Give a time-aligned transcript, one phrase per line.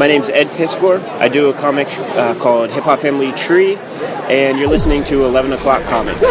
[0.00, 0.98] My name's Ed Piskor.
[1.18, 5.52] I do a comic uh, called Hip Hop Family Tree, and you're listening to 11
[5.52, 6.22] O'Clock Comics.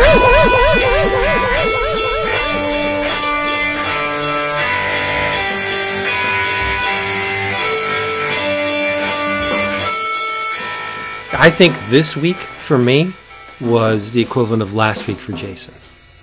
[11.32, 13.14] I think this week for me
[13.62, 15.76] was the equivalent of last week for Jason.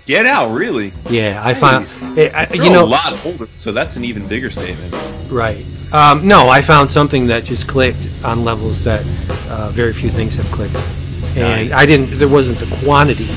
[0.05, 0.91] Get out, really?
[1.09, 1.87] Yeah, I found
[2.19, 4.93] I, I, You're you know a lot older, so that's an even bigger statement.
[5.31, 5.65] right.
[5.93, 9.01] Um, no, I found something that just clicked on levels that
[9.49, 10.75] uh, very few things have clicked,
[11.37, 12.17] and I didn't.
[12.17, 13.29] There wasn't the quantity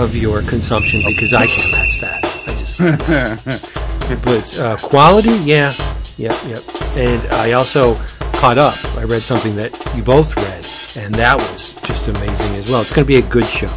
[0.00, 2.24] of your consumption because I can't match that.
[2.46, 2.78] I just.
[4.24, 5.74] but uh, quality, yeah,
[6.16, 6.62] yep, yep.
[6.96, 7.96] And I also
[8.34, 8.82] caught up.
[8.96, 12.82] I read something that you both read, and that was just amazing as well.
[12.82, 13.72] It's going to be a good show.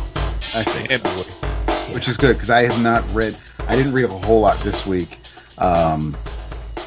[0.53, 3.37] I think, Yeah, which is good because I have not read.
[3.67, 5.17] I didn't read a whole lot this week,
[5.57, 6.15] um,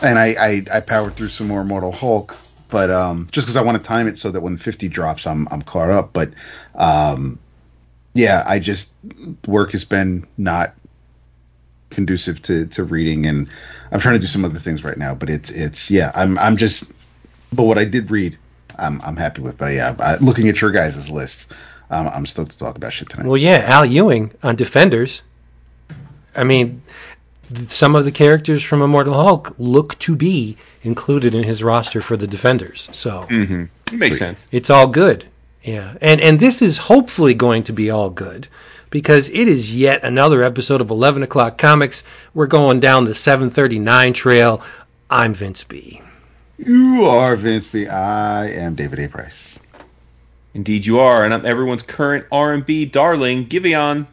[0.02, 2.37] and I, I I powered through some more Mortal Hulk,
[2.69, 5.48] but um, just because I want to time it so that when fifty drops, I'm
[5.51, 6.12] I'm caught up.
[6.12, 6.33] But
[6.74, 7.38] um,
[8.15, 8.95] yeah, I just
[9.46, 10.74] work has been not
[11.90, 13.49] conducive to to reading, and
[13.93, 15.15] I'm trying to do some other things right now.
[15.15, 16.90] But it's it's yeah, I'm I'm just.
[17.55, 18.38] But what I did read,
[18.79, 19.59] I'm I'm happy with.
[19.59, 21.49] But yeah, I, looking at your guys' lists,
[21.90, 23.27] um, I'm stoked to talk about shit tonight.
[23.27, 25.23] Well, yeah, Al Ewing on Defenders.
[26.34, 26.82] I mean,
[27.71, 32.17] some of the characters from Immortal Hulk look to be included in his roster for
[32.17, 32.89] the Defenders.
[32.93, 34.47] So It makes sense.
[34.51, 35.27] it's all good.
[35.63, 35.95] Yeah.
[36.01, 38.49] And and this is hopefully going to be all good
[38.91, 42.03] because it is yet another episode of 11 o'clock comics.
[42.35, 44.63] We're going down the 739 trail.
[45.11, 46.01] I'm Vince B.
[46.59, 47.87] You are Vince B.
[47.89, 49.09] I am David A.
[49.09, 49.59] Price.
[50.55, 54.07] Indeed, you are, and I'm everyone's current R&B darling, Giveon.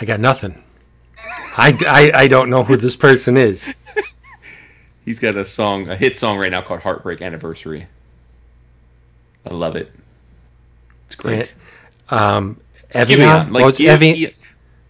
[0.00, 0.62] I got nothing.
[1.56, 3.74] I, I, I don't know who this person is.
[5.04, 7.86] He's got a song, a hit song right now called "Heartbreak Anniversary."
[9.44, 9.92] I love it.
[11.06, 11.52] It's great.
[12.08, 12.60] Um,
[12.92, 13.52] Giveon, Evian?
[13.52, 14.34] like Well, it's give, Evi-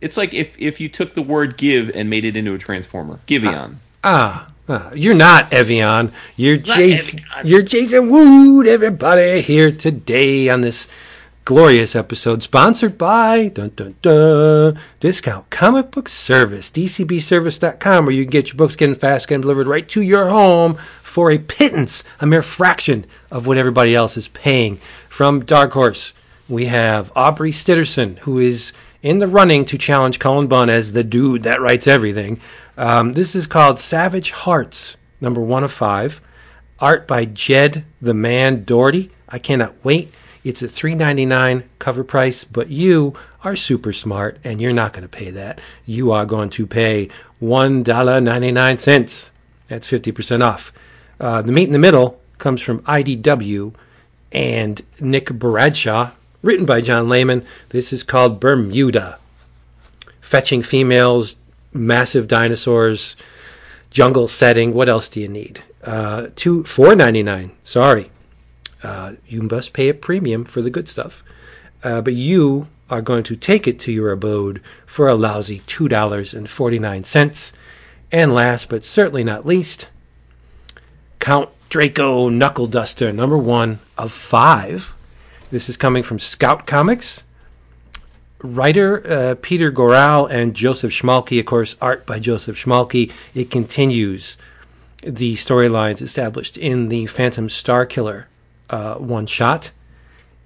[0.01, 3.19] it's like if if you took the word "give" and made it into a transformer.
[3.27, 3.77] Giveon.
[4.05, 6.13] Ah, ah, you're not Evian.
[6.37, 7.25] You're Jason.
[7.45, 8.67] You're Jason Wood.
[8.67, 10.89] Everybody here today on this
[11.51, 18.31] glorious episode, sponsored by dun dun dun Discount Comic Book Service, DCBService.com, where you can
[18.31, 22.27] get your books getting fast, getting delivered right to your home for a pittance, a
[22.27, 24.77] mere fraction of what everybody else is paying.
[25.09, 26.13] From Dark Horse,
[26.49, 28.73] we have Aubrey Sitterson, who is
[29.03, 32.41] in the running to challenge Cullen Bunn as the dude that writes everything.
[32.77, 36.21] Um, this is called Savage Hearts, number one of five.
[36.79, 39.11] Art by Jed the Man Dougherty.
[39.29, 40.15] I cannot wait.
[40.43, 43.15] It's a $3.99 cover price, but you
[43.45, 45.61] are super smart and you're not going to pay that.
[45.85, 47.09] You are going to pay
[47.43, 49.31] $1.99.
[49.69, 50.73] That's 50% off.
[51.21, 53.75] Uh, the meat in the middle comes from IDW
[54.33, 56.13] and Nick Bradshaw,
[56.43, 57.45] written by John Layman.
[57.69, 59.19] This is called Bermuda.
[60.21, 61.37] Fetching females,
[61.73, 63.17] massive dinosaurs,
[63.91, 64.73] jungle setting.
[64.73, 65.63] What else do you need?
[65.83, 67.53] Uh, two four ninety nine.
[67.65, 68.11] Sorry,
[68.83, 71.23] uh, you must pay a premium for the good stuff,
[71.83, 75.89] uh, but you are going to take it to your abode for a lousy two
[75.89, 77.53] dollars and forty nine cents.
[78.13, 79.89] And last but certainly not least,
[81.21, 84.97] Count Draco Knuckle Duster, number one of five.
[85.51, 87.23] This is coming from Scout Comics.
[88.43, 93.13] Writer uh, Peter Goral and Joseph Schmalke, of course, art by Joseph Schmalke.
[93.35, 94.37] It continues
[95.03, 98.29] the storylines established in the Phantom Star Killer
[98.71, 99.71] uh, one shot.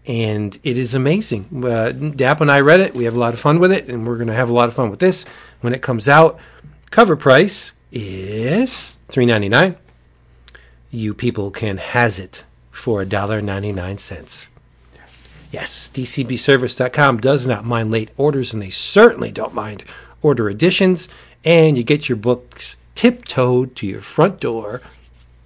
[0.07, 1.65] And it is amazing.
[1.65, 2.95] Uh, Dap and I read it.
[2.95, 4.69] We have a lot of fun with it, and we're going to have a lot
[4.69, 5.25] of fun with this
[5.61, 6.39] when it comes out.
[6.91, 9.77] Cover price is three ninety nine.
[10.91, 14.49] You people can has it for a dollar ninety nine cents.
[15.51, 19.85] Yes, DCBService.com does not mind late orders, and they certainly don't mind
[20.21, 21.09] order additions.
[21.45, 24.83] And you get your books tiptoed to your front door.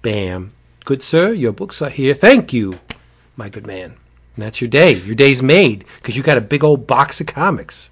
[0.01, 0.51] Bam.
[0.85, 2.13] Good sir, your books are here.
[2.13, 2.79] Thank you,
[3.35, 3.95] my good man.
[4.35, 4.93] And that's your day.
[4.93, 7.91] Your day's made because you got a big old box of comics.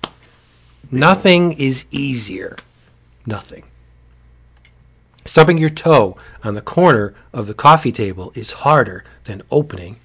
[0.90, 2.58] Nothing is easier.
[3.26, 3.64] Nothing.
[5.26, 9.98] Stubbing your toe on the corner of the coffee table is harder than opening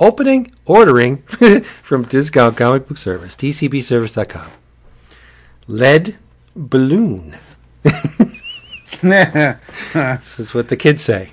[0.00, 1.18] opening, ordering
[1.82, 4.50] from Discount Comic Book Service, DCBService.com.
[5.68, 6.18] Lead
[6.56, 7.36] balloon.
[9.02, 11.32] this is what the kids say.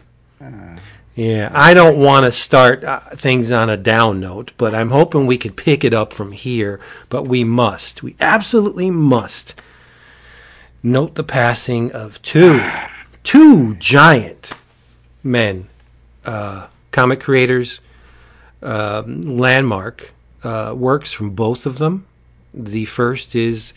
[1.17, 5.25] Yeah, I don't want to start uh, things on a down note, but I'm hoping
[5.25, 6.79] we could pick it up from here.
[7.09, 8.03] But we must.
[8.03, 9.59] We absolutely must
[10.83, 12.63] note the passing of two,
[13.23, 14.51] two giant
[15.23, 15.69] men,
[16.23, 17.81] uh, comic creators,
[18.61, 22.05] um, landmark uh, works from both of them.
[22.53, 23.73] The first is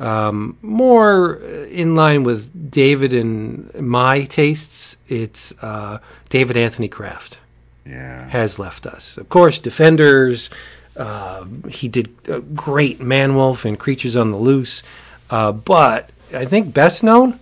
[0.00, 1.34] um, more
[1.70, 4.96] in line with David and my tastes.
[5.08, 5.98] It's uh,
[6.28, 7.38] David Anthony Kraft
[7.86, 8.28] Yeah.
[8.30, 9.16] has left us.
[9.16, 10.50] Of course, Defenders.
[10.96, 14.82] Uh, he did a great Manwolf and Creatures on the Loose,
[15.30, 17.38] uh, but I think best known,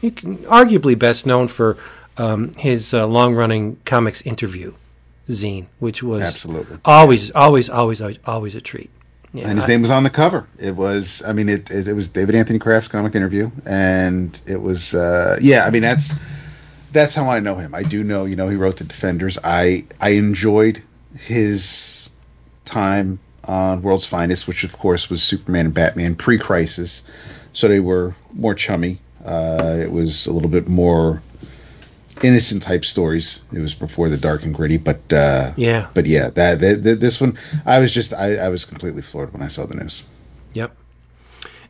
[0.00, 1.76] you can arguably best known for
[2.16, 4.72] um, his uh, long-running comics interview
[5.28, 6.78] zine, which was Absolutely.
[6.84, 8.90] always, always, always, always, always a treat.
[9.36, 10.46] Yeah, and his I- name was on the cover.
[10.58, 14.94] It was, I mean, it it, was David Anthony Kraft's comic interview, and it was,
[14.94, 15.64] uh, yeah.
[15.66, 16.12] I mean, that's
[16.92, 17.74] that's how I know him.
[17.74, 19.36] I do know, you know, he wrote the Defenders.
[19.44, 20.82] I I enjoyed
[21.18, 22.08] his
[22.64, 27.02] time on World's Finest, which of course was Superman and Batman pre-Crisis,
[27.52, 28.98] so they were more chummy.
[29.24, 31.22] Uh, it was a little bit more
[32.22, 33.40] innocent type stories.
[33.52, 37.00] It was before the dark and gritty, but uh, yeah, but yeah, that, that, that
[37.00, 40.02] this one, I was just I, I was completely floored when I saw the news.
[40.54, 40.76] Yep.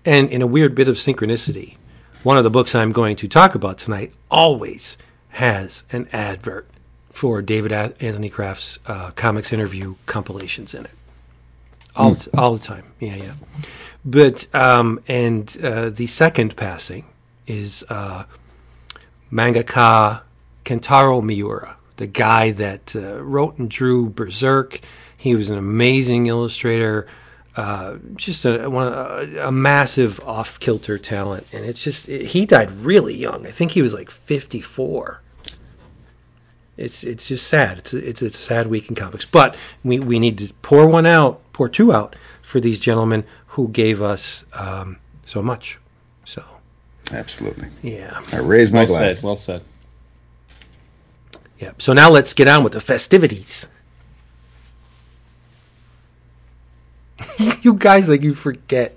[0.04, 1.76] And in a weird bit of synchronicity,
[2.22, 4.96] one of the books I'm going to talk about tonight always
[5.30, 6.68] has an advert
[7.10, 10.92] for David Anthony Kraft's uh, comics interview compilations in it.
[11.96, 12.84] All, the, all the time.
[13.00, 13.32] Yeah, yeah.
[14.04, 17.06] But, um, and uh, the second passing
[17.46, 18.24] is uh,
[19.32, 20.22] mangaka
[20.66, 24.80] Kentaro Miura, the guy that uh, wrote and drew Berserk.
[25.16, 27.06] He was an amazing illustrator,
[27.56, 31.46] uh, just a, one, a, a massive off kilter talent.
[31.52, 33.46] And it's just, he died really young.
[33.46, 35.22] I think he was like 54.
[36.76, 37.78] It's it's just sad.
[37.78, 41.06] It's a, it's a sad week in comics, but we, we need to pour one
[41.06, 45.78] out, pour two out for these gentlemen who gave us um, so much.
[46.26, 46.44] So
[47.14, 49.16] Absolutely, yeah, I raised my Well glass.
[49.20, 49.24] said.
[49.24, 49.62] Well said.
[51.58, 51.72] Yeah.
[51.78, 53.66] So now let's get on with the festivities.
[57.62, 58.96] you guys like you forget.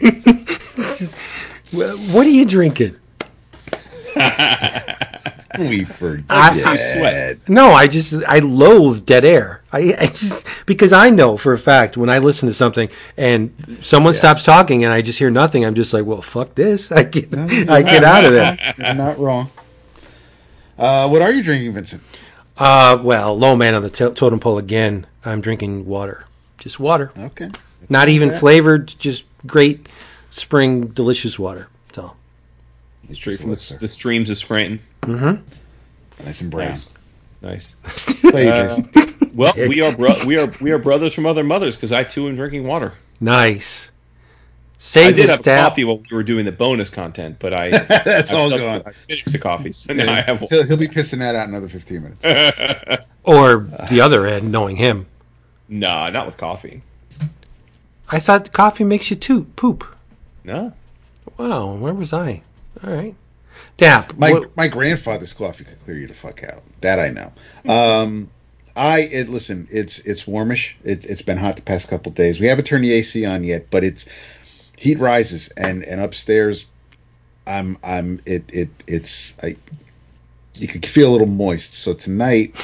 [0.00, 1.14] Just-
[1.72, 2.96] what are you drinking?
[5.58, 6.24] we forget.
[6.28, 7.38] I- You sweat.
[7.48, 9.62] No, I just I loathe dead air.
[9.72, 13.78] I, I just because I know for a fact when I listen to something and
[13.80, 16.90] someone stops talking and I just hear nothing, I'm just like, well, fuck this.
[16.90, 18.58] I get I get out of there.
[18.78, 19.50] You're not wrong.
[20.80, 22.02] Uh, what are you drinking, Vincent?
[22.56, 25.06] Uh, well, low man on the to- totem pole again.
[25.24, 26.24] I'm drinking water,
[26.58, 27.50] just water, Okay.
[27.88, 28.40] not even that.
[28.40, 29.88] flavored, just great
[30.30, 31.68] spring delicious water.
[31.88, 32.16] That's all.
[33.12, 33.76] Straight from the, sir.
[33.78, 34.80] the streams of Scranton.
[36.24, 36.68] Nice and brown.
[36.70, 36.96] Nice.
[37.42, 37.74] Nice.
[38.22, 39.30] Uh, Jason.
[39.34, 42.28] Well, we are bro- we are we are brothers from other mothers because I too
[42.28, 42.92] am drinking water.
[43.18, 43.89] Nice.
[44.80, 45.68] I Save did the have stab.
[45.70, 47.68] coffee while we were doing the bonus content, but I
[48.04, 48.92] That's I all subsequent- gone.
[48.94, 51.54] I finished the coffee, so now I have He'll, he'll be pissing that out in
[51.54, 53.04] another 15 minutes.
[53.22, 55.06] Or the other end, knowing him.
[55.68, 56.80] no, not with coffee.
[58.10, 59.84] I thought coffee makes you toot poop.
[60.44, 60.72] No,
[61.36, 62.42] Wow, where was I?
[62.82, 63.14] All right.
[63.76, 64.16] Dap.
[64.16, 66.62] My what- my grandfather's coffee could clear you the fuck out.
[66.80, 67.30] That I know.
[67.72, 68.30] Um,
[68.74, 69.68] I it listen.
[69.70, 70.74] It's it's warmish.
[70.82, 72.40] It's it's been hot the past couple days.
[72.40, 74.06] We haven't turned the AC on yet, but it's
[74.80, 76.66] heat rises and and upstairs.
[77.46, 79.56] I'm I'm it it it's I.
[80.54, 81.74] You could feel a little moist.
[81.74, 82.54] So tonight,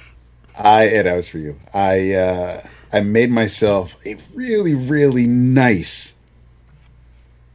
[0.58, 1.58] I and that was for you.
[1.72, 2.60] I uh,
[2.92, 6.14] I made myself a really really nice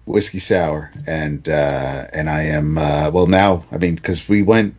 [0.05, 3.63] whiskey sour, and uh, and I am uh, well now.
[3.71, 4.75] I mean, because we went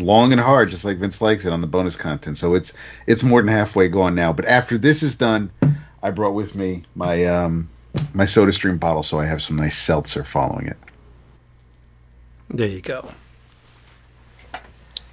[0.00, 2.38] long and hard, just like Vince likes it on the bonus content.
[2.38, 2.72] So it's
[3.06, 4.32] it's more than halfway gone now.
[4.32, 5.50] But after this is done,
[6.02, 7.68] I brought with me my um,
[8.12, 10.76] my Soda Stream bottle, so I have some nice seltzer following it.
[12.50, 13.12] There you go.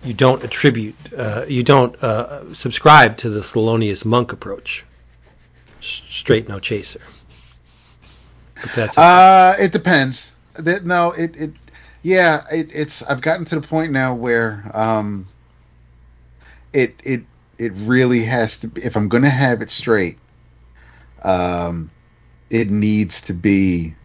[0.04, 4.84] You don't attribute, uh, you don't uh, subscribe to the Thelonious Monk approach.
[5.80, 7.02] S- straight no chaser.
[8.56, 10.32] But that's Uh, it depends.
[10.54, 11.52] That no, it it
[12.04, 15.28] yeah, it, it's I've gotten to the point now where um,
[16.74, 17.24] it it
[17.58, 20.18] it really has to be if I'm going to have it straight.
[21.24, 21.92] Um,
[22.52, 23.96] it needs to be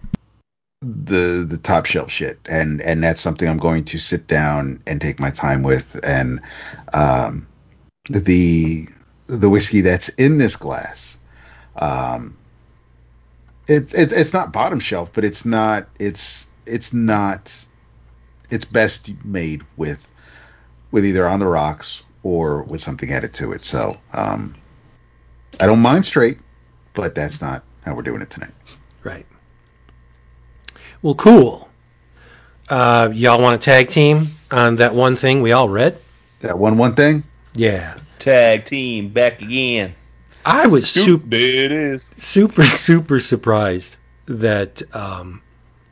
[0.80, 5.00] the the top shelf shit, and and that's something I'm going to sit down and
[5.00, 6.40] take my time with, and
[6.94, 7.46] um,
[8.08, 8.86] the
[9.26, 11.18] the whiskey that's in this glass.
[11.76, 12.38] Um,
[13.68, 17.52] it, it it's not bottom shelf, but it's not it's it's not
[18.50, 20.10] it's best made with
[20.92, 23.64] with either on the rocks or with something added to it.
[23.64, 24.54] So um,
[25.58, 26.38] I don't mind straight,
[26.94, 28.50] but that's not how we're doing it tonight.
[29.04, 29.24] right.
[31.02, 31.68] Well, cool.
[32.68, 35.96] Uh, y'all want to tag team on that one thing we all read?
[36.40, 37.22] That one one thing.
[37.54, 37.96] Yeah.
[38.18, 39.94] Tag team back again.
[40.44, 42.08] I was super, it is.
[42.16, 45.42] super, super surprised that um,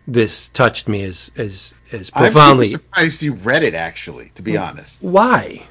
[0.06, 2.68] this touched me as as as I'm profoundly.
[2.68, 3.74] super surprised you read it.
[3.74, 5.62] Actually, to be honest, Why?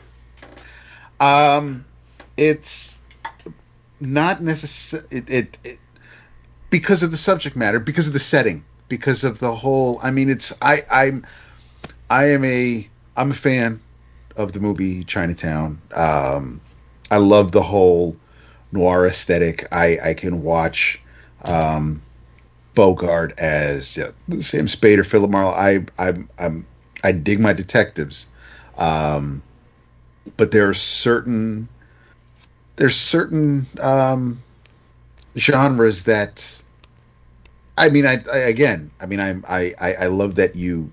[1.19, 1.85] um,
[2.37, 2.97] it's
[3.99, 5.03] not necessary.
[5.11, 5.77] It, it, it
[6.73, 9.99] because of the subject matter, because of the setting, because of the whole.
[10.01, 11.23] I mean, it's I I'm
[12.09, 13.79] I am a I'm a fan
[14.37, 15.79] of the movie Chinatown.
[15.93, 16.59] Um,
[17.11, 18.17] I love the whole
[18.71, 19.67] noir aesthetic.
[19.71, 20.99] I I can watch
[21.43, 22.01] um,
[22.73, 23.99] Bogart as
[24.39, 25.51] Sam Spade or Philip Marlowe.
[25.51, 26.65] I I'm I'm
[27.03, 28.25] I dig my detectives,
[28.79, 29.43] um,
[30.37, 31.69] but there are certain
[32.77, 34.39] there's certain um,
[35.37, 36.62] genres that
[37.77, 40.91] I mean I, I again I mean I'm, I I I love that you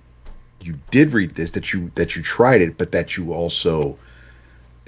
[0.62, 3.98] you did read this that you that you tried it but that you also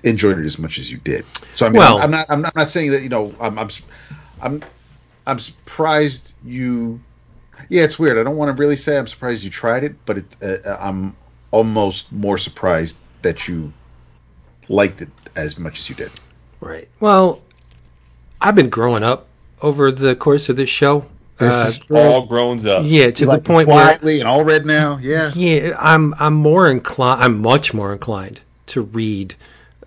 [0.04, 1.24] enjoyed it as much as you did.
[1.54, 3.34] So I mean Well- I'm, I'm not I'm not, I'm not saying that you know
[3.40, 3.68] I'm I'm
[4.40, 4.62] I'm
[5.26, 7.00] I'm surprised you.
[7.68, 8.18] Yeah, it's weird.
[8.18, 11.14] I don't want to really say I'm surprised you tried it, but it, uh, I'm
[11.52, 13.72] almost more surprised that you
[14.68, 16.10] liked it as much as you did.
[16.60, 16.88] Right.
[16.98, 17.40] Well,
[18.40, 19.28] I've been growing up
[19.60, 21.06] over the course of this show.
[21.42, 22.82] This Uh, is All grown up.
[22.86, 24.98] yeah, to the point where quietly and all red now.
[25.00, 27.22] Yeah, yeah, I'm I'm more inclined.
[27.22, 29.34] I'm much more inclined to read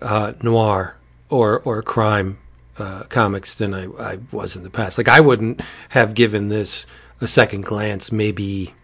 [0.02, 0.96] uh, noir
[1.30, 2.38] or or crime
[2.78, 4.98] uh, comics than I, I was in the past.
[4.98, 5.60] Like I wouldn't
[5.90, 6.84] have given this
[7.20, 8.74] a second glance maybe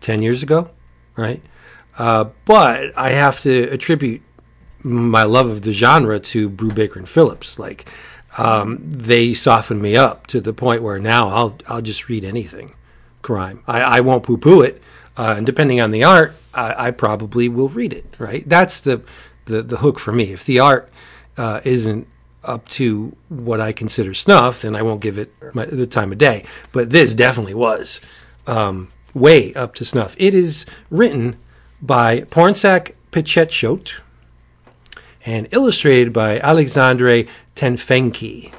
[0.00, 0.70] ten years ago,
[1.16, 1.42] right?
[1.96, 4.20] Uh, but I have to attribute
[4.82, 7.58] my love of the genre to Brubaker and Phillips.
[7.58, 7.88] Like
[8.38, 12.74] um, they softened me up to the point where now I'll I'll just read anything
[13.20, 13.62] crime.
[13.66, 14.80] I, I won't poo poo it,
[15.16, 18.14] uh, and depending on the art, I, I probably will read it.
[18.18, 18.48] Right?
[18.48, 19.02] That's the
[19.46, 20.32] the the hook for me.
[20.32, 20.90] If the art
[21.36, 22.06] uh, isn't
[22.44, 26.18] up to what I consider snuff, then I won't give it my, the time of
[26.18, 26.44] day.
[26.72, 28.00] But this definitely was
[28.46, 30.14] um, way up to snuff.
[30.18, 31.36] It is written
[31.82, 34.00] by Pornsak Pichetshot
[35.26, 37.24] and illustrated by Alexandre
[37.56, 38.52] Tefenkgi.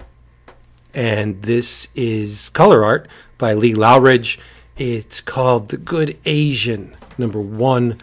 [0.94, 4.40] And this is color art by Lee Loughridge.
[4.78, 7.98] It's called The Good Asian, number one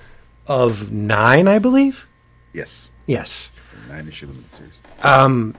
[0.47, 2.07] of nine, I believe.
[2.53, 3.51] yes, Yes.
[3.89, 5.55] nine issue limited series.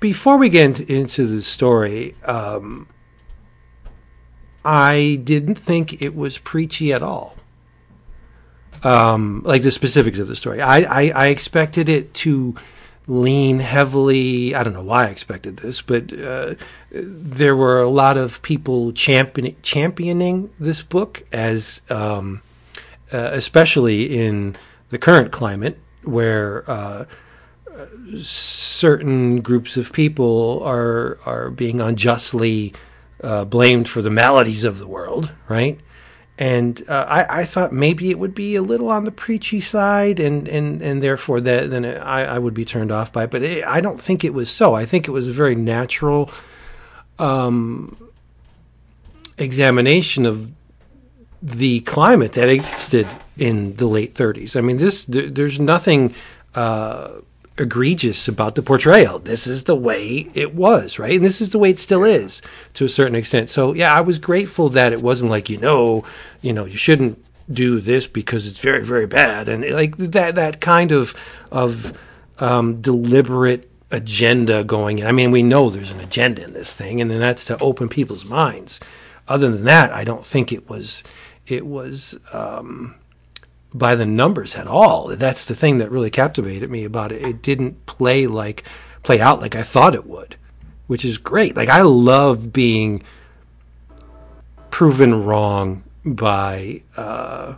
[0.00, 2.86] Before we get into, into the story, um,
[4.64, 7.36] I didn't think it was preachy at all.
[8.82, 12.54] Um, like the specifics of the story, I, I, I expected it to
[13.06, 14.54] lean heavily.
[14.54, 16.54] I don't know why I expected this, but uh,
[16.90, 22.42] there were a lot of people champion, championing this book as, um,
[23.12, 24.56] uh, especially in
[24.90, 26.68] the current climate where.
[26.70, 27.04] Uh,
[28.20, 32.72] certain groups of people are are being unjustly
[33.22, 35.78] uh, blamed for the maladies of the world, right?
[36.38, 40.20] And uh, I, I thought maybe it would be a little on the preachy side,
[40.20, 43.30] and and and therefore that then I, I would be turned off by it.
[43.30, 44.72] But it, I don't think it was so.
[44.72, 46.30] I think it was a very natural
[47.18, 47.96] um,
[49.36, 50.52] examination of
[51.42, 54.56] the climate that existed in the late 30s.
[54.56, 56.14] I mean, this there, there's nothing.
[56.54, 57.20] Uh,
[57.60, 59.18] egregious about the portrayal.
[59.18, 61.16] This is the way it was, right?
[61.16, 62.42] And this is the way it still is
[62.74, 63.50] to a certain extent.
[63.50, 66.04] So yeah, I was grateful that it wasn't like, you know,
[66.40, 69.48] you know, you shouldn't do this because it's very, very bad.
[69.48, 71.14] And like that, that kind of,
[71.50, 71.96] of,
[72.38, 75.06] um, deliberate agenda going in.
[75.06, 77.88] I mean, we know there's an agenda in this thing and then that's to open
[77.88, 78.80] people's minds.
[79.26, 81.02] Other than that, I don't think it was,
[81.46, 82.94] it was, um,
[83.72, 85.08] by the numbers at all.
[85.08, 87.22] That's the thing that really captivated me about it.
[87.22, 88.64] It didn't play like
[89.02, 90.36] play out like I thought it would,
[90.86, 91.56] which is great.
[91.56, 93.02] Like I love being
[94.70, 97.54] proven wrong by uh,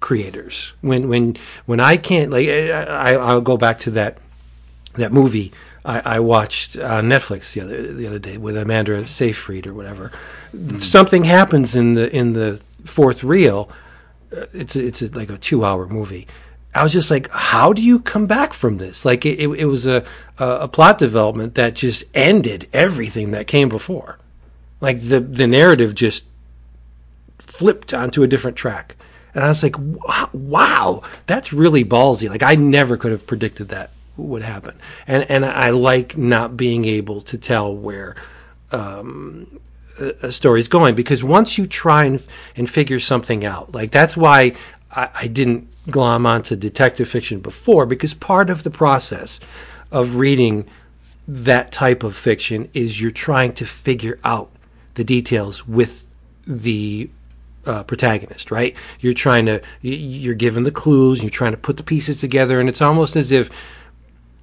[0.00, 0.72] creators.
[0.80, 4.18] When when when I can't like I, I'll go back to that
[4.94, 5.52] that movie
[5.84, 10.10] I, I watched on Netflix the other the other day with Amanda Seyfried or whatever.
[10.78, 13.70] Something happens in the in the fourth reel
[14.30, 16.26] it's it's a, like a two hour movie.
[16.74, 19.04] I was just like, how do you come back from this?
[19.04, 20.04] Like it, it, it was a,
[20.38, 24.18] a a plot development that just ended everything that came before.
[24.80, 26.24] Like the the narrative just
[27.38, 28.96] flipped onto a different track,
[29.34, 29.76] and I was like,
[30.32, 32.28] wow, that's really ballsy.
[32.28, 36.84] Like I never could have predicted that would happen, and and I like not being
[36.84, 38.16] able to tell where.
[38.72, 39.58] Um,
[39.98, 44.16] a, story is going because once you try and, and figure something out, like that's
[44.16, 44.54] why
[44.94, 49.40] I, I didn't glom onto detective fiction before because part of the process
[49.90, 50.66] of reading
[51.26, 54.50] that type of fiction is you're trying to figure out
[54.94, 56.06] the details with
[56.46, 57.10] the
[57.66, 58.74] uh, protagonist, right?
[59.00, 62.68] You're trying to, you're given the clues, you're trying to put the pieces together, and
[62.68, 63.50] it's almost as if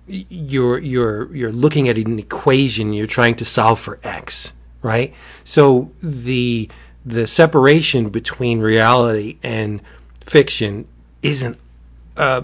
[0.07, 5.13] you're you're you're looking at an equation, you're trying to solve for x, right?
[5.43, 6.69] So the
[7.05, 9.81] the separation between reality and
[10.25, 10.87] fiction
[11.21, 11.57] isn't
[12.17, 12.43] uh,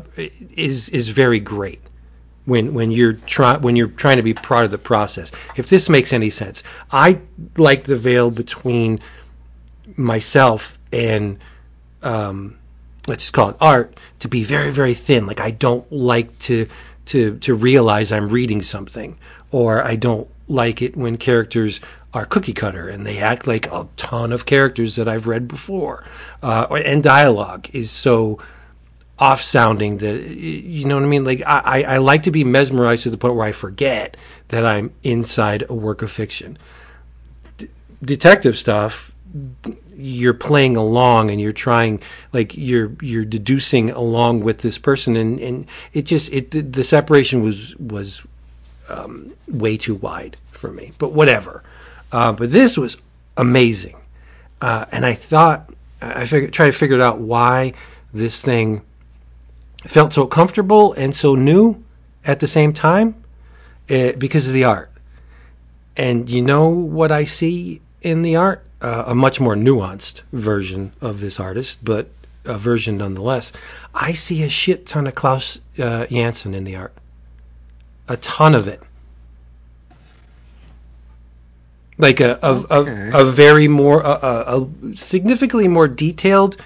[0.56, 1.82] is is very great
[2.46, 5.32] when when you're trying when you're trying to be part of the process.
[5.56, 7.22] If this makes any sense, I
[7.58, 9.00] like the veil between
[9.96, 11.40] myself and
[12.02, 12.58] um,
[13.08, 15.26] let's just call it art to be very very thin.
[15.26, 16.68] Like I don't like to
[17.06, 19.18] to to realize I'm reading something,
[19.52, 21.80] or I don't like it when characters
[22.14, 26.04] are cookie cutter and they act like a ton of characters that I've read before,
[26.42, 28.40] uh, and dialogue is so
[29.20, 31.24] off sounding that you know what I mean.
[31.24, 34.18] Like I, I like to be mesmerized to the point where I forget
[34.50, 36.58] that I'm inside a work of fiction.
[37.58, 37.70] D-
[38.04, 39.12] detective stuff
[39.96, 42.02] you're playing along and you're trying
[42.34, 46.84] like you're you're deducing along with this person and and it just it the, the
[46.84, 48.24] separation was was
[48.90, 51.64] um, way too wide for me but whatever
[52.14, 52.98] uh, but this was
[53.36, 53.98] amazing
[54.62, 55.70] uh, and I thought
[56.02, 57.74] I figured, tried to figure out why
[58.14, 58.82] this thing
[59.84, 61.84] felt so comfortable and so new
[62.26, 63.22] at the same time
[63.90, 64.90] uh, because of the art
[65.98, 70.92] and you know what I see in the art uh, a much more nuanced version
[71.02, 72.10] of this artist, but
[72.46, 73.54] a version nonetheless.
[73.96, 76.94] I see a shit ton of Klaus uh, Janson in the art,
[78.08, 78.82] a ton of it.
[81.98, 83.10] Like a a, okay.
[83.14, 86.58] a, a, very more a, a, significantly more detailed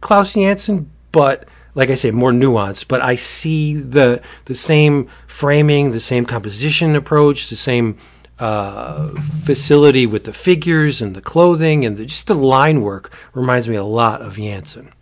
[0.00, 2.88] Klaus Janson, but like I say, more nuanced.
[2.88, 7.98] But I see the the same framing, the same composition approach, the same
[8.38, 9.10] uh,
[9.44, 13.76] facility with the figures and the clothing and the, just the line work reminds me
[13.76, 14.92] a lot of Janson.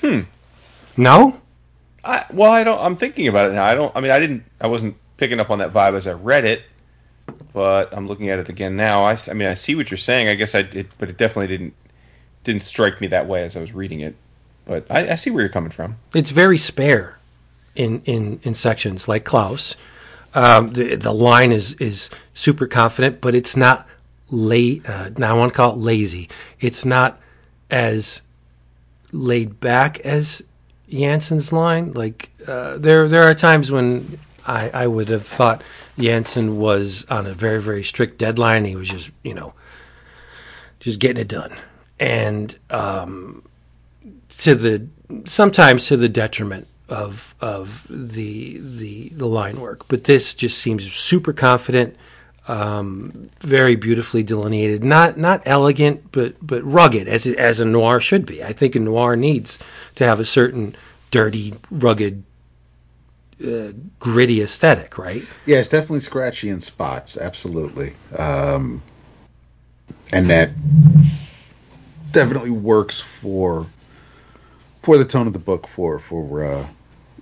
[0.00, 0.20] Hmm.
[0.96, 1.40] No.
[2.04, 2.78] I, well, I don't.
[2.78, 3.64] I'm thinking about it now.
[3.64, 3.94] I don't.
[3.96, 4.44] I mean, I didn't.
[4.60, 6.62] I wasn't picking up on that vibe as I read it,
[7.52, 9.04] but I'm looking at it again now.
[9.04, 10.28] I, I mean, I see what you're saying.
[10.28, 11.74] I guess I did, but it definitely didn't
[12.44, 14.14] didn't strike me that way as I was reading it.
[14.64, 15.96] But I, I see where you're coming from.
[16.14, 17.18] It's very spare
[17.74, 19.76] in in in sections like Klaus
[20.36, 23.88] um, the, the line is is super confident, but it's not
[24.30, 24.88] late.
[24.88, 26.28] Uh, now I want to call it lazy.
[26.60, 27.18] It's not
[27.70, 28.20] as
[29.12, 30.42] laid back as
[30.90, 31.94] Janson's line.
[31.94, 35.62] Like uh, there there are times when I, I would have thought
[35.98, 38.64] Janson was on a very very strict deadline.
[38.64, 39.54] He was just you know
[40.80, 41.52] just getting it done,
[41.98, 43.42] and um,
[44.38, 44.86] to the
[45.24, 49.88] sometimes to the detriment of of the the the line work.
[49.88, 51.96] But this just seems super confident,
[52.48, 54.84] um, very beautifully delineated.
[54.84, 58.42] Not not elegant, but but rugged as as a noir should be.
[58.42, 59.58] I think a noir needs
[59.96, 60.76] to have a certain
[61.10, 62.22] dirty, rugged,
[63.44, 65.22] uh, gritty aesthetic, right?
[65.44, 67.16] Yeah, it's definitely scratchy in spots.
[67.16, 68.82] Absolutely, um,
[70.12, 70.50] and that
[72.12, 73.66] definitely works for
[74.82, 76.66] for the tone of the book for for uh,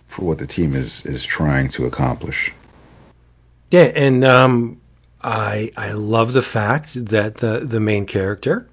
[0.06, 2.52] for what the team is is trying to accomplish.
[3.70, 4.80] Yeah, and um,
[5.22, 8.68] I I love the fact that the the main character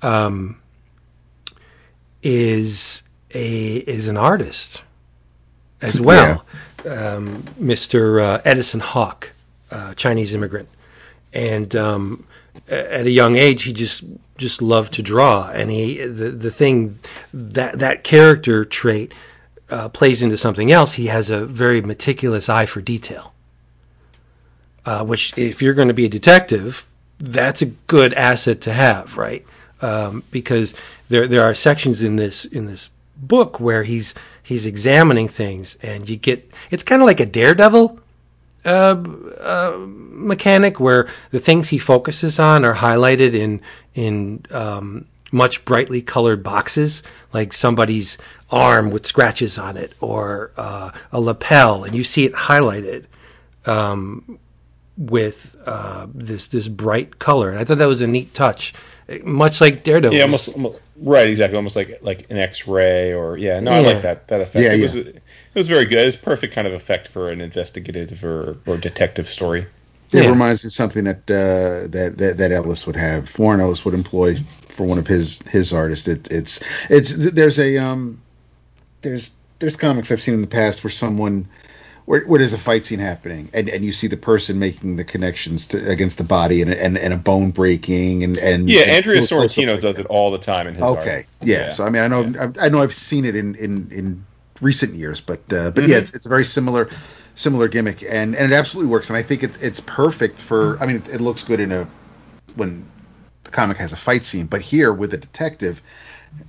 [0.00, 0.60] um,
[2.22, 3.02] is
[3.34, 4.82] a is an artist
[5.84, 6.44] as well,
[6.84, 6.92] yeah.
[6.92, 8.22] um, Mr.
[8.22, 9.32] Uh, Edison Hawk,
[9.70, 10.68] uh, Chinese immigrant,
[11.32, 12.26] and um,
[12.68, 14.04] at a young age he just
[14.38, 16.98] just loved to draw, and he the the thing
[17.32, 19.12] that that character trait
[19.70, 23.32] uh, plays into something else, he has a very meticulous eye for detail.
[24.86, 26.86] Uh, which, if you're going to be a detective,
[27.18, 29.44] that's a good asset to have, right?
[29.80, 30.74] Um, because
[31.08, 32.90] there there are sections in this in this
[33.28, 37.98] book where he's he's examining things, and you get it's kind of like a daredevil
[38.64, 38.96] uh,
[39.40, 43.60] uh, mechanic where the things he focuses on are highlighted in
[43.94, 48.16] in um, much brightly colored boxes, like somebody's
[48.50, 53.04] arm with scratches on it or uh, a lapel, and you see it highlighted
[53.66, 54.38] um,
[54.96, 57.50] with uh, this this bright color.
[57.50, 58.72] And I thought that was a neat touch,
[59.24, 60.16] much like Daredevil.
[60.16, 63.60] Yeah, almost, almost, right, exactly, almost like like an X-ray or yeah.
[63.60, 63.76] No, yeah.
[63.76, 64.64] I like that that effect.
[64.64, 64.82] Yeah, it yeah.
[64.82, 65.22] was it
[65.54, 66.06] was very good.
[66.06, 69.66] It's perfect kind of effect for an investigative or, or detective story.
[70.12, 70.30] It Yeah.
[70.30, 73.36] reminds me of something that, uh, that that that Ellis would have.
[73.38, 74.36] Warren Ellis would employ
[74.68, 76.08] for one of his his artists.
[76.08, 78.20] It, it's it's there's a um
[79.02, 81.46] there's there's comics I've seen in the past where someone
[82.06, 85.04] where, where there's a fight scene happening and, and you see the person making the
[85.04, 88.90] connections to, against the body and, and and a bone breaking and and Yeah, and
[88.90, 90.02] Andrea Sorrentino like does that.
[90.02, 91.26] it all the time in his Okay, art.
[91.42, 91.70] yeah.
[91.70, 94.24] So I mean, I know I, I know I've seen it in in in
[94.60, 96.90] recent years, but uh, but yeah, it's, it's a very similar
[97.34, 99.08] similar gimmick, and and it absolutely works.
[99.10, 100.78] And I think it, it's perfect for.
[100.82, 101.88] I mean, it, it looks good in a
[102.56, 102.86] when
[103.44, 105.82] the comic has a fight scene, but here with a detective,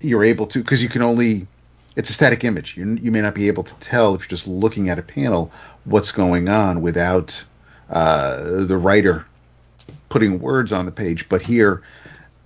[0.02, 1.48] you're able to because you can only.
[1.96, 2.76] It's a static image.
[2.78, 5.52] You you may not be able to tell if you're just looking at a panel
[5.86, 7.44] what's going on without
[7.90, 9.26] uh, the writer
[10.10, 11.28] putting words on the page.
[11.30, 11.82] But here,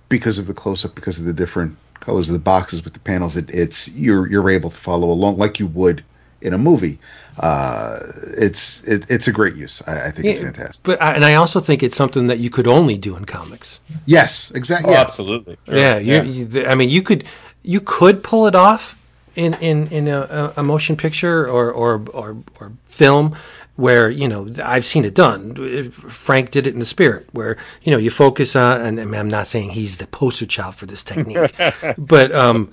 [0.08, 3.00] because of the close up, because of the different colors of the boxes with the
[3.00, 6.04] panels, it, it's you're you're able to follow along like you would
[6.42, 6.98] in a movie.
[7.40, 7.98] Uh,
[8.38, 9.82] it's it, it's a great use.
[9.86, 10.84] I, I think it's fantastic.
[10.84, 13.80] But I- and I also think it's something that you could only do in comics.
[14.06, 14.90] Yes, exactly.
[14.90, 15.00] Oh, yeah.
[15.00, 15.56] absolutely.
[15.66, 15.76] Sure.
[15.76, 17.24] Yeah, you, you- I mean, you could
[17.62, 18.96] you could pull it off
[19.36, 23.36] in in in a, a motion picture or or or, or film
[23.76, 25.90] where you know I've seen it done.
[25.90, 28.80] Frank did it in the Spirit, where you know you focus on.
[28.98, 31.54] And I'm not saying he's the poster child for this technique,
[31.98, 32.70] but um,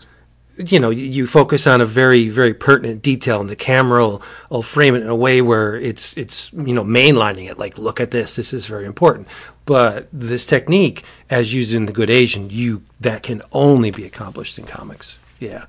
[0.58, 4.22] you know, you, you focus on a very, very pertinent detail, and the camera will,
[4.50, 7.58] will frame it in a way where it's, it's, you know, mainlining it.
[7.58, 8.36] Like, look at this.
[8.36, 9.28] This is very important.
[9.66, 14.58] But this technique, as used in The Good Asian, you that can only be accomplished
[14.58, 15.20] in comics.
[15.40, 15.66] Yeah,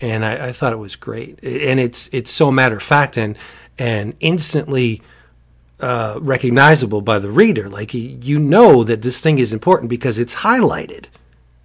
[0.00, 3.36] and I, I thought it was great, and it's it's so matter of fact and
[3.78, 5.02] and instantly
[5.80, 7.68] uh, recognizable by the reader.
[7.68, 11.06] Like you know that this thing is important because it's highlighted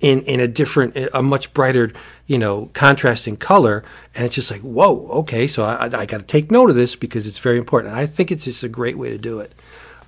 [0.03, 1.91] in in a different, a much brighter,
[2.27, 6.23] you know, contrasting color, and it's just like, whoa, okay, so I, I got to
[6.23, 7.95] take note of this because it's very important.
[7.95, 9.53] I think it's just a great way to do it,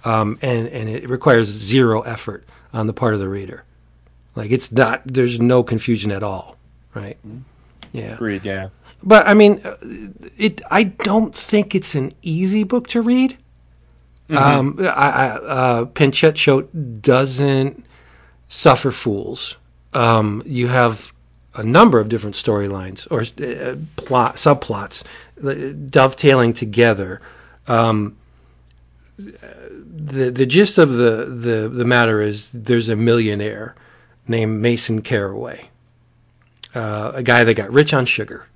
[0.04, 3.64] um, and and it requires zero effort on the part of the reader.
[4.36, 6.58] Like it's not, there's no confusion at all,
[6.94, 7.18] right?
[7.95, 8.13] Yeah.
[8.13, 8.45] Agreed.
[8.45, 8.69] Yeah.
[9.03, 9.75] But I mean, uh,
[10.38, 10.62] it.
[10.69, 13.38] I don't think it's an easy book to read.
[14.29, 17.86] Um, I, I, uh, Pichetshot doesn't
[18.47, 19.55] suffer fools.
[19.93, 21.13] Um, you have
[21.53, 25.03] a number of different storylines or uh, plot subplots
[25.43, 27.21] uh, dovetailing together.
[27.67, 28.17] Um,
[29.17, 33.75] the the gist of the, the the matter is there's a millionaire
[34.27, 35.69] named Mason Caraway,
[36.76, 38.48] uh, a guy that got rich on sugar.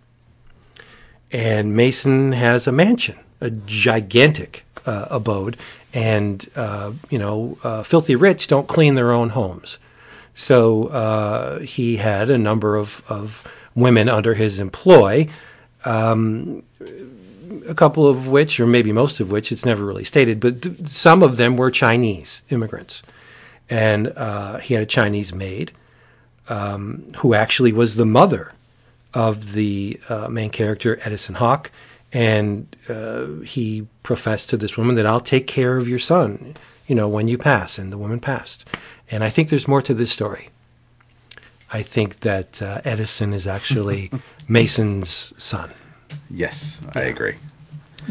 [1.32, 5.58] And Mason has a mansion, a gigantic uh, abode,
[5.94, 9.80] and uh, you know, uh, filthy rich don't clean their own homes.
[10.34, 15.28] So uh, he had a number of, of women under his employ,
[15.86, 16.64] um,
[17.68, 20.88] a couple of which, or maybe most of which, it's never really stated, but th-
[20.88, 23.04] some of them were Chinese immigrants,
[23.70, 25.72] and uh, he had a Chinese maid
[26.50, 28.52] um, who actually was the mother
[29.14, 31.72] of the uh, main character, Edison Hawk,
[32.12, 36.56] and uh, he professed to this woman that I'll take care of your son,
[36.88, 37.78] you know, when you pass.
[37.78, 38.66] And the woman passed.
[39.12, 40.50] And I think there's more to this story.
[41.72, 44.12] I think that uh, Edison is actually
[44.48, 45.72] Mason's son.
[46.32, 47.36] Yes, I agree.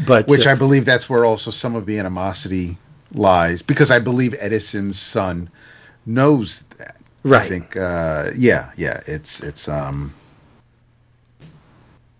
[0.07, 2.77] But Which uh, I believe that's where also some of the animosity
[3.13, 5.49] lies, because I believe Edison's son
[6.05, 6.63] knows
[7.23, 7.41] that.
[7.41, 10.13] I think, uh, yeah, yeah, it's it's um,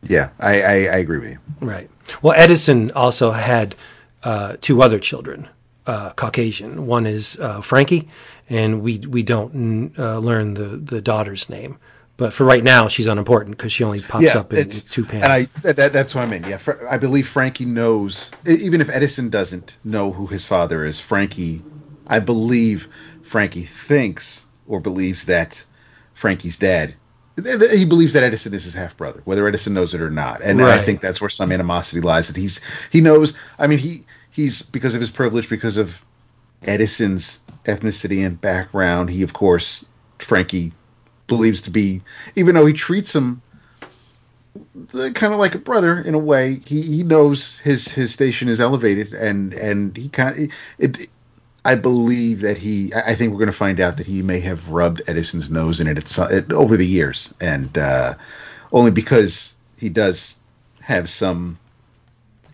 [0.03, 1.39] yeah, I, I I agree with you.
[1.61, 1.89] Right.
[2.21, 3.75] Well, Edison also had
[4.23, 5.47] uh, two other children,
[5.85, 6.85] uh, Caucasian.
[6.85, 8.09] One is uh, Frankie,
[8.49, 11.77] and we we don't uh, learn the the daughter's name.
[12.17, 15.23] But for right now, she's unimportant because she only pops up in two panels.
[15.23, 16.43] And I that, that's what I mean.
[16.43, 16.59] Yeah,
[16.89, 18.29] I believe Frankie knows.
[18.45, 21.63] Even if Edison doesn't know who his father is, Frankie,
[22.07, 22.89] I believe
[23.23, 25.61] Frankie thinks or believes that
[26.13, 26.57] Frankie's
[27.59, 30.41] th- He believes that Edison is his half brother, whether Edison knows it or not.
[30.41, 32.27] And I think that's where some animosity lies.
[32.27, 33.33] That he's he knows.
[33.57, 36.03] I mean, he he's because of his privilege, because of
[36.63, 39.09] Edison's ethnicity and background.
[39.09, 39.83] He, of course,
[40.19, 40.71] Frankie
[41.27, 42.01] believes to be,
[42.35, 43.41] even though he treats him
[44.93, 46.59] uh, kind of like a brother in a way.
[46.65, 51.07] He he knows his his station is elevated, and and he kind of it.
[51.69, 52.91] I believe that he.
[52.95, 55.85] I think we're going to find out that he may have rubbed Edison's nose in
[55.85, 58.15] it, at, over the years, and uh,
[58.71, 60.33] only because he does
[60.81, 61.59] have some.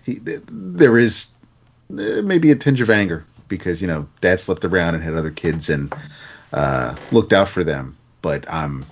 [0.03, 1.27] He there is
[1.97, 5.31] uh, maybe a tinge of anger because you know dad slept around and had other
[5.31, 5.95] kids and
[6.51, 8.85] uh, looked out for them, but I'm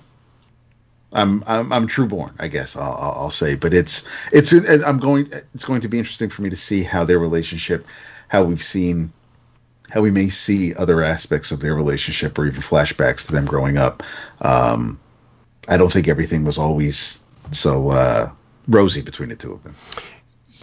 [1.12, 3.56] I'm I'm I'm true born, I guess I'll I'll say.
[3.56, 7.04] But it's it's I'm going it's going to be interesting for me to see how
[7.04, 7.86] their relationship,
[8.28, 9.12] how we've seen
[9.94, 13.78] how we may see other aspects of their relationship or even flashbacks to them growing
[13.78, 14.02] up.
[14.40, 14.98] Um,
[15.68, 17.20] I don't think everything was always
[17.52, 18.30] so uh,
[18.66, 19.76] rosy between the two of them.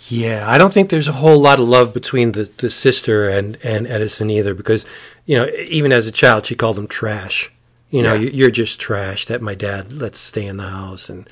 [0.09, 3.57] Yeah, I don't think there's a whole lot of love between the, the sister and,
[3.63, 4.85] and Edison either, because
[5.25, 7.49] you know, even as a child, she called him trash.
[7.89, 8.29] You know, Yeah.
[8.31, 9.25] you're just trash.
[9.27, 11.29] That my dad lets stay in the house, and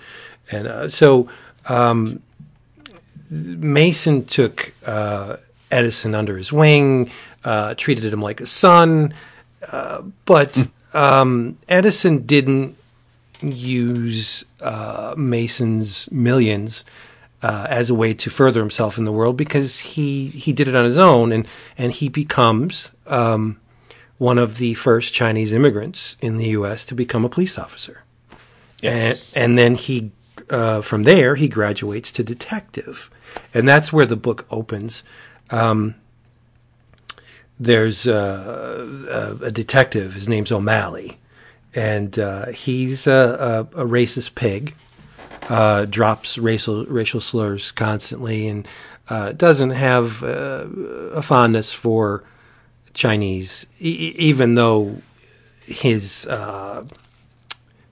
[0.49, 1.27] and uh, so
[1.67, 2.21] um,
[3.29, 5.37] Mason took uh,
[5.71, 7.09] Edison under his wing,
[7.43, 9.13] uh, treated him like a son,
[9.71, 12.77] uh, but um, Edison didn't
[13.41, 16.85] use uh, Mason's millions
[17.41, 20.75] uh, as a way to further himself in the world because he he did it
[20.75, 21.47] on his own and
[21.77, 23.57] and he becomes um,
[24.19, 26.85] one of the first Chinese immigrants in the U.S.
[26.85, 28.03] to become a police officer.
[28.81, 29.33] Yes.
[29.33, 30.11] And, and then he,
[30.49, 33.09] uh, from there, he graduates to detective.
[33.53, 35.03] And that's where the book opens.
[35.49, 35.95] Um,
[37.59, 41.17] there's a, a detective, his name's O'Malley,
[41.75, 44.73] and uh, he's a, a, a racist pig,
[45.49, 48.67] uh, drops racial, racial slurs constantly, and
[49.09, 50.67] uh, doesn't have uh,
[51.13, 52.23] a fondness for
[52.93, 55.01] Chinese, e- even though
[55.65, 56.85] his uh,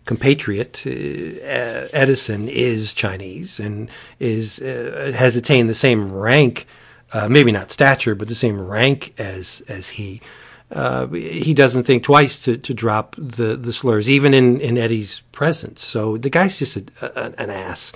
[0.06, 6.66] compatriot Edison is Chinese and is has attained the same rank,
[7.14, 10.22] uh, maybe not stature, but the same rank as as he.
[10.70, 15.22] Uh, he doesn't think twice to, to drop the, the slurs, even in, in Eddie's
[15.32, 15.82] presence.
[15.82, 17.94] So the guy's just a, a, an ass,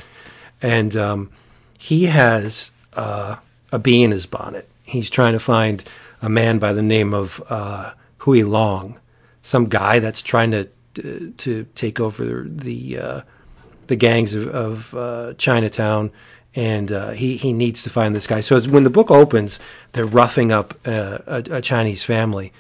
[0.62, 1.32] and um,
[1.78, 3.36] he has uh,
[3.74, 4.70] a bee in his bonnet.
[4.84, 5.84] He's trying to find
[6.22, 8.98] a man by the name of uh, Hui Long,
[9.42, 10.70] some guy that's trying to
[11.38, 13.22] to take over the uh,
[13.88, 16.12] the gangs of, of uh, Chinatown,
[16.56, 18.42] and uh, he he needs to find this guy.
[18.42, 19.60] So when the book opens,
[19.94, 22.52] they're roughing up uh, a, a Chinese family,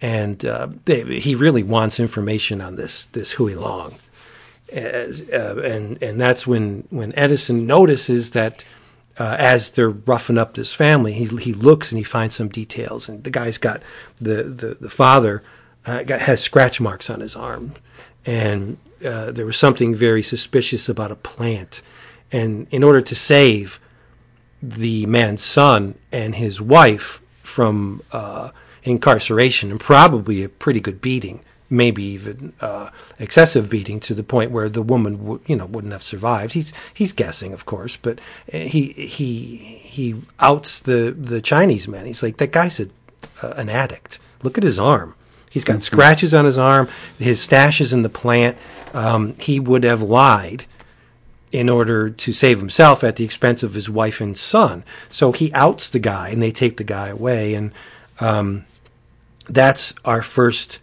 [0.00, 3.96] and uh, they, he really wants information on this this Hui Long,
[4.72, 8.64] as, uh, and and that's when when Edison notices that.
[9.18, 13.06] Uh, as they're roughing up this family, he he looks and he finds some details,
[13.06, 13.82] and the guy's got
[14.16, 15.42] the the, the father
[15.84, 17.74] uh, got, has scratch marks on his arm,
[18.24, 21.82] and there was something very suspicious about a plant.
[22.32, 23.80] And in order to save
[24.62, 28.50] the man's son and his wife from uh,
[28.84, 34.50] incarceration and probably a pretty good beating, maybe even uh, excessive beating to the point
[34.50, 36.52] where the woman, w- you know, wouldn't have survived.
[36.52, 42.06] He's he's guessing, of course, but he he he outs the the Chinese man.
[42.06, 42.88] He's like that guy's a,
[43.42, 44.18] uh, an addict.
[44.42, 45.14] Look at his arm.
[45.50, 46.88] He's got scratches on his arm.
[47.18, 48.56] His stash is in the plant.
[48.94, 50.64] Um, he would have lied
[51.52, 54.84] in order to save himself at the expense of his wife and son.
[55.10, 57.54] So he outs the guy, and they take the guy away.
[57.54, 57.72] And
[58.20, 58.64] um,
[59.48, 60.78] that's our first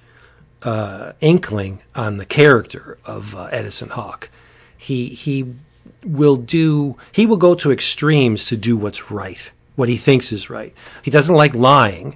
[0.63, 4.29] uh, inkling on the character of uh, Edison Hawk.
[4.77, 5.55] He he
[6.03, 6.97] will do.
[7.11, 10.73] He will go to extremes to do what's right, what he thinks is right.
[11.01, 12.15] He doesn't like lying.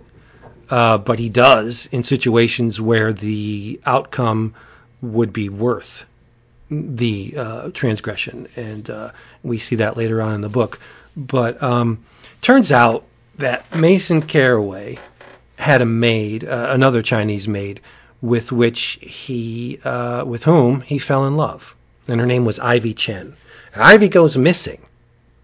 [0.70, 4.56] Uh, but he does in situations where the outcome
[5.02, 6.06] would be worth
[6.72, 9.12] the uh, transgression, and uh,
[9.44, 10.80] we see that later on in the book.
[11.18, 12.04] But um,
[12.42, 13.04] turns out
[13.38, 14.98] that Mason Caraway
[15.58, 17.82] had a maid, uh, another Chinese maid,
[18.22, 21.76] with which he, uh, with whom he fell in love,
[22.08, 23.36] and her name was Ivy Chen.
[23.76, 24.82] Ivy goes missing.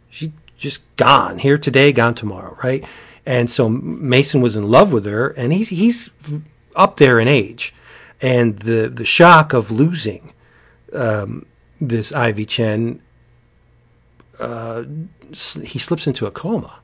[0.09, 2.85] She just gone here today, gone tomorrow, right?
[3.25, 6.09] And so Mason was in love with her, and he's he's
[6.73, 7.73] up there in age,
[8.21, 10.31] and the the shock of losing
[10.93, 11.45] um,
[11.79, 13.01] this Ivy Chen,
[14.39, 14.83] uh,
[15.29, 16.79] he slips into a coma,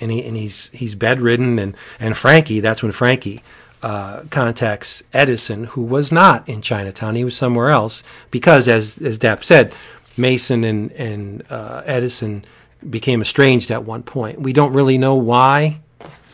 [0.00, 3.42] and he and he's he's bedridden, and and Frankie, that's when Frankie.
[3.82, 8.02] Uh, contacts Edison, who was not in Chinatown; he was somewhere else.
[8.30, 9.74] Because, as as Dap said,
[10.16, 12.46] Mason and and uh, Edison
[12.88, 14.40] became estranged at one point.
[14.40, 15.80] We don't really know why.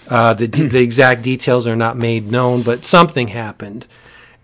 [0.09, 3.87] Uh, the the exact details are not made known, but something happened,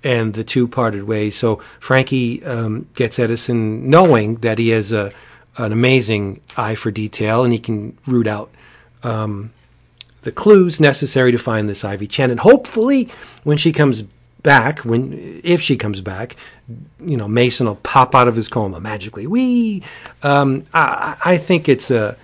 [0.07, 1.35] and the two parted ways.
[1.35, 5.13] So Frankie um, gets Edison, knowing that he has a
[5.59, 8.51] an amazing eye for detail, and he can root out
[9.03, 9.53] um,
[10.23, 12.31] the clues necessary to find this Ivy Chen.
[12.31, 13.09] And hopefully,
[13.43, 14.03] when she comes
[14.43, 16.37] back, when if she comes back,
[17.01, 19.27] you know, Mason will pop out of his coma magically.
[19.27, 19.83] We,
[20.23, 22.17] um, I, I think it's a.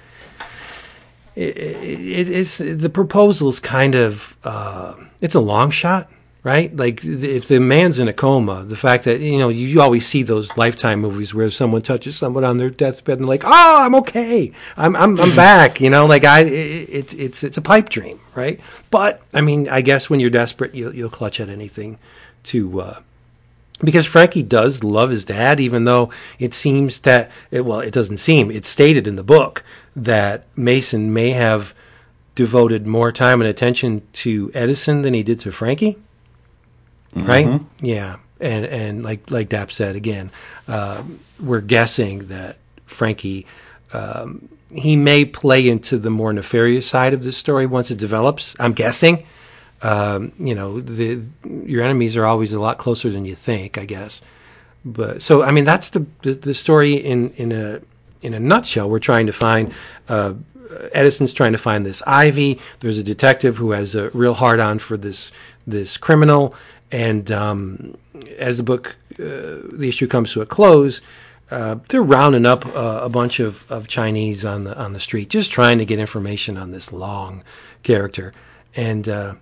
[1.35, 6.11] It, it, it's the proposal is kind of uh, it's a long shot
[6.45, 6.75] right?
[6.75, 10.07] Like if the man's in a coma, the fact that you know you, you, always
[10.07, 13.95] see those lifetime movies where someone touches someone on their deathbed and like, oh, I'm
[13.97, 18.21] okay, I'm I'm, I'm back, you know, like I it, it's it's a pipe dream,
[18.35, 18.61] right?
[18.91, 21.99] But I mean, I guess when you're desperate, you'll you'll clutch at anything
[22.45, 22.81] to.
[22.81, 23.01] Uh,
[23.85, 28.19] because Frankie does love his dad, even though it seems that it, well, it doesn't
[28.19, 28.49] seem.
[28.49, 29.65] It's stated in the book
[29.97, 31.75] that Mason may have
[32.37, 35.99] devoted more time and attention to Edison than he did to Frankie
[37.15, 37.29] mm-hmm.
[37.29, 37.61] right?
[37.81, 40.31] Yeah, and and like like Dap said again,
[40.69, 41.03] uh,
[41.41, 43.47] we're guessing that Frankie.
[43.93, 48.57] Um, he may play into the more nefarious side of the story once it develops.
[48.59, 49.27] I'm guessing.
[49.83, 51.23] Um, you know, the
[51.67, 53.79] your enemies are always a lot closer than you think.
[53.79, 54.23] I guess.
[54.85, 57.81] But so I mean, that's the the, the story in in a
[58.23, 58.89] in a nutshell.
[58.89, 59.73] We're trying to find.
[60.09, 60.35] Uh,
[60.93, 62.59] Edison's trying to find this Ivy.
[62.81, 65.33] There's a detective who has a real hard on for this
[65.67, 66.55] this criminal,
[66.93, 67.97] and um,
[68.39, 71.01] as the book, uh, the issue comes to a close,
[71.51, 75.29] uh, they're rounding up uh, a bunch of, of Chinese on the on the street,
[75.29, 77.43] just trying to get information on this long
[77.83, 78.33] character.
[78.75, 79.35] And uh,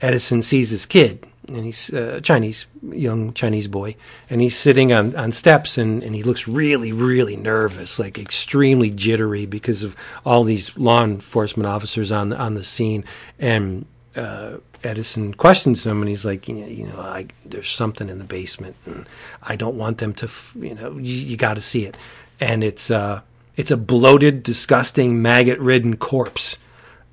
[0.00, 3.96] Edison sees this kid, and he's a uh, Chinese young Chinese boy,
[4.30, 8.90] and he's sitting on, on steps, and, and he looks really really nervous, like extremely
[8.90, 13.04] jittery because of all these law enforcement officers on the, on the scene,
[13.40, 18.24] and uh, Edison questions him, and he's like, you know, I, there's something in the
[18.24, 19.06] basement, and
[19.42, 21.96] I don't want them to, you know, you, you got to see it,
[22.40, 23.22] and it's uh,
[23.56, 26.58] it's a bloated, disgusting, maggot-ridden corpse.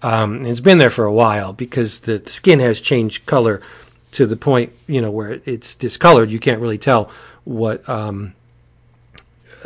[0.04, 3.62] Um, it's been there for a while because the, the, skin has changed color
[4.12, 6.30] to the point, you know, where it's discolored.
[6.30, 7.10] You can't really tell
[7.46, 8.36] what, um,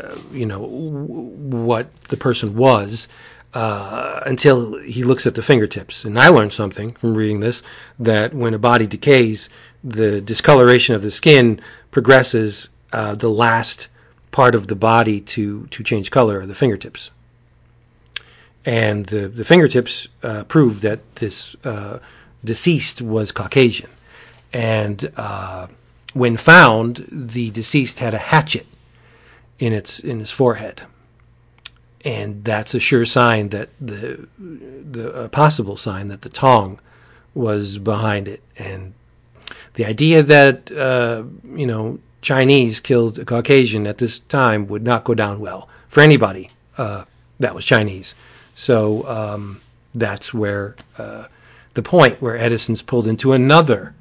[0.01, 3.09] uh, you know, w- what the person was
[3.53, 6.05] uh, until he looks at the fingertips.
[6.05, 7.63] And I learned something from reading this
[7.97, 9.49] that when a body decays,
[9.83, 12.69] the discoloration of the skin progresses.
[12.91, 13.88] Uh, the last
[14.31, 17.12] part of the body to to change color are the fingertips,
[18.65, 21.99] and the the fingertips uh, prove that this uh,
[22.43, 23.91] deceased was Caucasian,
[24.51, 25.67] and uh,
[26.13, 28.65] when found, the deceased had a hatchet
[29.59, 30.81] in its in his forehead
[32.05, 36.79] and that's a sure sign that the the a possible sign that the Tong
[37.33, 38.93] was behind it, and
[39.73, 41.23] the idea that uh,
[41.55, 46.01] you know Chinese killed a Caucasian at this time would not go down well for
[46.01, 47.05] anybody uh,
[47.39, 48.15] that was Chinese.
[48.55, 49.62] So um,
[49.93, 51.25] that's where uh,
[51.73, 53.93] the point where Edison's pulled into another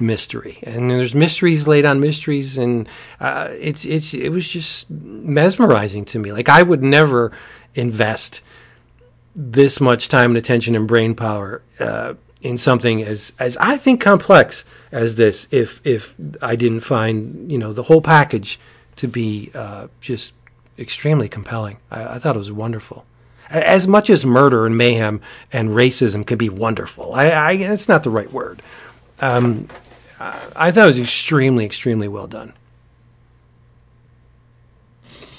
[0.00, 2.88] mystery, and there's mysteries laid on mysteries, and
[3.20, 6.32] uh, it's it's it was just mesmerizing to me.
[6.32, 7.32] Like I would never
[7.74, 8.40] invest
[9.34, 14.00] this much time and attention and brain power uh, in something as as I think
[14.00, 18.60] complex as this if if I didn't find you know the whole package
[18.96, 20.32] to be uh, just
[20.78, 21.78] extremely compelling.
[21.90, 23.04] I, I, thought it was wonderful.
[23.50, 25.20] As much as murder and mayhem
[25.52, 28.62] and racism can be wonderful, I, I it's not the right word.
[29.20, 29.68] Um,
[30.20, 32.52] I thought it was extremely, extremely well done.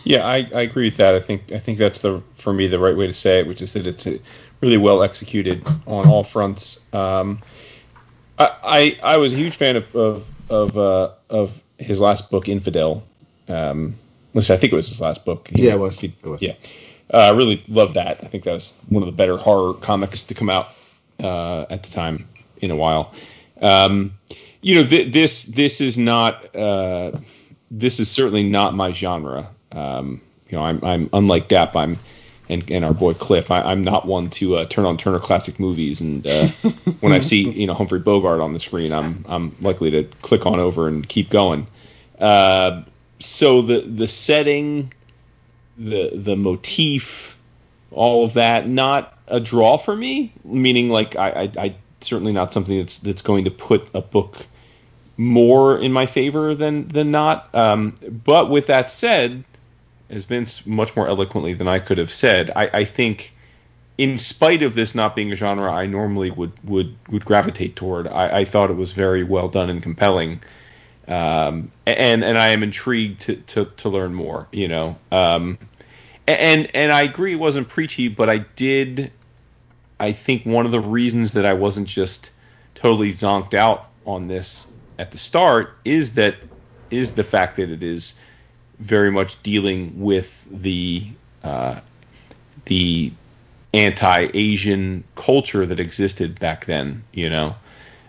[0.03, 1.15] Yeah, I, I agree with that.
[1.15, 3.61] I think I think that's the for me the right way to say it, which
[3.61, 4.07] is that it's
[4.61, 6.83] really well executed on all fronts.
[6.93, 7.41] Um,
[8.37, 12.47] I, I, I was a huge fan of of of, uh, of his last book,
[12.47, 13.03] Infidel.
[13.47, 13.95] Um,
[14.35, 15.49] least I think it was his last book.
[15.55, 15.99] He, yeah, it was.
[15.99, 16.41] He, it was.
[16.41, 16.53] Yeah,
[17.13, 18.23] uh, I really loved that.
[18.23, 20.67] I think that was one of the better horror comics to come out
[21.23, 22.27] uh, at the time
[22.61, 23.13] in a while.
[23.61, 24.13] Um,
[24.65, 27.11] you know, th- this this is not uh,
[27.69, 29.47] this is certainly not my genre.
[29.71, 31.75] Um, you know, I'm I'm unlike Dap.
[31.75, 31.99] I'm
[32.49, 33.51] and, and our boy Cliff.
[33.51, 36.47] I, am not one to uh, turn on Turner Classic Movies, and uh,
[37.01, 40.47] when I see you know Humphrey Bogart on the screen, I'm I'm likely to click
[40.47, 41.67] on over and keep going.
[42.17, 42.81] Uh,
[43.19, 44.91] so the the setting,
[45.77, 47.37] the the motif,
[47.91, 50.33] all of that, not a draw for me.
[50.43, 54.47] Meaning, like I, I, I certainly not something that's that's going to put a book
[55.17, 57.53] more in my favor than than not.
[57.55, 59.43] Um, but with that said,
[60.09, 63.33] as Vince much more eloquently than I could have said, I, I, think,
[63.97, 68.07] in spite of this not being a genre I normally would would would gravitate toward,
[68.07, 70.41] I, I thought it was very well done and compelling.
[71.07, 74.47] Um, and and I am intrigued to, to, to learn more.
[74.51, 75.57] You know, um,
[76.27, 79.11] and and I agree it wasn't preachy, but I did.
[79.97, 82.31] I think one of the reasons that I wasn't just
[82.73, 86.35] totally zonked out on this at the start is that
[86.91, 88.19] is the fact that it is
[88.79, 91.07] very much dealing with the
[91.43, 91.79] uh,
[92.65, 93.11] the
[93.73, 97.03] anti-Asian culture that existed back then.
[97.13, 97.55] You know,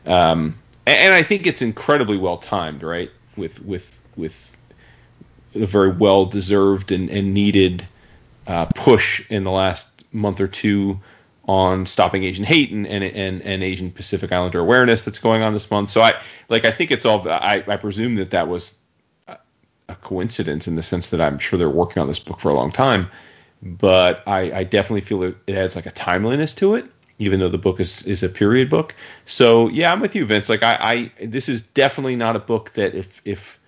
[0.06, 3.10] um, and, and I think it's incredibly well timed, right?
[3.36, 4.56] With with with
[5.54, 7.86] a very well deserved and, and needed
[8.46, 11.00] uh, push in the last month or two
[11.46, 15.52] on stopping Asian hate and, and and and Asian Pacific Islander awareness that's going on
[15.52, 15.90] this month.
[15.90, 18.78] So I like I think it's all I, I presume that that was
[19.88, 22.54] a coincidence in the sense that I'm sure they're working on this book for a
[22.54, 23.08] long time,
[23.62, 26.86] but I, I definitely feel it, it adds like a timeliness to it
[27.18, 28.94] even though the book is, is a period book.
[29.24, 30.48] So yeah, I'm with you, Vince.
[30.48, 30.76] Like I,
[31.20, 33.58] I this is definitely not a book that if if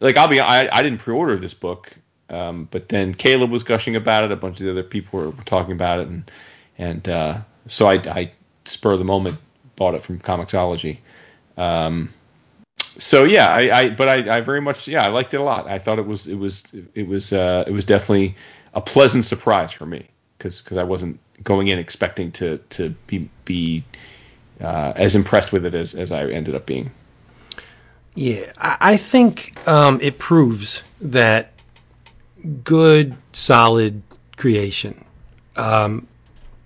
[0.00, 1.92] like I'll be I, I didn't pre-order this book,
[2.30, 4.32] um, but then Caleb was gushing about it.
[4.32, 6.30] A bunch of the other people were, were talking about it, and
[6.78, 8.32] and uh, so I, I
[8.64, 9.38] spur of the moment
[9.76, 10.98] bought it from Comixology.
[11.56, 12.08] Um,
[12.96, 15.66] so yeah, I, I but I, I very much yeah I liked it a lot.
[15.66, 16.64] I thought it was it was
[16.94, 18.34] it was uh, it was definitely
[18.74, 20.06] a pleasant surprise for me
[20.36, 23.84] because because I wasn't going in expecting to to be be
[24.60, 26.90] uh, as impressed with it as as I ended up being.
[28.14, 31.52] Yeah, I, think um, it proves that
[32.64, 34.02] good, solid
[34.36, 35.04] creation
[35.54, 36.08] um,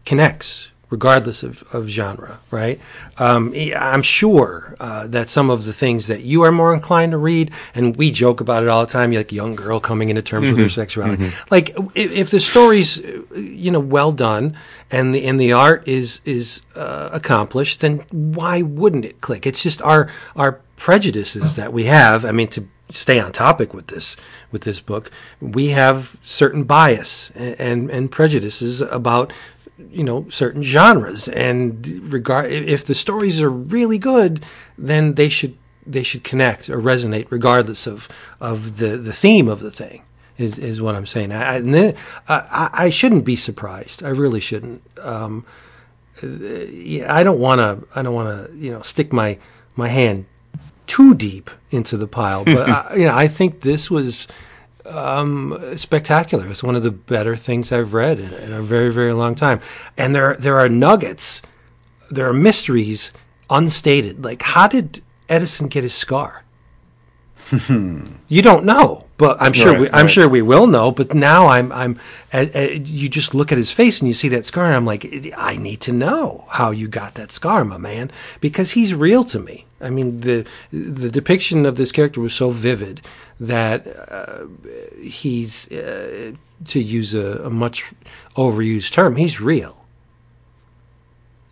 [0.04, 2.78] connects regardless of, of genre, right?
[3.16, 7.18] Um, I'm sure uh, that some of the things that you are more inclined to
[7.18, 10.44] read, and we joke about it all the time, like young girl coming into terms
[10.44, 10.52] mm-hmm.
[10.52, 10.80] with her mm-hmm.
[10.80, 11.24] sexuality.
[11.24, 11.48] Mm-hmm.
[11.50, 12.98] Like if, if, the story's
[13.34, 14.54] you know well done
[14.90, 19.46] and the and the art is is uh, accomplished, then why wouldn't it click?
[19.46, 22.26] It's just our our prejudices that we have.
[22.26, 24.16] I mean to stay on topic with this
[24.50, 29.32] with this book, we have certain bias and, and, and prejudices about
[29.90, 31.28] you know certain genres.
[31.28, 34.44] And regard if the stories are really good
[34.78, 35.56] then they should
[35.86, 38.08] they should connect or resonate regardless of
[38.40, 40.02] of the the theme of the thing
[40.38, 41.32] is is what I'm saying.
[41.32, 41.94] I I,
[42.28, 44.02] I, I shouldn't be surprised.
[44.02, 44.82] I really shouldn't.
[45.00, 45.44] Um,
[46.22, 49.38] I don't want to I don't want to you know stick my
[49.76, 50.26] my hand
[50.86, 52.44] too deep into the pile.
[52.44, 54.28] But I, you know I think this was
[54.86, 56.48] um, spectacular.
[56.48, 59.60] It's one of the better things I've read in, in, a very, very long time.
[59.96, 61.42] And there, there are nuggets,
[62.10, 63.12] there are mysteries
[63.50, 64.24] unstated.
[64.24, 66.42] Like, how did Edison get his scar?
[68.28, 70.90] you don't know, but I'm sure right, we, I'm sure we will know.
[70.90, 71.98] But now I'm I'm
[72.32, 74.86] uh, uh, you just look at his face and you see that scar, and I'm
[74.86, 75.06] like,
[75.36, 78.10] I need to know how you got that scar, my man,
[78.40, 79.66] because he's real to me.
[79.82, 83.00] I mean, the the depiction of this character was so vivid
[83.40, 84.46] that uh,
[85.02, 86.32] he's, uh,
[86.66, 87.92] to use a, a, much
[88.36, 89.84] overused term, he's real.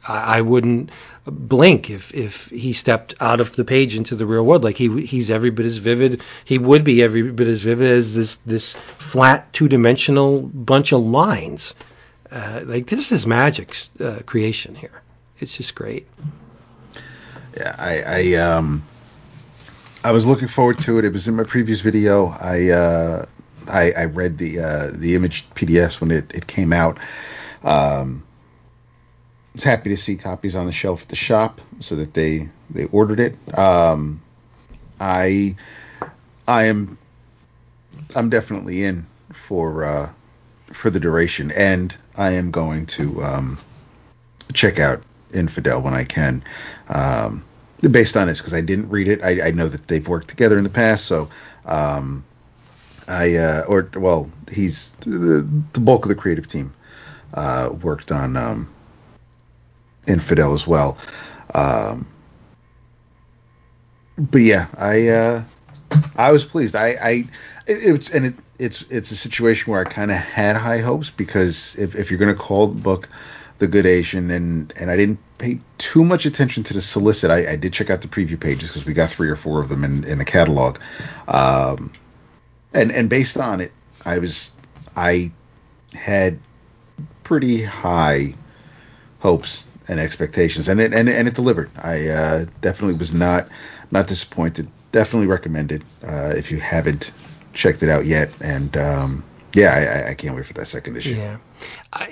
[0.08, 0.90] I, I, wouldn't
[1.26, 4.62] blink if, if he stepped out of the page into the real world.
[4.62, 6.22] Like he he's every bit as vivid.
[6.44, 11.02] He would be every bit as vivid as this this flat two dimensional bunch of
[11.02, 11.74] lines.
[12.30, 15.02] Uh, like this is magic's uh, creation here.
[15.40, 16.06] It's just great.
[17.56, 18.86] Yeah, I, I um
[20.02, 21.04] I was looking forward to it.
[21.04, 22.28] It was in my previous video.
[22.40, 23.26] I uh,
[23.68, 26.98] I, I, read the uh, the image PDFs when it, it came out.
[27.62, 28.24] Um,
[29.50, 32.48] I was happy to see copies on the shelf at the shop, so that they
[32.70, 33.36] they ordered it.
[33.58, 34.22] Um,
[34.98, 35.56] I
[36.48, 36.96] I am
[38.16, 40.10] I'm definitely in for uh,
[40.72, 43.58] for the duration, and I am going to um,
[44.54, 45.02] check out
[45.32, 46.42] Infidel when I can.
[46.88, 47.44] Um,
[47.88, 49.22] based on this because I didn't read it.
[49.22, 51.30] I, I, know that they've worked together in the past, so
[51.64, 52.24] um,
[53.08, 56.74] I uh, or well, he's the, the, bulk of the creative team
[57.34, 58.68] uh, worked on um,
[60.06, 60.98] Infidel as well.
[61.54, 62.06] Um,
[64.18, 65.44] but yeah, I uh,
[66.16, 66.76] I was pleased.
[66.76, 67.10] I, I
[67.66, 71.10] it, it's and it, it's it's a situation where I kind of had high hopes
[71.10, 73.08] because if if you're going to call the book
[73.60, 77.30] the Good Asian and and I didn't pay too much attention to the solicit.
[77.30, 79.68] I, I did check out the preview pages because we got three or four of
[79.68, 80.78] them in, in the catalog.
[81.28, 81.92] Um,
[82.74, 83.72] and and based on it,
[84.04, 84.52] I was
[84.96, 85.30] I
[85.92, 86.38] had
[87.22, 88.34] pretty high
[89.20, 91.70] hopes and expectations, and it and, and it delivered.
[91.82, 93.46] I uh, definitely was not
[93.90, 94.68] not disappointed.
[94.92, 97.12] Definitely recommended uh, if you haven't
[97.52, 98.30] checked it out yet.
[98.40, 101.14] And um, yeah, I, I can't wait for that second issue.
[101.14, 101.36] Yeah,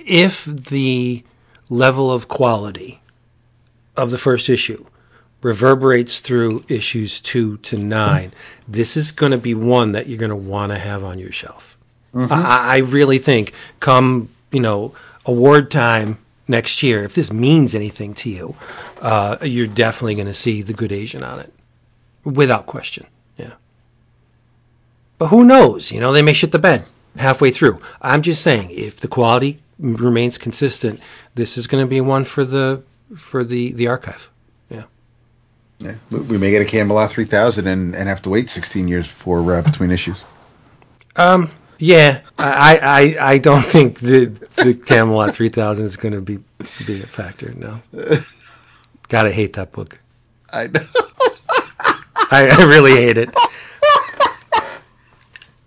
[0.05, 1.25] if the
[1.69, 3.01] level of quality
[3.97, 4.85] of the first issue
[5.43, 8.33] reverberates through issues two to nine.
[8.67, 11.33] This is going to be one that you're going to want to have on your
[11.33, 11.77] shelf.
[12.15, 12.33] Mm-hmm.
[12.33, 14.95] I, I, really think come you know
[15.27, 16.17] award time
[16.49, 18.57] next year, if this means anything to you,
[19.03, 21.53] uh, you're definitely going to see the good Asian on it,
[22.25, 23.07] without question.
[23.37, 23.53] Yeah.
[25.19, 25.93] But who knows?
[25.93, 27.81] You know, they may shit the bed halfway through.
[28.01, 31.01] I'm just saying, if the quality remains consistent,
[31.35, 32.83] this is going to be one for the
[33.17, 34.31] for the the archive.
[34.71, 34.85] Yeah.
[35.79, 39.55] Yeah, we- may get a Camelot 3000 and, and have to wait 16 years for
[39.55, 40.23] uh, between issues.
[41.17, 44.27] Um, yeah, I, I, I don't think the
[44.57, 46.39] the Camelot 3000 is going to be
[46.87, 47.53] be a factor.
[47.55, 47.81] No,
[49.09, 49.99] gotta hate that book.
[50.51, 50.81] I know.
[52.31, 53.35] I, I really hate it.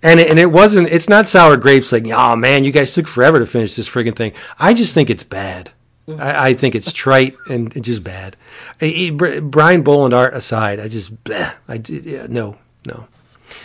[0.04, 0.88] And it, and it wasn't.
[0.90, 1.92] It's not sour grapes.
[1.92, 4.34] Like, oh man, you guys took forever to finish this friggin' thing.
[4.60, 5.72] I just think it's bad.
[6.18, 8.36] I, I think it's trite and it's just bad.
[8.80, 13.08] Brian Bolland art aside, I just bleh, I yeah, no no.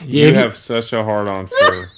[0.04, 1.90] You Yeah, he- have such a hard on for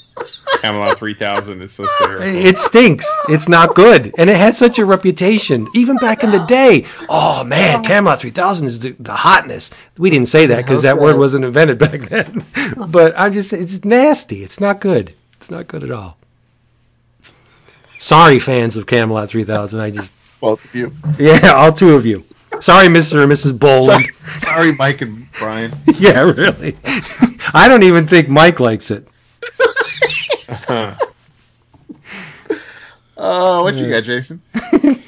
[0.61, 1.63] Camelot 3000.
[1.63, 2.25] It's so terrible.
[2.25, 3.07] It stinks.
[3.29, 6.85] It's not good, and it had such a reputation even back in the day.
[7.09, 7.83] Oh man, oh.
[7.83, 9.71] Camelot 3000 is the, the hotness.
[9.97, 12.45] We didn't say that because that word wasn't invented back then.
[12.89, 14.43] but I'm just it's nasty.
[14.43, 15.15] It's not good.
[15.35, 16.17] It's not good at all.
[17.99, 19.81] Sorry, fans of Camelot 3000.
[19.81, 20.93] I just Both of you.
[21.19, 22.25] yeah, all two of you.
[22.61, 23.23] Sorry, Mr.
[23.23, 23.57] and Mrs.
[23.59, 24.09] Bolland.
[24.39, 25.73] Sorry, Mike and Brian.
[25.99, 26.77] yeah, really.
[27.55, 29.07] I don't even think Mike likes it.
[33.17, 34.43] Oh, what you got, Jason?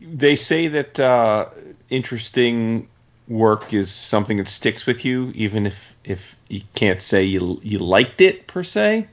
[0.00, 1.46] they say that uh,
[1.90, 2.88] interesting
[3.28, 7.78] work is something that sticks with you, even if if you can't say you you
[7.78, 9.08] liked it per se.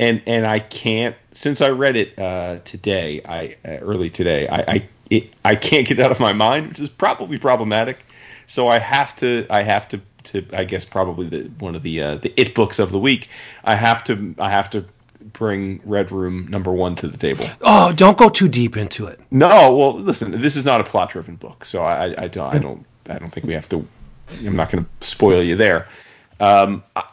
[0.00, 4.58] And and I can't since I read it uh, today, I uh, early today, I
[4.60, 8.04] I, it, I can't get it out of my mind, which is probably problematic.
[8.46, 10.00] So I have to I have to
[10.32, 13.28] to I guess probably the one of the uh, the it books of the week.
[13.64, 14.84] I have to I have to
[15.32, 17.46] bring Red Room number one to the table.
[17.60, 19.20] Oh, don't go too deep into it.
[19.30, 22.86] No, well, listen, this is not a plot-driven book, so I, I, don't, I don't,
[23.08, 23.86] I don't think we have to.
[24.44, 25.88] I'm not going to spoil you there.
[26.40, 27.04] Um, I,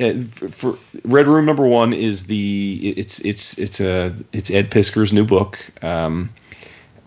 [0.00, 5.12] uh, for Red Room number one is the it's it's it's a it's Ed Piskor's
[5.12, 5.58] new book.
[5.82, 6.30] Um,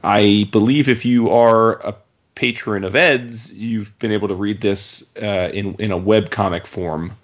[0.03, 1.95] I believe if you are a
[2.35, 6.67] patron of Ed's, you've been able to read this uh, in in a web comic
[6.67, 7.15] form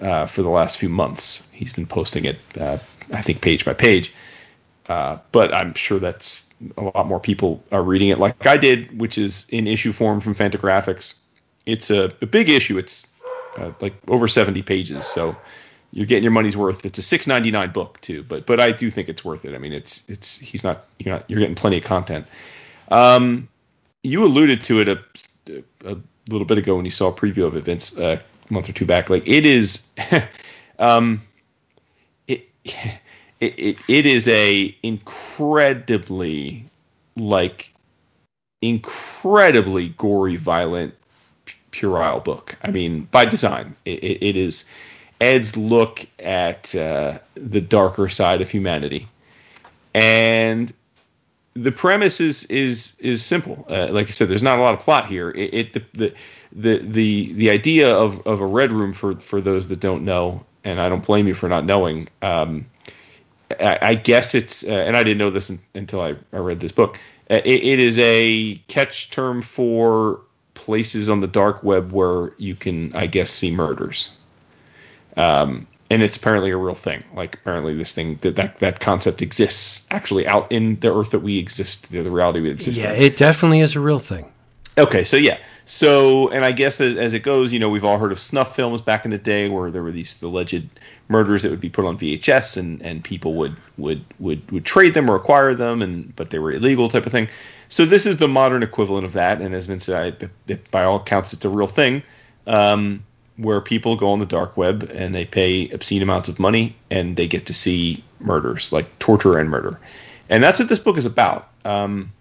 [0.00, 1.48] uh, for the last few months.
[1.52, 2.78] He's been posting it, uh,
[3.12, 4.12] I think, page by page.
[4.88, 8.98] Uh, but I'm sure that's a lot more people are reading it like I did,
[8.98, 11.14] which is in issue form from Fantagraphics.
[11.66, 12.78] It's a, a big issue.
[12.78, 13.06] It's
[13.58, 15.36] uh, like over 70 pages, so
[15.92, 16.86] you're getting your money's worth.
[16.86, 19.54] It's a 6.99 book too, but but I do think it's worth it.
[19.54, 22.26] I mean, it's it's he's not you're not you're getting plenty of content.
[22.90, 23.48] Um,
[24.02, 24.98] you alluded to it a,
[25.84, 25.96] a
[26.28, 28.72] little bit ago when you saw a preview of it, Vince, uh, a month or
[28.72, 29.10] two back.
[29.10, 29.86] Like it is,
[30.78, 31.22] um,
[32.26, 36.64] it, it it it is a incredibly
[37.16, 37.72] like
[38.62, 40.94] incredibly gory, violent,
[41.70, 42.56] puerile book.
[42.62, 44.68] I mean, by design, it, it, is
[45.20, 49.06] Ed's look at uh, the darker side of humanity,
[49.94, 50.72] and
[51.62, 53.66] the premise is is is simple.
[53.68, 55.30] Uh, like I said, there's not a lot of plot here.
[55.30, 56.14] It, it the, the
[56.52, 60.44] the the the idea of of a red room for for those that don't know,
[60.64, 62.08] and I don't blame you for not knowing.
[62.22, 62.66] Um,
[63.60, 66.60] I, I guess it's, uh, and I didn't know this un, until I, I read
[66.60, 66.98] this book.
[67.30, 70.20] Uh, it, it is a catch term for
[70.54, 74.12] places on the dark web where you can, I guess, see murders.
[75.16, 77.02] Um, and it's apparently a real thing.
[77.14, 81.20] Like apparently, this thing that that, that concept exists actually out in the earth that
[81.20, 83.02] we exist, the, the reality we exist Yeah, in.
[83.02, 84.30] it definitely is a real thing.
[84.76, 87.98] Okay, so yeah, so and I guess as, as it goes, you know, we've all
[87.98, 90.68] heard of snuff films back in the day where there were these alleged
[91.08, 94.94] murders that would be put on VHS and, and people would, would would would trade
[94.94, 97.28] them or acquire them, and but they were illegal type of thing.
[97.70, 100.30] So this is the modern equivalent of that, and as been said,
[100.70, 102.02] by all accounts, it's a real thing.
[102.46, 103.04] Um,
[103.38, 107.16] where people go on the dark web and they pay obscene amounts of money and
[107.16, 109.80] they get to see murders, like torture and murder,
[110.28, 111.48] and that's what this book is about.
[111.64, 112.12] Um,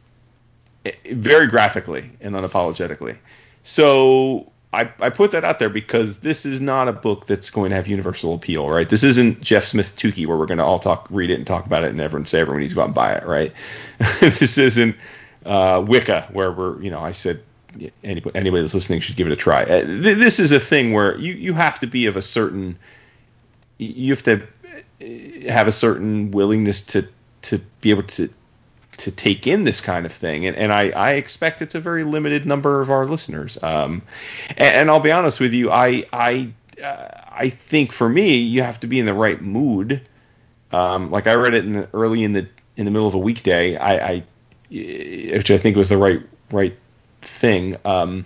[1.12, 3.18] very graphically and unapologetically.
[3.64, 7.70] So I, I put that out there because this is not a book that's going
[7.70, 8.88] to have universal appeal, right?
[8.88, 11.66] This isn't Jeff Smith Tuki where we're going to all talk, read it, and talk
[11.66, 13.52] about it, and everyone say everyone needs to go out and buy it, right?
[14.20, 14.96] this isn't
[15.46, 17.42] uh, Wicca where we're, you know, I said
[18.04, 19.64] anybody, anybody that's listening should give it a try.
[19.64, 22.78] Uh, th- this is a thing where you you have to be of a certain,
[23.78, 24.42] you have to
[25.50, 27.08] have a certain willingness to
[27.44, 28.30] to be able to
[28.98, 32.04] to take in this kind of thing, and, and I, I expect it's a very
[32.04, 33.62] limited number of our listeners.
[33.62, 34.02] Um,
[34.50, 36.52] and, and I'll be honest with you, I I
[36.84, 40.02] uh, I think for me, you have to be in the right mood.
[40.72, 43.20] Um, like I read it in the, early in the in the middle of a
[43.20, 44.24] weekday, I, I
[44.70, 46.22] which I think was the right
[46.52, 46.76] right
[47.28, 47.78] thing.
[47.86, 48.26] Um,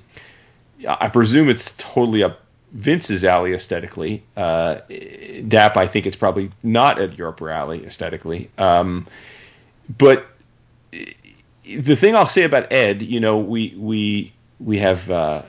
[0.88, 2.42] I presume it's totally up
[2.74, 4.24] Vince's alley aesthetically.
[4.38, 4.78] Uh,
[5.48, 8.50] Dap, I think it's probably not at your upper alley aesthetically.
[8.58, 9.08] Um,
[9.98, 10.26] but
[11.64, 15.44] the thing I'll say about Ed, you know, we we we have uh,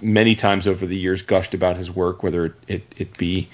[0.00, 3.48] many times over the years gushed about his work, whether it, it, it be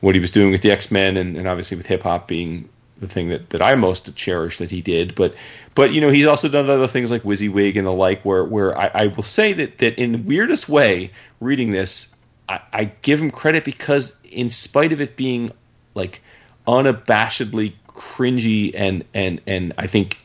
[0.00, 2.68] what he was doing with the X Men and, and obviously with hip hop being
[2.98, 5.14] the thing that, that I most cherish that he did.
[5.14, 5.34] But
[5.80, 8.76] but you know he's also done other things like Wizzywig and the like, where where
[8.76, 11.10] I, I will say that that in the weirdest way,
[11.40, 12.14] reading this,
[12.50, 15.50] I, I give him credit because in spite of it being
[15.94, 16.20] like
[16.68, 20.18] unabashedly cringy and and and I think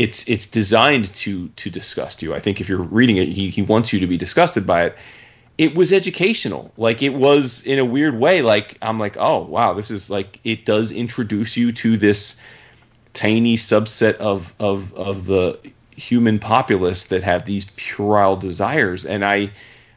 [0.00, 2.34] it's it's designed to to disgust you.
[2.34, 4.96] I think if you're reading it, he he wants you to be disgusted by it.
[5.58, 6.72] It was educational.
[6.76, 8.42] Like it was in a weird way.
[8.42, 12.40] Like I'm like, oh wow, this is like it does introduce you to this
[13.14, 15.58] tiny subset of of of the
[15.90, 19.50] human populace that have these puerile desires, and I.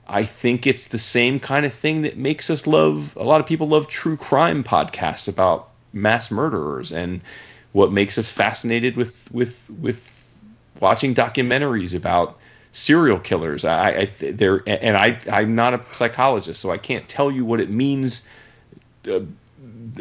[0.08, 3.16] I think it's the same kind of thing that makes us love.
[3.16, 7.22] A lot of people love true crime podcasts about mass murderers, and
[7.72, 10.42] what makes us fascinated with with with
[10.82, 12.38] watching documentaries about
[12.74, 13.64] serial killers.
[13.64, 17.62] I, I there and I I'm not a psychologist, so I can't tell you what
[17.62, 18.28] it means
[19.10, 19.22] uh,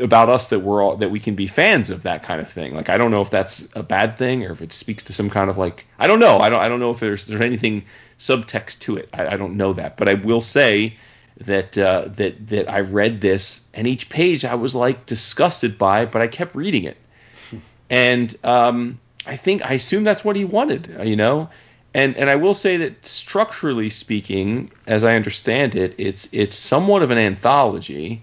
[0.01, 2.75] about us that we're all that we can be fans of that kind of thing.
[2.75, 5.31] Like I don't know if that's a bad thing or if it speaks to some
[5.31, 6.39] kind of like I don't know.
[6.39, 7.85] I don't I don't know if there's there's anything
[8.19, 9.09] subtext to it.
[9.13, 10.97] I, I don't know that, but I will say
[11.39, 16.05] that uh, that that I read this and each page I was like disgusted by,
[16.05, 16.97] but I kept reading it
[17.91, 21.49] and um, I think I assume that's what he wanted, you know.
[21.93, 27.03] And and I will say that structurally speaking, as I understand it, it's it's somewhat
[27.03, 28.23] of an anthology,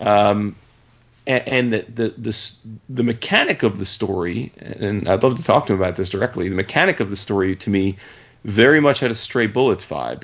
[0.00, 0.54] um,
[1.26, 2.56] and, the, the the
[2.88, 6.48] the mechanic of the story, and I'd love to talk to him about this directly.
[6.48, 7.98] The mechanic of the story to me
[8.44, 10.22] very much had a Stray Bullets vibe,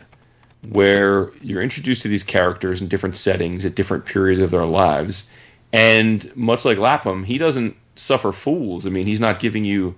[0.70, 5.28] where you're introduced to these characters in different settings at different periods of their lives,
[5.72, 8.86] and much like Lapham, he doesn't suffer fools.
[8.86, 9.94] I mean, he's not giving you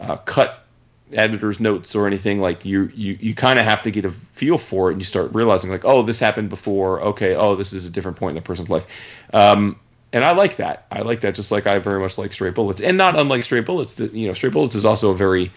[0.00, 0.64] uh, cut
[1.12, 2.40] editor's notes or anything.
[2.40, 5.04] Like you, you, you kind of have to get a feel for it, and you
[5.04, 7.00] start realizing like, oh, this happened before.
[7.00, 8.86] Okay, oh, this is a different point in the person's life.
[9.32, 9.78] Um,
[10.12, 10.86] and I like that.
[10.90, 13.60] I like that, just like I very much like Stray Bullets, and not unlike Stray
[13.60, 13.94] Bullets.
[13.94, 15.52] That you know, Stray Bullets is also a very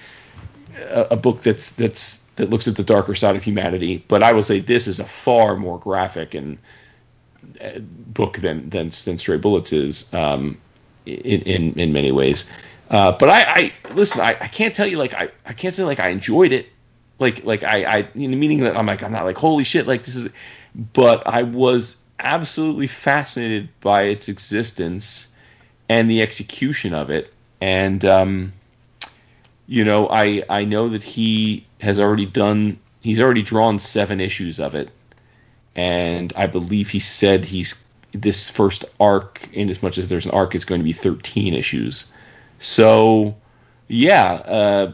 [0.90, 4.04] a, a book that's that's that looks at the darker side of humanity.
[4.08, 6.60] But I will say this is a far more graphic and
[7.62, 10.14] uh, book than than than Stray Bullets is.
[10.14, 10.60] Um,
[11.06, 12.52] in in, in many ways.
[12.94, 14.22] Uh, but I, I listen.
[14.22, 16.68] I, I can't tell you like I, I can't say like I enjoyed it.
[17.18, 19.88] Like like I I you know, meaning that I'm like I'm not like holy shit
[19.88, 20.30] like this is.
[20.94, 25.34] But I was absolutely fascinated by its existence
[25.90, 27.34] and the execution of it.
[27.62, 28.54] And um,
[29.66, 32.80] you know I I know that he has already done.
[33.02, 34.92] He's already drawn seven issues of it,
[35.76, 37.74] and I believe he said he's
[38.12, 41.56] this first arc, in as much as there's an arc, is going to be 13
[41.56, 42.06] issues.
[42.64, 43.36] So,
[43.88, 44.94] yeah, uh,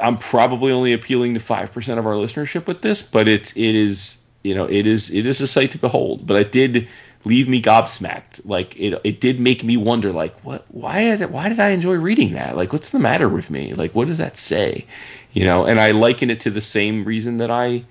[0.00, 3.74] I'm probably only appealing to five percent of our listenership with this, but it's it
[3.74, 6.26] is you know it is it is a sight to behold.
[6.26, 6.88] But it did
[7.24, 8.40] leave me gobsmacked.
[8.44, 11.94] Like it it did make me wonder, like what why did why did I enjoy
[11.94, 12.56] reading that?
[12.56, 13.74] Like what's the matter with me?
[13.74, 14.86] Like what does that say?
[15.32, 17.84] You know, and I liken it to the same reason that I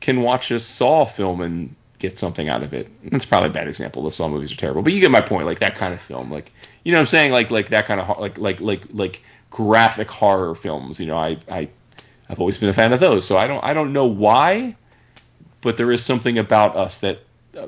[0.00, 2.88] can watch a Saw film and get something out of it.
[3.10, 4.02] That's probably a bad example.
[4.02, 5.46] The Saw movies are terrible, but you get my point.
[5.46, 6.50] Like that kind of film, like
[6.84, 10.10] you know what I'm saying, like like that kind of like like like like graphic
[10.10, 11.00] horror films.
[11.00, 11.68] You know, I I
[12.28, 13.26] I've always been a fan of those.
[13.26, 14.76] So I don't I don't know why,
[15.60, 17.20] but there is something about us that
[17.56, 17.66] uh,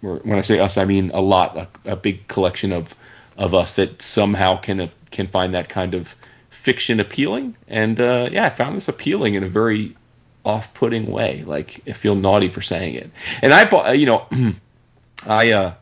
[0.00, 2.94] when I say us, I mean a lot, a, a big collection of
[3.36, 6.14] of us that somehow can uh, can find that kind of
[6.50, 7.56] fiction appealing.
[7.68, 9.96] And uh, yeah, I found this appealing in a very
[10.44, 11.42] off-putting way.
[11.44, 13.10] Like I feel naughty for saying it.
[13.42, 14.26] And I bought, you know,
[15.26, 15.74] I uh,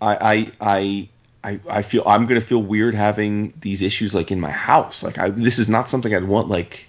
[0.00, 1.08] I I I.
[1.46, 5.04] I, I feel I'm gonna feel weird having these issues like in my house.
[5.04, 6.88] Like I, this is not something I'd want like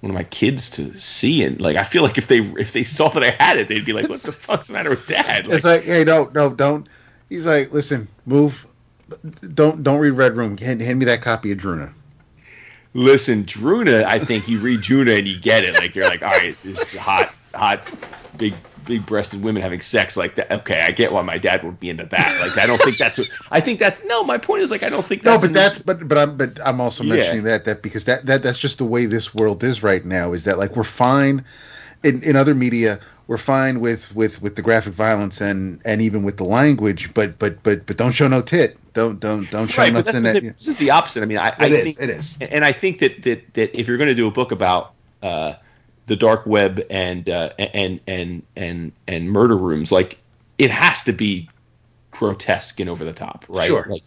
[0.00, 1.42] one of my kids to see.
[1.42, 3.86] And like I feel like if they if they saw that I had it, they'd
[3.86, 6.50] be like, "What the fuck's the matter with Dad?" Like, it's like, hey, no, no,
[6.50, 6.86] don't.
[7.30, 8.66] He's like, listen, move.
[9.54, 10.58] Don't don't read Red Room.
[10.58, 11.90] Hand, hand me that copy of Druuna.
[12.92, 15.74] Listen, Druuna, I think you read Druuna and you get it.
[15.74, 17.88] Like you're like, all right, this is hot, hot,
[18.36, 18.52] big,
[18.84, 20.50] big breasted women having sex like that.
[20.50, 22.38] Okay, I get why my dad would be into that.
[22.40, 23.18] Like I don't think that's.
[23.18, 24.24] What, I think that's no.
[24.24, 25.42] My point is like I don't think that's.
[25.42, 27.52] No, but that's but but I'm but I'm also mentioning yeah.
[27.52, 30.32] that that because that that that's just the way this world is right now.
[30.32, 31.44] Is that like we're fine
[32.02, 36.22] in in other media we're fine with with with the graphic violence and and even
[36.22, 38.78] with the language, but but but but don't show no tit.
[38.92, 40.22] Don't don't don't show right, nothing.
[40.22, 41.22] That, this is the opposite.
[41.22, 43.88] I mean, I, I it think, it is, and I think that that that if
[43.88, 45.54] you're going to do a book about uh,
[46.06, 50.18] the dark web and uh, and and and and murder rooms, like
[50.58, 51.48] it has to be
[52.10, 53.66] grotesque and over the top, right?
[53.66, 53.86] Sure.
[53.88, 54.02] Like,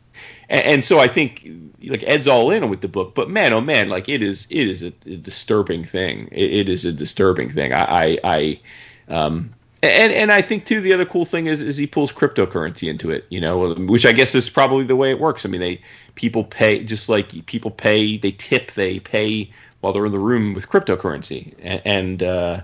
[0.49, 1.47] and, and so I think
[1.83, 4.67] like Ed's all in with the book, but man, oh man, like it is it
[4.67, 6.29] is a, a disturbing thing.
[6.31, 7.73] It, it is a disturbing thing.
[7.73, 8.59] I I, I
[9.07, 12.89] um, and and I think too the other cool thing is is he pulls cryptocurrency
[12.89, 15.45] into it, you know, which I guess is probably the way it works.
[15.45, 15.81] I mean, they
[16.15, 19.51] people pay just like people pay, they tip, they pay
[19.81, 22.61] while they're in the room with cryptocurrency, and, and uh,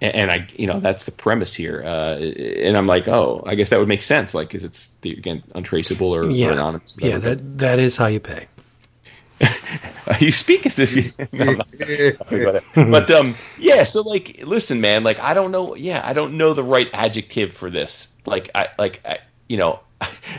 [0.00, 1.82] and I, you know, that's the premise here.
[1.84, 5.42] Uh, and I'm like, oh, I guess that would make sense, like, because it's again
[5.54, 6.96] untraceable or, Yeah, or anonymous.
[6.98, 7.34] yeah, whatever.
[7.36, 8.46] that that is how you pay.
[10.20, 11.12] you speak as if you.
[11.32, 12.64] No, I'm not gonna talk about it.
[12.74, 13.84] But um, yeah.
[13.84, 15.04] So like, listen, man.
[15.04, 15.74] Like, I don't know.
[15.76, 18.08] Yeah, I don't know the right adjective for this.
[18.24, 19.18] Like, I like, I,
[19.48, 19.80] you know,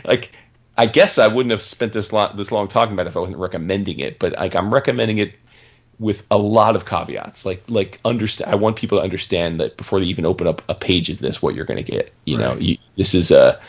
[0.04, 0.32] like,
[0.76, 3.20] I guess I wouldn't have spent this long this long talking about it if I
[3.20, 4.18] wasn't recommending it.
[4.18, 5.34] But like, I'm recommending it
[6.00, 7.44] with a lot of caveats.
[7.44, 8.50] Like, like understand.
[8.50, 11.42] I want people to understand that before they even open up a page of this,
[11.42, 12.12] what you're going to get.
[12.24, 13.60] You know, you, this is a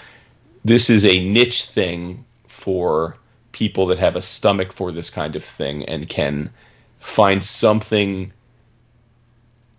[0.66, 3.18] this is a niche thing for
[3.52, 6.50] people that have a stomach for this kind of thing and can
[6.98, 8.32] find something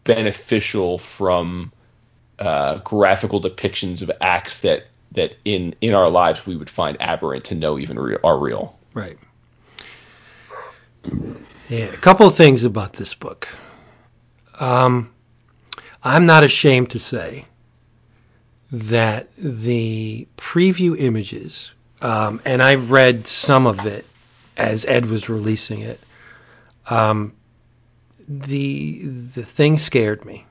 [0.05, 1.71] beneficial from
[2.39, 7.45] uh, graphical depictions of acts that that in in our lives we would find aberrant
[7.45, 8.79] to know even real, are real.
[8.95, 9.19] Right.
[11.71, 13.47] Yeah, a couple of things about this book.
[14.59, 15.12] Um,
[16.03, 17.45] I'm not ashamed to say
[18.73, 24.05] that the preview images, um, and I've read some of it
[24.57, 26.01] as Ed was releasing it.
[26.89, 27.35] Um,
[28.29, 30.47] the the thing scared me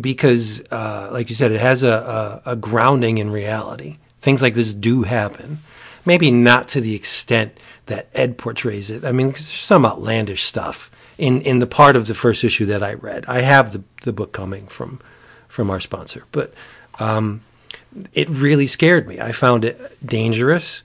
[0.00, 3.98] because, uh, like you said, it has a, a, a grounding in reality.
[4.18, 5.60] Things like this do happen.
[6.06, 9.04] Maybe not to the extent that Ed portrays it.
[9.04, 12.82] I mean, there's some outlandish stuff in, in the part of the first issue that
[12.82, 13.24] I read.
[13.26, 15.00] I have the, the book coming from
[15.48, 16.52] from our sponsor, but
[16.98, 17.40] um,
[18.12, 19.18] it really scared me.
[19.20, 20.82] I found it dangerous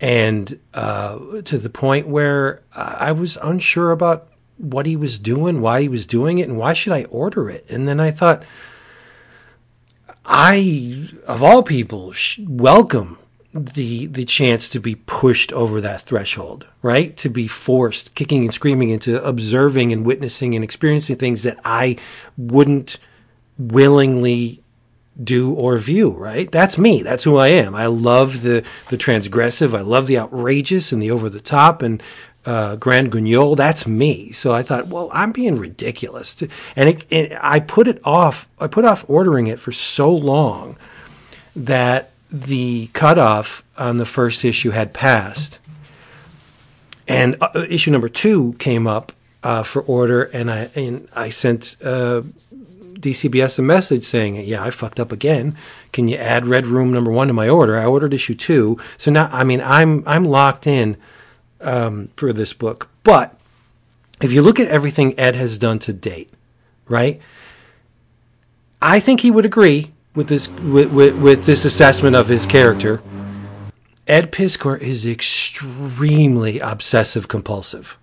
[0.00, 5.82] and uh, to the point where I was unsure about what he was doing, why
[5.82, 7.66] he was doing it, and why should I order it.
[7.68, 8.44] And then I thought,
[10.24, 13.18] I of all people welcome
[13.54, 17.16] the the chance to be pushed over that threshold, right?
[17.18, 21.96] To be forced, kicking and screaming, into observing and witnessing and experiencing things that I
[22.36, 22.98] wouldn't
[23.58, 24.62] willingly
[25.22, 26.50] do or view, right?
[26.52, 27.02] That's me.
[27.02, 27.74] That's who I am.
[27.74, 29.76] I love the the transgressive.
[29.76, 32.02] I love the outrageous and the over the top and
[32.44, 33.56] uh, grand guignol.
[33.56, 34.32] That's me.
[34.32, 36.40] So I thought, well, I'm being ridiculous,
[36.76, 38.48] and it, it, I put it off.
[38.58, 40.76] I put off ordering it for so long
[41.56, 45.58] that the cutoff on the first issue had passed,
[47.06, 49.12] and uh, issue number two came up
[49.42, 51.76] uh, for order, and I and I sent.
[51.82, 52.22] Uh,
[52.98, 55.56] DCBS a message saying, "Yeah, I fucked up again.
[55.92, 59.12] Can you add Red Room number one to my order?" I ordered issue two, so
[59.12, 60.96] now I mean I'm I'm locked in
[61.60, 62.88] um, for this book.
[63.04, 63.38] But
[64.20, 66.30] if you look at everything Ed has done to date,
[66.88, 67.20] right?
[68.82, 73.00] I think he would agree with this with, with, with this assessment of his character.
[74.06, 77.98] Ed Piskor is extremely obsessive compulsive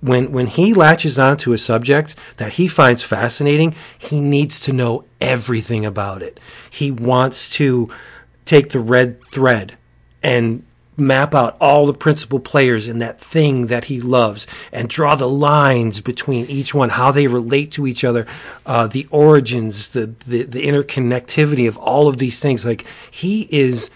[0.00, 5.04] when when he latches onto a subject that he finds fascinating, he needs to know
[5.20, 6.40] everything about it.
[6.70, 7.90] He wants to
[8.44, 9.76] take the red thread
[10.22, 10.64] and
[11.00, 15.28] map out all the principal players in that thing that he loves and draw the
[15.28, 18.26] lines between each one, how they relate to each other,
[18.66, 22.64] uh, the origins, the, the the interconnectivity of all of these things.
[22.64, 23.90] Like he is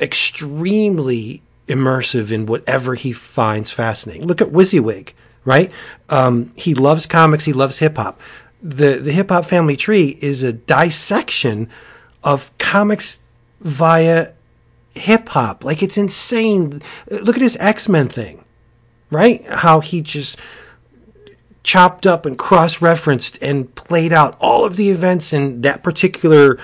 [0.00, 4.26] extremely immersive in whatever he finds fascinating.
[4.26, 5.10] Look at Wizzywig,
[5.44, 5.70] right?
[6.10, 7.44] Um, he loves comics.
[7.44, 8.20] He loves hip hop.
[8.62, 11.68] The the hip hop family tree is a dissection
[12.22, 13.18] of comics
[13.60, 14.32] via
[14.94, 15.64] hip hop.
[15.64, 16.82] Like it's insane.
[17.10, 18.44] Look at his X Men thing,
[19.10, 19.44] right?
[19.46, 20.38] How he just
[21.62, 26.58] chopped up and cross referenced and played out all of the events in that particular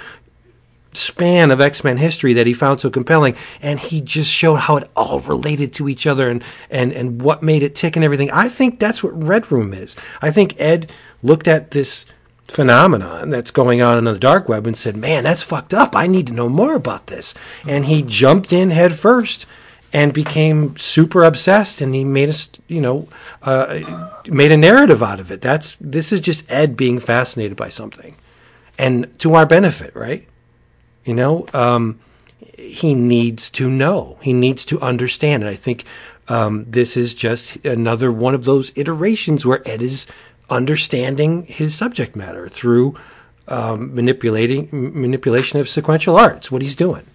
[0.93, 4.77] span of X Men history that he found so compelling, and he just showed how
[4.77, 8.31] it all related to each other and and and what made it tick and everything.
[8.31, 9.97] I think that's what Red Room is.
[10.21, 10.91] I think Ed
[11.23, 12.07] looked at this
[12.51, 15.97] phenomenon that's going on in the dark web and said, "Man, that's fucked up.
[15.97, 17.35] I need to know more about this."
[17.67, 19.47] And he jumped in head first
[19.93, 23.09] and became super obsessed and he made us you know
[23.43, 27.69] uh, made a narrative out of it that's this is just ed being fascinated by
[27.69, 28.15] something
[28.79, 30.29] and to our benefit right
[31.05, 31.99] you know, um,
[32.57, 34.19] he needs to know.
[34.23, 35.43] He needs to understand.
[35.43, 35.85] And I think
[36.29, 40.07] um, this is just another one of those iterations where Ed is
[40.51, 42.97] understanding his subject matter through
[43.49, 46.37] um, manipulating manipulation of sequential art.
[46.39, 47.07] It's what he's doing.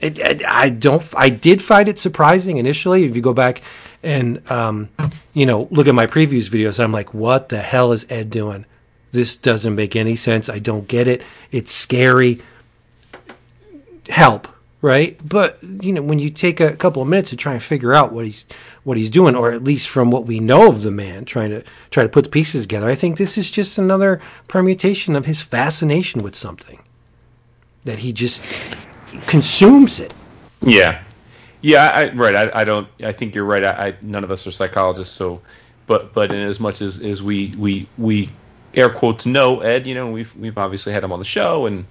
[0.00, 1.04] It, it, I don't.
[1.16, 3.04] I did find it surprising initially.
[3.04, 3.62] If you go back
[4.02, 4.88] and um,
[5.34, 8.64] you know look at my previews videos, I'm like, what the hell is Ed doing?
[9.12, 10.48] This doesn't make any sense.
[10.48, 11.22] I don't get it.
[11.52, 12.40] It's scary.
[14.08, 14.48] Help,
[14.80, 15.18] right?
[15.26, 18.12] But you know, when you take a couple of minutes to try and figure out
[18.12, 18.46] what he's
[18.84, 21.62] what he's doing, or at least from what we know of the man, trying to
[21.90, 25.42] try to put the pieces together, I think this is just another permutation of his
[25.42, 26.82] fascination with something
[27.84, 28.42] that he just
[29.26, 30.14] consumes it.
[30.62, 31.02] Yeah,
[31.62, 32.34] yeah, I, right.
[32.34, 32.88] I, I don't.
[33.02, 33.64] I think you're right.
[33.64, 35.40] I, I none of us are psychologists, so
[35.86, 38.30] but but in as much as, as we we we
[38.74, 41.84] air quotes know Ed, you know, we've we've obviously had him on the show and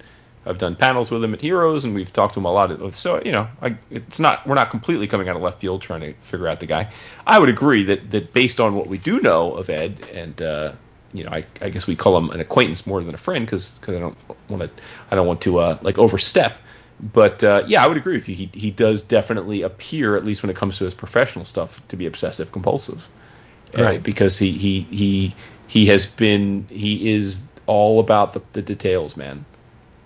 [0.46, 2.94] I've done panels with him at Heroes and we've talked to him a lot.
[2.94, 6.00] So you know, I, it's not we're not completely coming out of left field trying
[6.00, 6.90] to figure out the guy.
[7.26, 10.40] I would agree that that based on what we do know of Ed and.
[10.42, 10.72] uh
[11.12, 13.80] you know, I, I guess we call him an acquaintance more than a friend because
[13.88, 14.16] I don't
[14.48, 16.56] want to I don't want to uh, like overstep
[17.00, 18.34] but uh, yeah, I would agree with you.
[18.34, 21.96] He he does definitely appear, at least when it comes to his professional stuff, to
[21.96, 23.08] be obsessive compulsive,
[23.74, 24.02] Right.
[24.02, 25.34] because he he he
[25.66, 29.46] he has been he is all about the, the details, man.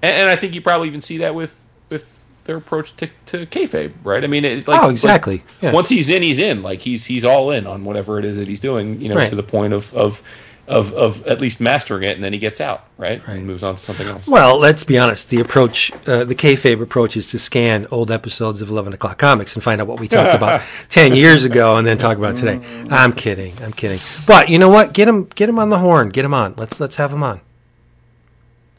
[0.05, 3.47] And, and I think you probably even see that with with their approach to to
[3.47, 4.23] kayfabe, right?
[4.23, 5.37] I mean, it, like, Oh, exactly.
[5.37, 5.73] like, Yeah.
[5.73, 6.63] Once he's in, he's in.
[6.63, 9.01] Like he's he's all in on whatever it is that he's doing.
[9.01, 9.29] You know, Right.
[9.31, 10.23] to the point of of
[10.67, 13.21] of of at least mastering it, and then he gets out, right?
[13.29, 13.37] Right.
[13.37, 14.27] And moves on to something else.
[14.27, 15.29] Well, let's be honest.
[15.29, 19.55] The approach, uh, the kayfabe approach, is to scan old episodes of Eleven O'clock Comics
[19.55, 22.61] and find out what we talked about ten years ago, and then talk about today.
[22.91, 23.53] I'm kidding.
[23.63, 24.01] I'm kidding.
[24.27, 24.95] But you know what?
[24.95, 25.25] Get him.
[25.35, 26.09] Get him on the horn.
[26.11, 26.55] Get him on.
[26.57, 27.41] Let's let's have him on.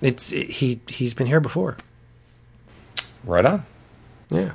[0.01, 0.79] It's he.
[0.87, 1.77] He's been here before.
[3.23, 3.65] right on.
[4.29, 4.53] Yeah.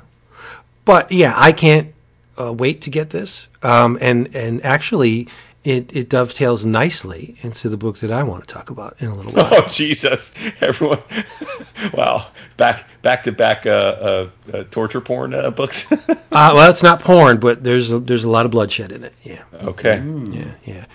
[0.85, 1.93] But yeah, I can't
[2.39, 3.49] uh, wait to get this.
[3.63, 5.27] Um, and and actually,
[5.63, 9.15] it, it dovetails nicely into the book that I want to talk about in a
[9.15, 9.49] little while.
[9.63, 10.33] Oh Jesus!
[10.61, 10.99] Everyone,
[11.93, 12.27] wow!
[12.57, 15.91] Back back to back uh, uh, uh, torture porn uh, books.
[15.91, 15.95] uh,
[16.31, 19.13] well, it's not porn, but there's a, there's a lot of bloodshed in it.
[19.23, 20.85] Yeah, okay, yeah, yeah.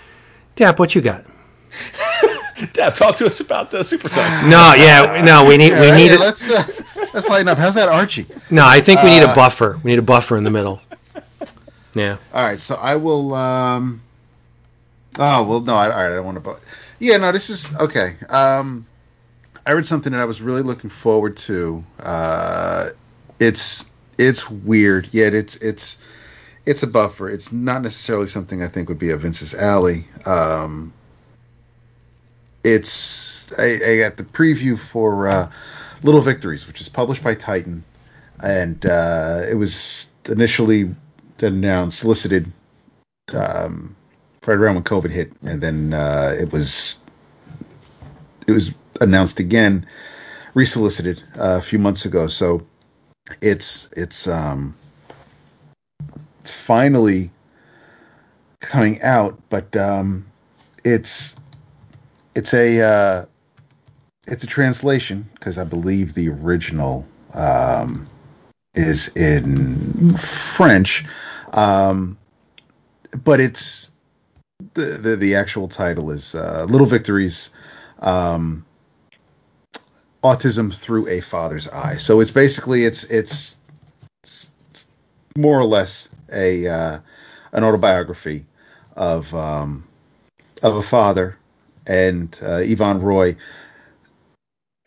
[0.55, 1.25] Dap, what you got?
[2.73, 4.43] Dad, talk to us about the Super Sons.
[4.49, 5.45] No, yeah, no.
[5.45, 6.63] We need we All right, need yeah, a, let's uh,
[7.13, 7.57] let's lighten up.
[7.57, 8.25] How's that, Archie?
[8.49, 8.65] no.
[8.65, 9.79] I think we need a buffer.
[9.83, 10.81] We need a buffer in the middle.
[11.93, 12.17] Yeah.
[12.33, 13.33] All right, so I will.
[13.33, 14.01] um
[15.19, 16.41] Oh well, no, I, all right, I don't want to.
[16.41, 16.57] bu-
[16.99, 18.15] Yeah, no, this is okay.
[18.29, 18.85] Um
[19.65, 21.83] I read something that I was really looking forward to.
[22.01, 22.89] Uh
[23.39, 23.85] It's
[24.17, 25.97] it's weird, yet it's it's
[26.65, 27.29] it's a buffer.
[27.29, 30.07] It's not necessarily something I think would be a Vince's alley.
[30.25, 30.93] Um
[32.63, 35.51] It's I, I got the preview for uh,
[36.03, 37.83] Little Victories, which is published by Titan,
[38.43, 40.93] and uh, it was initially
[41.39, 42.51] announced, solicited
[43.33, 43.95] um,
[44.45, 46.99] right around when COVID hit, and then uh, it was
[48.47, 49.85] it was announced again,
[50.53, 52.27] resolicited uh, a few months ago.
[52.27, 52.65] So
[53.41, 54.75] it's it's um,
[56.39, 57.31] it's finally
[58.61, 60.25] coming out, but um,
[60.83, 61.36] it's
[62.37, 63.25] it's a uh,
[64.27, 68.07] it's a translation because I believe the original um,
[68.75, 71.03] is in French,
[71.53, 72.15] um,
[73.23, 73.89] but it's
[74.75, 77.49] the, the the actual title is uh, Little Victories.
[77.99, 78.63] Um,
[80.23, 83.55] autism through a father's eye so it's basically it's it's,
[84.23, 84.49] it's
[85.37, 86.99] more or less a uh,
[87.53, 88.43] an autobiography
[88.95, 89.87] of um,
[90.63, 91.37] of a father
[91.87, 93.35] and uh, Yvon Roy,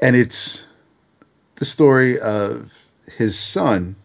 [0.01, 0.67] and it's
[1.57, 2.73] the story of
[3.17, 3.97] his son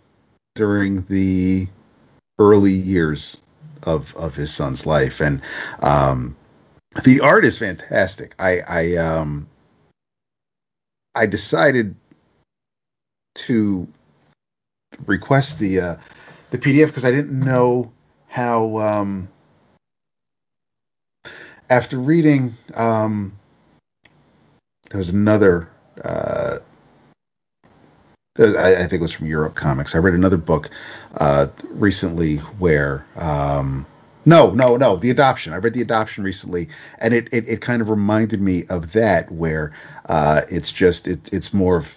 [0.56, 1.68] during the
[2.40, 3.38] early years
[3.84, 5.42] of of his son's life, and
[5.82, 6.36] um,
[7.04, 8.36] the art is fantastic.
[8.40, 9.48] I I um
[11.16, 11.96] I decided
[13.36, 13.88] to
[15.06, 15.96] request the uh,
[16.52, 17.92] the PDF because I didn't know
[18.28, 19.30] how um,
[21.70, 23.32] after reading um,
[24.90, 25.70] there was another
[26.04, 26.58] uh,
[28.38, 29.96] I, think it was from Europe Comics.
[29.96, 30.70] I read another book
[31.20, 33.86] uh, recently where um,
[34.26, 35.54] no, no, no, the adoption.
[35.54, 36.68] I read the adoption recently,
[37.00, 39.72] and it it, it kind of reminded me of that where
[40.10, 41.96] uh, it's just it, it's more of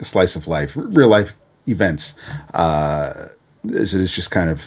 [0.00, 1.36] a slice of life, real life
[1.68, 2.14] events.
[2.54, 3.26] Uh,
[3.64, 4.66] it's just kind of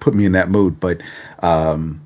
[0.00, 1.00] put me in that mood, but.
[1.40, 2.05] Um,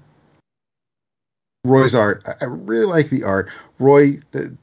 [1.65, 2.23] Roy's art.
[2.41, 3.49] I- really like the art.
[3.79, 4.57] Roy, the,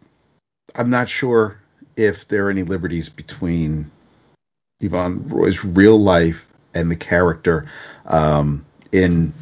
[0.75, 1.59] I'm not sure
[1.95, 3.89] if there are any liberties between
[4.81, 7.69] Yvon Roy's real life and the character
[8.07, 9.33] um, in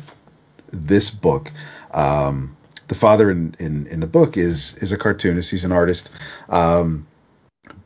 [0.72, 1.52] this book.
[1.94, 2.56] Um,
[2.88, 5.50] the father in, in in the book is is a cartoonist.
[5.50, 6.12] He's an artist,
[6.50, 7.06] um,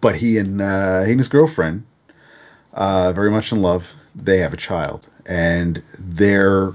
[0.01, 1.84] but he and uh, he and his girlfriend,
[2.74, 3.93] uh, very much in love.
[4.15, 6.74] They have a child, and they're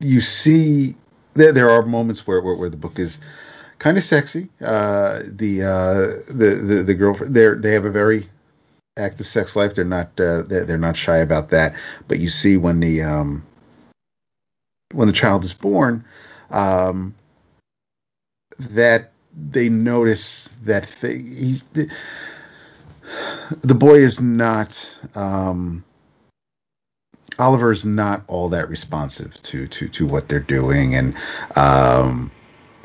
[0.00, 0.94] you see
[1.34, 3.18] there there are moments where where, where the book is
[3.78, 4.48] kind of sexy.
[4.60, 8.26] Uh, the, uh, the the the girlfriend they they have a very
[8.96, 9.74] active sex life.
[9.74, 11.74] They're not uh, they're, not shy about that.
[12.08, 13.44] But you see when the um,
[14.92, 16.04] when the child is born,
[16.50, 17.14] um,
[18.58, 19.12] that
[19.50, 21.92] they notice that he, the,
[23.62, 25.84] the boy is not um,
[27.38, 31.14] Oliver is not all that responsive to to to what they're doing, and
[31.56, 32.30] um,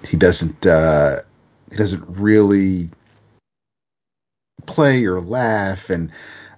[0.07, 1.17] he doesn't uh,
[1.69, 2.89] he doesn't really
[4.65, 6.11] play or laugh, and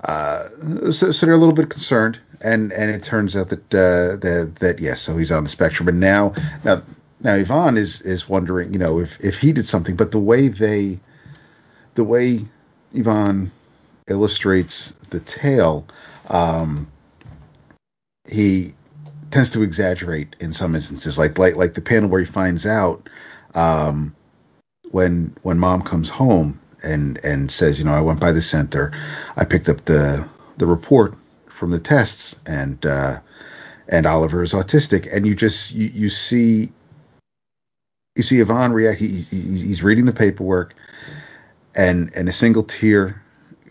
[0.03, 0.47] uh,
[0.91, 2.19] so, so they're a little bit concerned.
[2.41, 5.87] And and it turns out that uh, that that yes, so he's on the spectrum.
[5.87, 6.33] And now
[6.65, 6.81] now
[7.21, 9.95] now Yvon is is wondering, you know, if if he did something.
[9.95, 10.99] But the way they,
[11.95, 12.39] the way
[12.93, 13.49] Yvon
[14.07, 15.87] illustrates the tale,
[16.29, 16.91] um,
[18.33, 18.71] he
[19.31, 23.07] tends to exaggerate in some instances, like like like the panel where he finds out
[23.55, 24.15] um,
[24.91, 28.91] when when mom comes home and and says, you know, I went by the center,
[29.37, 30.27] I picked up the
[30.57, 31.15] the report
[31.49, 33.19] from the tests, and uh,
[33.89, 36.71] and Oliver is autistic, and you just you, you see
[38.15, 38.99] you see Yvon react.
[38.99, 40.73] He, he, he's reading the paperwork,
[41.75, 43.21] and and a single tear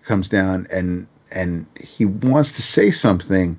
[0.04, 3.58] comes down, and and he wants to say something,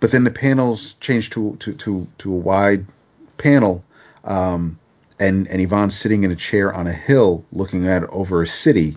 [0.00, 2.86] but then the panels change to to to, to a wide
[3.36, 3.84] panel,
[4.24, 4.78] um,
[5.18, 8.96] and and Yvon's sitting in a chair on a hill looking at over a city,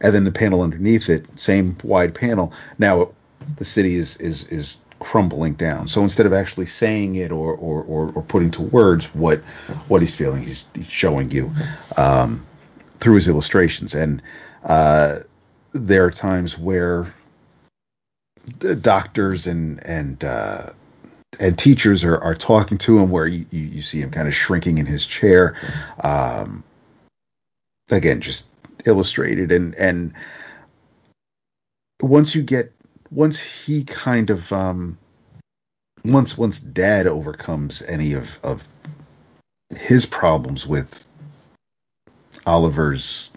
[0.00, 2.52] and then the panel underneath it, same wide panel.
[2.78, 3.10] Now
[3.58, 5.88] the city is is is crumbling down.
[5.88, 9.40] So instead of actually saying it or or, or, or putting to words what
[9.88, 11.52] what he's feeling, he's, he's showing you
[11.96, 12.44] um,
[13.00, 13.94] through his illustrations.
[13.94, 14.22] And
[14.64, 15.16] uh,
[15.72, 17.12] there are times where
[18.80, 20.70] doctors and and uh,
[21.40, 24.78] and teachers are, are talking to him where you, you, see him kind of shrinking
[24.78, 25.56] in his chair.
[26.02, 26.62] Um,
[27.90, 28.50] again, just
[28.86, 30.12] illustrated and and
[32.00, 32.72] once you get
[33.10, 34.98] once he kind of um
[36.04, 38.66] once once dad overcomes any of of
[39.76, 41.04] his problems with
[42.46, 43.30] Oliver's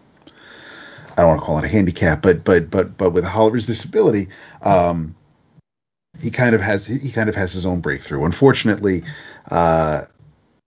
[1.18, 4.28] I don't want to call it a handicap, but but but but with Oliver's disability,
[4.64, 5.16] um,
[6.22, 8.26] he kind of has he kind of has his own breakthrough.
[8.26, 9.04] Unfortunately,
[9.52, 10.02] uh,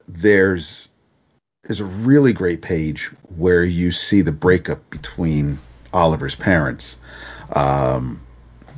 [0.06, 0.88] there's
[1.64, 5.58] there's a really great page where you see the breakup between
[5.92, 6.98] Oliver's parents,
[7.54, 8.20] um,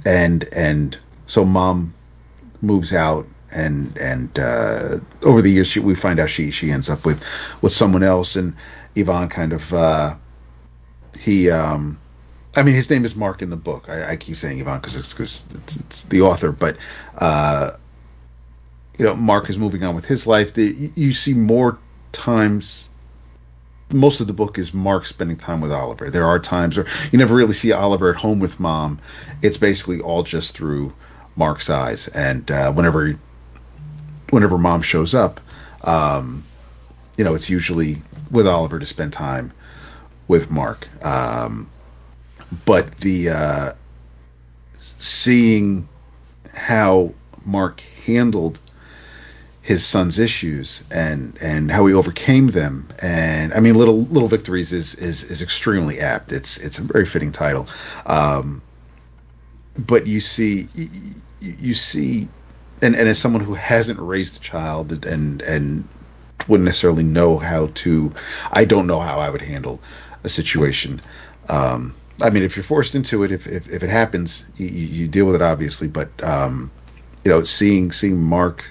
[0.04, 1.94] and and so mom
[2.62, 6.90] moves out and and uh, over the years she, we find out she she ends
[6.90, 7.22] up with
[7.62, 8.54] with someone else and
[8.96, 10.14] Yvonne kind of uh,
[11.18, 11.98] he um,
[12.56, 14.96] I mean his name is Mark in the book I, I keep saying Yvon because
[14.96, 16.76] it's because it's, it's, the author but
[17.18, 17.72] uh,
[18.98, 21.78] you know Mark is moving on with his life the, you see more
[22.12, 22.90] times
[23.92, 26.10] most of the book is Mark spending time with Oliver.
[26.10, 29.00] There are times where you never really see Oliver at home with mom.
[29.42, 30.92] It's basically all just through
[31.36, 32.08] Mark's eyes.
[32.08, 33.18] And uh, whenever
[34.30, 35.40] whenever mom shows up,
[35.84, 36.44] um,
[37.16, 38.00] you know, it's usually
[38.30, 39.52] with Oliver to spend time
[40.30, 40.86] with Mark.
[41.04, 41.68] Um,
[42.64, 43.72] but the uh,
[44.78, 45.88] seeing
[46.54, 47.12] how
[47.44, 48.60] Mark handled
[49.60, 52.88] his son's issues and and how he overcame them.
[53.02, 56.30] And I mean little little victories is is is extremely apt.
[56.30, 57.66] It's it's a very fitting title.
[58.06, 58.62] Um,
[59.76, 60.68] but you see
[61.40, 62.28] you, see
[62.82, 65.88] and and as someone who hasn't raised a child and and
[66.46, 68.12] wouldn't necessarily know how to
[68.52, 69.80] I don't know how I would handle
[70.24, 71.00] a situation
[71.48, 75.08] um, I mean if you're forced into it if if, if it happens you, you
[75.08, 76.70] deal with it obviously but um,
[77.24, 78.64] you know seeing seeing Mark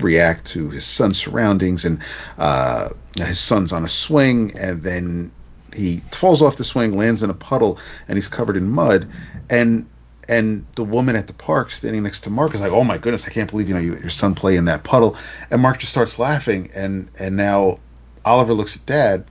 [0.00, 2.00] react to his son's surroundings and
[2.38, 5.30] uh, his son's on a swing and then
[5.72, 9.08] he falls off the swing lands in a puddle and he's covered in mud
[9.50, 9.86] and
[10.28, 13.26] and the woman at the park standing next to Mark is like, "Oh my goodness,
[13.26, 15.16] I can't believe you know you, let your son play in that puddle."
[15.50, 17.78] And Mark just starts laughing, and and now
[18.24, 19.24] Oliver looks at Dad,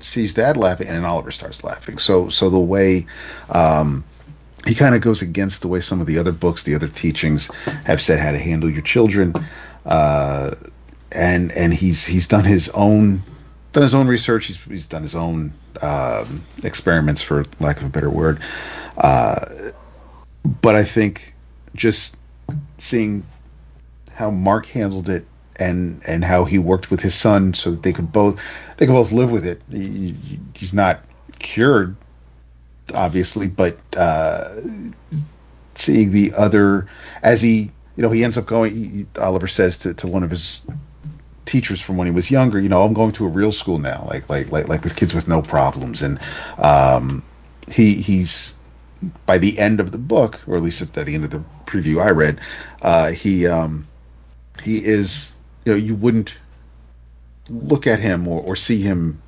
[0.00, 1.98] sees Dad laughing, and Oliver starts laughing.
[1.98, 3.06] So so the way
[3.50, 4.04] um,
[4.66, 7.50] he kind of goes against the way some of the other books, the other teachings
[7.84, 9.34] have said how to handle your children
[9.86, 10.54] uh,
[11.12, 13.20] and and he's he's done his own
[13.72, 14.46] done his own research.
[14.46, 18.40] He's he's done his own um, experiments, for lack of a better word.
[18.96, 19.46] Uh,
[20.62, 21.34] but I think
[21.74, 22.16] just
[22.78, 23.24] seeing
[24.12, 25.26] how Mark handled it
[25.60, 28.40] and and how he worked with his son so that they could both
[28.78, 29.60] they could both live with it.
[29.70, 30.16] He,
[30.54, 31.04] he's not
[31.38, 31.94] cured,
[32.94, 34.56] obviously, but uh,
[35.74, 36.88] seeing the other
[37.22, 38.74] as he you know he ends up going.
[38.74, 40.62] He, Oliver says to, to one of his
[41.44, 44.06] teachers from when he was younger, you know, I'm going to a real school now,
[44.08, 46.18] like like like like with kids with no problems, and
[46.58, 47.22] um,
[47.70, 48.56] he he's
[49.26, 52.02] by the end of the book, or at least at the end of the preview
[52.02, 52.40] I read,
[52.82, 53.86] uh, he um,
[54.62, 55.34] he is
[55.64, 56.36] you know you wouldn't
[57.48, 59.20] look at him or, or see him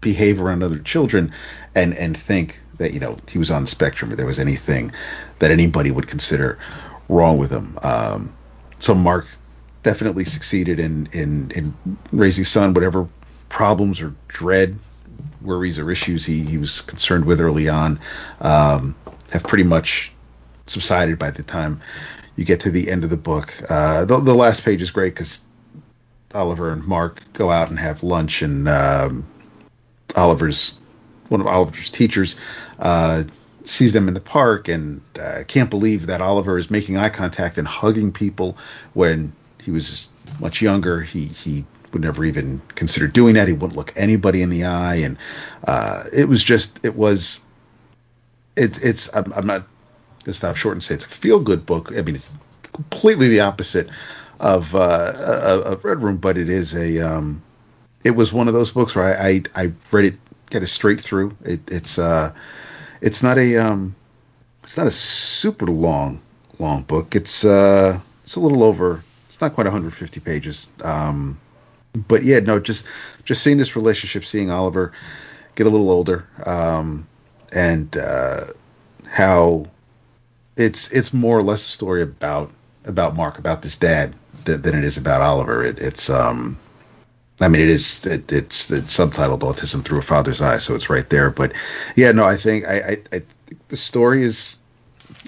[0.00, 1.32] behave around other children
[1.74, 4.92] and and think that you know he was on the spectrum or there was anything
[5.38, 6.58] that anybody would consider
[7.08, 7.78] wrong with him.
[7.82, 8.32] Um,
[8.78, 9.26] so Mark
[9.82, 11.74] definitely succeeded in in in
[12.12, 13.08] raising son whatever
[13.48, 14.78] problems or dread
[15.42, 17.98] worries or issues he, he was concerned with early on
[18.42, 18.94] um,
[19.30, 20.12] have pretty much
[20.66, 21.80] subsided by the time
[22.36, 23.54] you get to the end of the book.
[23.68, 25.40] Uh, the, the last page is great because
[26.34, 29.26] Oliver and Mark go out and have lunch, and um,
[30.16, 30.78] Oliver's
[31.28, 32.36] one of Oliver's teachers
[32.80, 33.22] uh,
[33.64, 37.56] sees them in the park and uh, can't believe that Oliver is making eye contact
[37.56, 38.56] and hugging people
[38.94, 40.08] when he was
[40.40, 41.00] much younger.
[41.00, 43.48] He he would never even consider doing that.
[43.48, 45.16] He wouldn't look anybody in the eye, and
[45.66, 47.40] uh, it was just it was.
[48.56, 49.66] It, it's I'm, I'm not
[50.30, 51.92] gonna stop short and say it's a feel good book.
[51.96, 52.30] I mean, it's
[52.72, 53.88] completely the opposite
[54.38, 55.12] of uh,
[55.66, 57.00] of Red Room, but it is a.
[57.00, 57.42] Um,
[58.04, 60.14] it was one of those books where I I, I read it
[60.50, 61.36] get it straight through.
[61.44, 62.32] It, it's uh,
[63.00, 63.94] it's not a um,
[64.62, 66.20] it's not a super long
[66.58, 67.16] long book.
[67.16, 69.02] It's uh, it's a little over.
[69.28, 70.68] It's not quite 150 pages.
[70.84, 71.38] Um,
[72.06, 72.86] but yeah, no, just
[73.24, 74.92] just seeing this relationship, seeing Oliver
[75.56, 77.06] get a little older, um,
[77.52, 78.44] and uh,
[79.10, 79.66] how
[80.60, 82.50] it's it's more or less a story about
[82.84, 85.64] about Mark, about this dad, than, than it is about Oliver.
[85.64, 86.58] It, it's um,
[87.40, 90.90] I mean, it is it, it's it's subtitled "Autism Through a Father's Eyes," so it's
[90.90, 91.30] right there.
[91.30, 91.52] But
[91.96, 93.22] yeah, no, I think I, I, I
[93.68, 94.58] the story is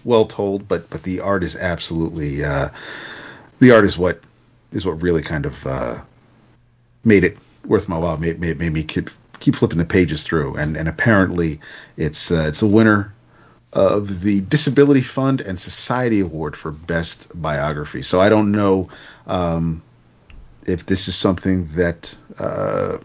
[0.04, 2.68] well told, but but the art is absolutely uh,
[3.58, 4.20] the art is what
[4.72, 6.00] is what really kind of uh,
[7.04, 8.18] made it worth my while.
[8.18, 9.08] Made made, made me keep
[9.40, 11.58] keep flipping the pages through, and and apparently
[11.96, 13.14] it's uh, it's a winner
[13.72, 18.02] of the Disability Fund and Society Award for Best Biography.
[18.02, 18.88] So I don't know
[19.26, 19.82] um,
[20.66, 22.98] if this is something that uh,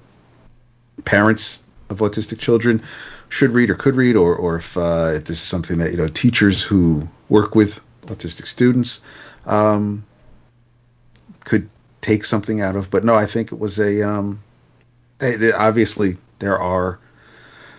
[1.05, 2.81] parents of autistic children
[3.29, 5.97] should read or could read, or or if uh, if this is something that you
[5.97, 8.99] know teachers who work with autistic students
[9.45, 10.05] um,
[11.43, 11.69] could
[12.01, 12.89] take something out of.
[12.89, 14.07] But no, I think it was a.
[14.07, 14.41] Um,
[15.57, 16.99] obviously, there are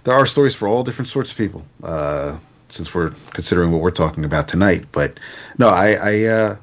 [0.05, 1.65] there are stories for all different sorts of people.
[1.83, 2.37] Uh,
[2.69, 5.19] since we're considering what we're talking about tonight, but
[5.59, 6.57] no, I I, uh,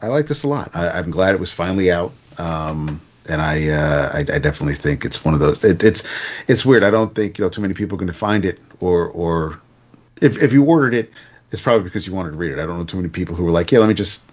[0.00, 0.74] I like this a lot.
[0.74, 2.12] I, am glad it was finally out.
[2.38, 5.62] Um, and I, uh, I, I definitely think it's one of those.
[5.64, 6.02] It, it's
[6.48, 6.82] it's weird.
[6.82, 9.60] I don't think you know too many people are going to find it, or or
[10.20, 11.12] if if you ordered it,
[11.52, 12.58] it's probably because you wanted to read it.
[12.58, 14.24] I don't know too many people who were like, yeah, let me just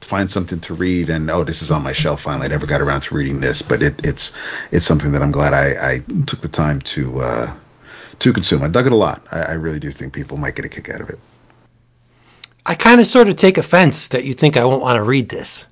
[0.00, 2.82] find something to read and oh this is on my shelf finally i never got
[2.82, 4.32] around to reading this but it, it's
[4.70, 7.54] it's something that i'm glad i, I took the time to uh,
[8.18, 10.64] to consume i dug it a lot I, I really do think people might get
[10.64, 11.18] a kick out of it
[12.66, 15.28] i kind of sort of take offense that you think i won't want to read
[15.28, 15.66] this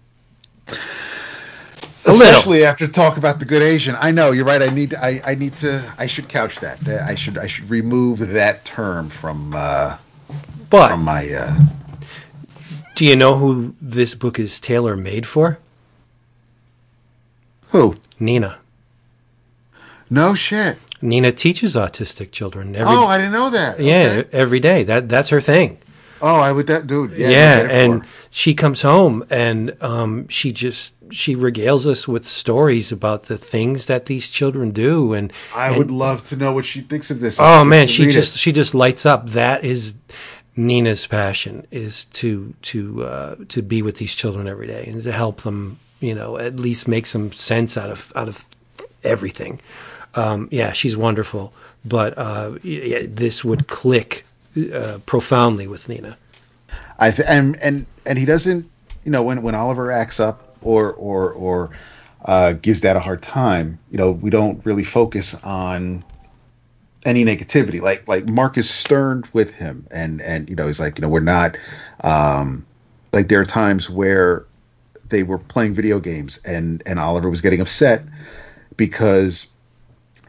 [0.68, 2.68] a especially little.
[2.68, 5.56] after talk about the good asian i know you're right i need I, I need
[5.56, 9.96] to i should couch that i should i should remove that term from uh
[10.70, 11.56] but from my uh
[12.94, 15.58] do you know who this book is tailor made for?
[17.68, 17.96] Who?
[18.20, 18.60] Nina.
[20.10, 20.78] No shit.
[21.02, 22.76] Nina teaches autistic children.
[22.76, 23.80] Every, oh, I didn't know that.
[23.80, 24.28] Yeah, okay.
[24.32, 24.84] every day.
[24.84, 25.78] That that's her thing.
[26.22, 27.10] Oh, I would that dude.
[27.12, 32.92] Yeah, yeah and she comes home and um, she just she regales us with stories
[32.92, 36.64] about the things that these children do, and I and, would love to know what
[36.64, 37.38] she thinks of this.
[37.40, 38.38] Oh man, she just it.
[38.38, 39.30] she just lights up.
[39.30, 39.94] That is
[40.54, 45.10] Nina's passion is to to uh, to be with these children every day and to
[45.10, 48.48] help them, you know, at least make some sense out of out of
[49.02, 49.60] everything.
[50.14, 51.52] Um, yeah, she's wonderful,
[51.84, 54.24] but uh, yeah, this would click
[54.74, 56.18] uh, profoundly with Nina.
[56.98, 58.68] I th- and and and he doesn't,
[59.04, 61.70] you know, when when Oliver acts up or or or
[62.26, 66.04] uh, gives that a hard time, you know, we don't really focus on
[67.04, 67.80] any negativity.
[67.80, 71.20] Like like Marcus Stern with him, and and you know he's like you know we're
[71.20, 71.56] not
[72.04, 72.64] um,
[73.12, 74.44] like there are times where
[75.08, 78.02] they were playing video games and and Oliver was getting upset
[78.76, 79.51] because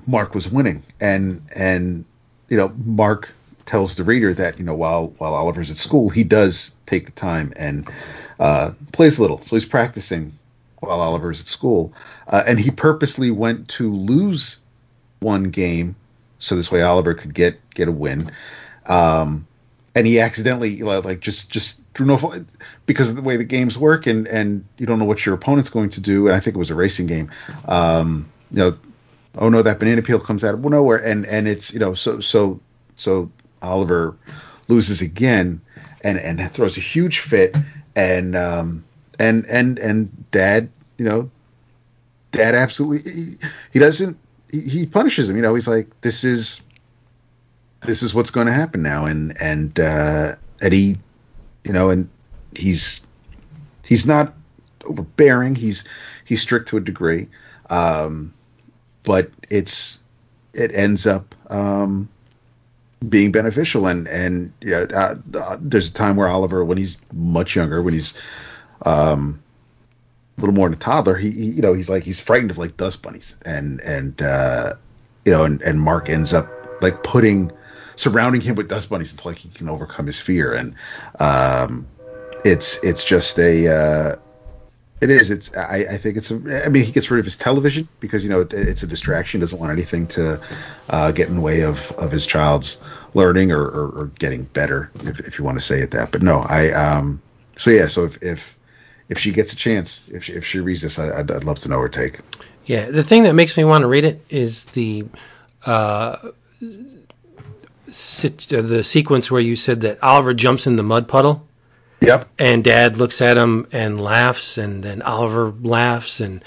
[0.08, 2.06] Mark was winning, and and
[2.50, 3.34] you know Mark
[3.66, 7.12] tells the reader that you know while while Oliver's at school he does take the
[7.12, 7.90] time and
[8.40, 10.32] uh, plays a little, so he's practicing
[10.80, 11.94] while Oliver's at school,
[12.28, 14.60] uh, and he purposely went to lose
[15.20, 15.96] one game
[16.40, 18.30] so this way Oliver could get get a win.
[18.88, 19.48] Um,
[19.96, 22.32] and he accidentally like just just threw no
[22.86, 25.70] because of the way the games work and and you don't know what your opponent's
[25.70, 26.28] going to do.
[26.28, 27.32] And I think it was a racing game.
[27.66, 28.78] Um, you know,
[29.38, 32.20] oh no, that banana peel comes out of nowhere, and and it's you know so
[32.20, 32.60] so
[32.96, 33.30] so
[33.62, 34.16] Oliver
[34.68, 35.62] loses again
[36.04, 37.56] and and throws a huge fit.
[37.96, 38.84] And um
[39.20, 41.30] and and and dad you know
[42.32, 43.36] dad absolutely he,
[43.72, 44.18] he doesn't
[44.52, 45.36] he, he punishes him.
[45.36, 46.62] You know he's like this is
[47.82, 49.06] this is what's going to happen now.
[49.06, 50.98] And and uh eddie
[51.64, 52.10] you know and
[52.56, 53.06] he's
[53.86, 54.34] he's not
[54.86, 55.56] overbearing.
[55.56, 55.84] He's
[56.26, 57.28] he's strict to a degree.
[57.70, 58.34] Um
[59.04, 60.02] but it's
[60.54, 62.10] it ends up um
[63.10, 67.56] being beneficial and and yeah uh, uh, there's a time where Oliver when he's much
[67.56, 68.14] younger when he's
[68.86, 69.42] um
[70.38, 72.58] a little more than a toddler he, he, you know he's like he's frightened of
[72.58, 73.36] like dust bunnies.
[73.46, 74.74] And and uh
[75.26, 76.50] you know and and Mark ends up
[76.82, 77.52] like putting
[77.96, 80.54] surrounding him with dust bunnies until like he can overcome his fear.
[80.54, 80.74] And
[81.20, 81.86] um
[82.46, 84.16] it's it's just a uh
[85.04, 85.30] it is.
[85.30, 85.56] It's.
[85.56, 86.32] I, I, think it's.
[86.32, 88.88] A, I mean, he gets rid of his television because you know it, it's a
[88.88, 89.42] distraction.
[89.42, 90.40] Doesn't want anything to
[90.90, 92.80] uh, get in the way of, of his child's
[93.14, 96.12] learning or, or, or, getting better, if, if you want to say it that.
[96.12, 96.72] But no, I.
[96.72, 97.22] Um.
[97.58, 97.88] So yeah.
[97.88, 98.58] So if if
[99.10, 101.60] if she gets a chance, if she, if she reads this, I, would I'd love
[101.60, 102.20] to know her take.
[102.66, 105.06] Yeah, the thing that makes me want to read it is the.
[105.66, 106.32] Uh,
[107.86, 111.46] the sequence where you said that Oliver jumps in the mud puddle
[112.04, 112.28] Yep.
[112.38, 116.44] And Dad looks at him and laughs, and then Oliver laughs, and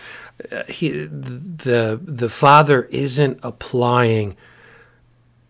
[0.52, 4.36] uh, he the the father isn't applying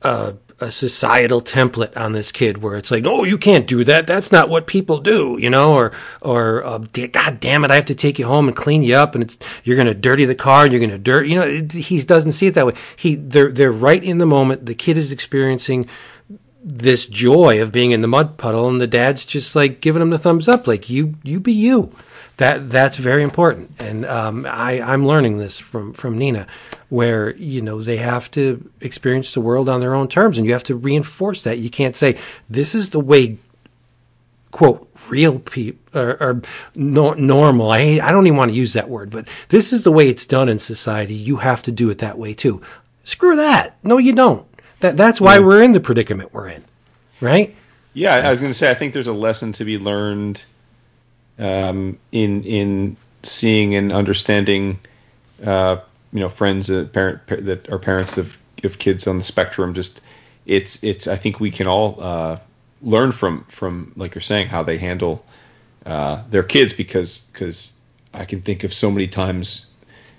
[0.03, 4.07] a, a societal template on this kid where it's like, oh, you can't do that.
[4.07, 7.87] That's not what people do, you know, or or uh, God damn it, I have
[7.87, 10.37] to take you home and clean you up, and it's you're going to dirty the
[10.37, 11.47] car, and you're going to dirt, you know.
[11.47, 12.75] It, he doesn't see it that way.
[12.95, 14.67] He they're they're right in the moment.
[14.67, 15.89] The kid is experiencing
[16.69, 20.11] this joy of being in the mud puddle and the dad's just like giving him
[20.11, 21.93] the thumbs up like you you be you.
[22.39, 23.71] That that's very important.
[23.79, 26.49] And um, I, i'm learning this from from nina
[26.89, 30.53] where you know they have to experience the world on their own terms and you
[30.53, 31.59] have to reinforce that.
[31.59, 32.19] You can't say
[32.51, 33.39] this is the way
[34.51, 36.43] quote real people or, or
[36.75, 37.71] no, normal.
[37.71, 40.27] I, I don't even want to use that word but this is the way it's
[40.27, 41.15] done in society.
[41.15, 42.61] You have to do it that way too.
[43.05, 43.77] Screw that.
[43.85, 44.49] No you don't
[44.81, 45.41] that that's why yeah.
[45.45, 46.65] we're in the predicament we're in,
[47.21, 47.55] right?
[47.95, 50.45] Yeah, I was going to say I think there's a lesson to be learned
[51.39, 54.79] um, in in seeing and understanding,
[55.45, 55.79] uh,
[56.13, 59.75] you know, friends that parent that are parents of, of kids on the spectrum.
[59.75, 60.01] Just
[60.47, 62.39] it's it's I think we can all uh,
[62.83, 65.25] learn from from like you're saying how they handle
[65.87, 67.73] uh, their kids because because
[68.15, 69.73] I can think of so many times,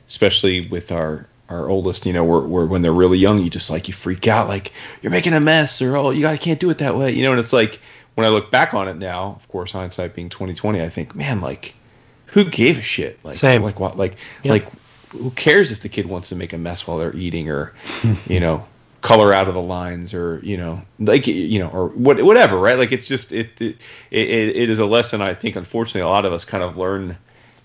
[0.07, 3.69] especially with our our oldest, you know, were, were when they're really young, you just
[3.69, 6.69] like you freak out, like you're making a mess, or oh, you got can't do
[6.69, 7.31] it that way, you know.
[7.31, 7.79] And it's like
[8.15, 11.15] when I look back on it now, of course, hindsight being twenty twenty, I think,
[11.15, 11.73] man, like
[12.27, 13.19] who gave a shit?
[13.23, 13.63] Like, Same.
[13.63, 13.97] like what?
[13.97, 14.51] Like, yep.
[14.51, 14.67] like
[15.09, 17.73] who cares if the kid wants to make a mess while they're eating, or
[18.27, 18.65] you know,
[19.01, 22.77] color out of the lines, or you know, like you know, or what, whatever, right?
[22.77, 23.77] Like, it's just it, it,
[24.11, 27.17] it, it is a lesson I think, unfortunately, a lot of us kind of learn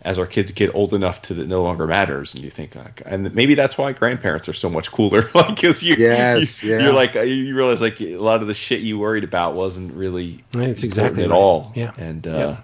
[0.04, 3.02] as our kids get old enough to that no longer matters and you think like,
[3.06, 6.80] and maybe that's why grandparents are so much cooler like because you, yes, you yeah.
[6.80, 10.42] you're like you realize like a lot of the shit you worried about wasn't really
[10.54, 11.36] it's exactly at right.
[11.36, 12.56] all yeah and uh,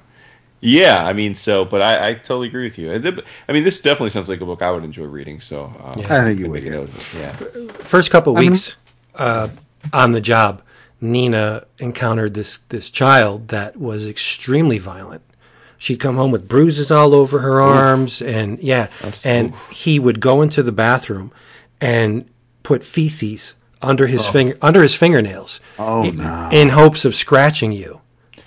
[0.61, 4.11] yeah i mean so but I, I, totally agree with you i mean this definitely
[4.11, 6.17] sounds like a book i would enjoy reading so uh, yeah.
[6.17, 6.87] i think you would yeah.
[7.15, 8.77] yeah first couple weeks
[9.15, 9.49] uh,
[9.93, 10.63] on the job
[11.01, 15.23] nina encountered this this child that was extremely violent
[15.79, 19.71] she'd come home with bruises all over her arms and yeah That's, and oof.
[19.71, 21.33] he would go into the bathroom
[21.81, 22.29] and
[22.63, 24.33] put feces under his oh.
[24.33, 26.49] finger under his fingernails oh, in, no.
[26.53, 28.01] in hopes of scratching you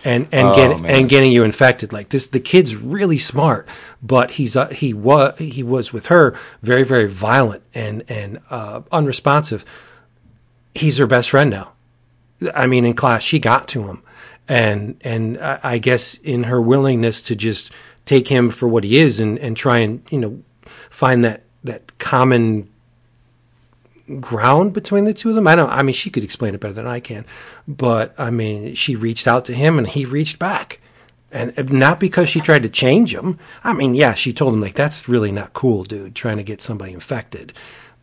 [0.04, 3.68] and and oh, getting and getting you infected like this the kid's really smart
[4.02, 8.82] but he's uh, he was he was with her very very violent and and uh,
[8.92, 9.64] unresponsive
[10.76, 11.72] he's her best friend now
[12.54, 14.04] i mean in class she got to him
[14.48, 17.72] and and I guess in her willingness to just
[18.06, 20.42] take him for what he is and and try and you know
[20.90, 22.70] find that that common
[24.20, 25.48] ground between the two of them.
[25.48, 25.70] I don't.
[25.70, 27.26] I mean, she could explain it better than I can,
[27.68, 30.80] but I mean, she reached out to him and he reached back.
[31.34, 33.40] And not because she tried to change him.
[33.64, 36.14] I mean, yeah, she told him like that's really not cool, dude.
[36.14, 37.54] Trying to get somebody infected,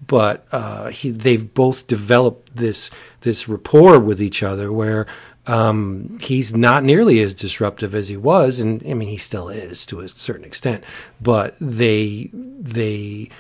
[0.07, 2.91] but uh, he they've both developed this
[3.21, 5.07] this rapport with each other where
[5.49, 9.87] Um, he's not nearly as disruptive as he was, and I mean he still is
[9.87, 10.85] to a certain extent.
[11.21, 13.31] But they they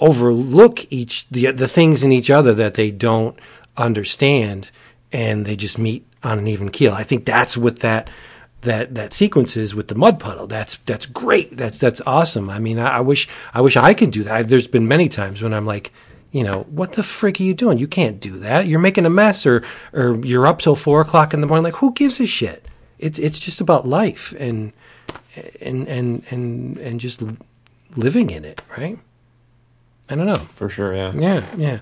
[0.00, 3.38] overlook each the the things in each other that they don't
[3.76, 4.70] understand,
[5.12, 6.94] and they just meet on an even keel.
[6.94, 8.08] I think that's what that
[8.62, 10.46] that that sequence is with the mud puddle.
[10.46, 11.56] That's that's great.
[11.56, 12.48] That's that's awesome.
[12.48, 14.34] I mean, I, I wish I wish I could do that.
[14.34, 15.92] I, there's been many times when I'm like,
[16.32, 17.78] you know, what the frick are you doing?
[17.78, 18.66] You can't do that.
[18.66, 21.64] You're making a mess, or or you're up till four o'clock in the morning.
[21.64, 22.66] Like, who gives a shit?
[22.98, 24.72] It's it's just about life and
[25.60, 27.22] and and and and just
[27.96, 28.98] living in it, right?
[30.08, 30.34] I don't know.
[30.34, 31.12] For sure, yeah.
[31.14, 31.80] Yeah, yeah.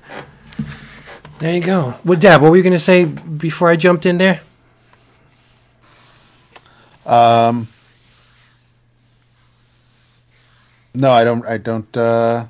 [1.39, 1.95] There you go.
[2.05, 4.41] Well, Dad, what were you going to say before I jumped in there?
[7.07, 7.69] Um,
[10.95, 11.47] no, I don't.
[11.47, 11.97] I don't.
[11.97, 12.47] Uh,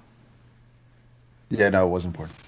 [1.51, 2.39] yeah, no, it wasn't important.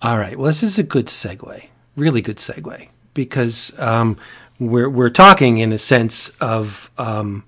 [0.00, 0.36] All right.
[0.36, 1.68] Well, this is a good segue.
[1.96, 4.16] Really good segue because um,
[4.60, 7.44] we're we're talking in a sense of um,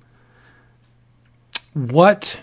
[1.74, 2.40] what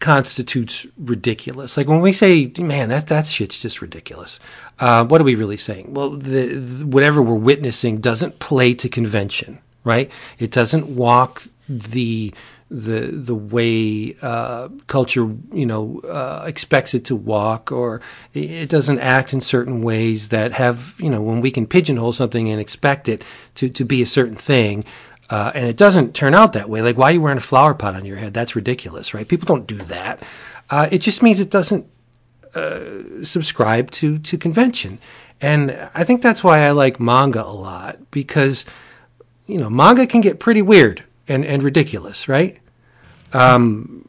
[0.00, 1.76] constitutes ridiculous.
[1.76, 4.40] Like when we say, "Man, that that shit's just ridiculous,"
[4.80, 5.94] uh, what are we really saying?
[5.94, 10.10] Well, the, the, whatever we're witnessing doesn't play to convention, right?
[10.38, 12.34] It doesn't walk the
[12.70, 18.00] the the way uh, culture you know uh, expects it to walk, or
[18.34, 22.50] it doesn't act in certain ways that have you know when we can pigeonhole something
[22.50, 23.22] and expect it
[23.54, 24.84] to to be a certain thing.
[25.28, 26.80] Uh, and it doesn't turn out that way.
[26.82, 28.32] Like, why are you wearing a flower pot on your head?
[28.32, 29.26] That's ridiculous, right?
[29.26, 30.22] People don't do that.
[30.70, 31.84] Uh, it just means it doesn't
[32.54, 34.98] uh, subscribe to to convention,
[35.40, 38.64] and I think that's why I like manga a lot because
[39.46, 42.58] you know manga can get pretty weird and and ridiculous, right?
[43.32, 44.08] Um,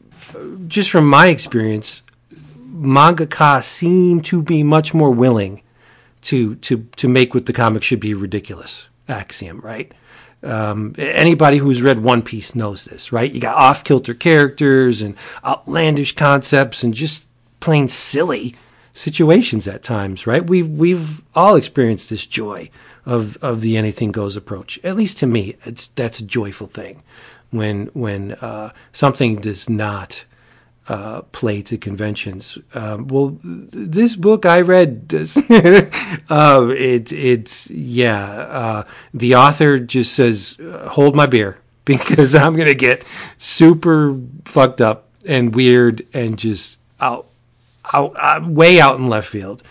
[0.66, 2.02] just from my experience,
[2.66, 5.62] mangaka seem to be much more willing
[6.22, 9.92] to to to make what the comic should be ridiculous axiom, right?
[10.42, 13.32] Um, anybody who's read One Piece knows this, right?
[13.32, 17.26] You got off kilter characters and outlandish concepts and just
[17.58, 18.54] plain silly
[18.92, 20.46] situations at times, right?
[20.46, 22.70] We've we've all experienced this joy
[23.08, 24.78] of of the anything goes approach.
[24.84, 27.02] At least to me, it's that's a joyful thing
[27.50, 30.26] when when uh, something does not
[30.88, 32.58] uh, play to conventions.
[32.74, 35.08] Um, well, this book I read
[36.30, 38.24] uh, it, it's yeah.
[38.24, 40.58] Uh, the author just says,
[40.88, 43.04] "Hold my beer," because I'm gonna get
[43.38, 47.26] super fucked up and weird and just out,
[47.92, 49.62] out, out way out in left field.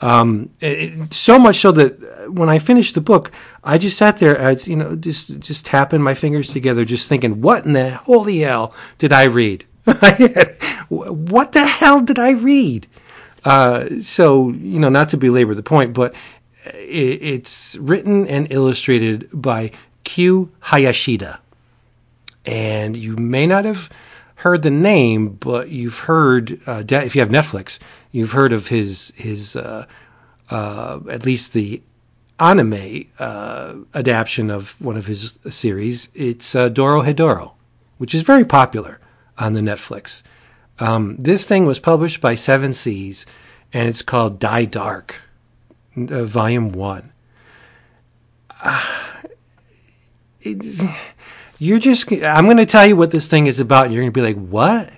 [0.00, 3.32] Um, it, so much so that when I finished the book,
[3.64, 7.40] I just sat there, as you know, just just tapping my fingers together, just thinking,
[7.40, 9.64] "What in the holy hell did I read?"
[10.88, 12.86] what the hell did I read?
[13.44, 16.14] Uh, so, you know, not to belabor the point, but
[16.64, 19.70] it, it's written and illustrated by
[20.04, 21.38] Q Hayashida.
[22.44, 23.90] And you may not have
[24.38, 27.78] heard the name, but you've heard, uh, if you have Netflix,
[28.12, 29.86] you've heard of his, his uh,
[30.50, 31.82] uh at least the
[32.38, 36.08] anime uh, adaptation of one of his series.
[36.14, 37.52] It's uh, Dorohedoro,
[37.98, 39.00] which is very popular
[39.38, 40.22] on the Netflix.
[40.78, 43.26] Um, this thing was published by Seven Seas,
[43.72, 45.16] and it's called Die Dark,
[45.96, 47.12] uh, Volume One.
[48.62, 49.04] Uh,
[51.58, 52.10] you're just.
[52.12, 54.22] I'm going to tell you what this thing is about, and you're going to be
[54.22, 54.90] like, "What?"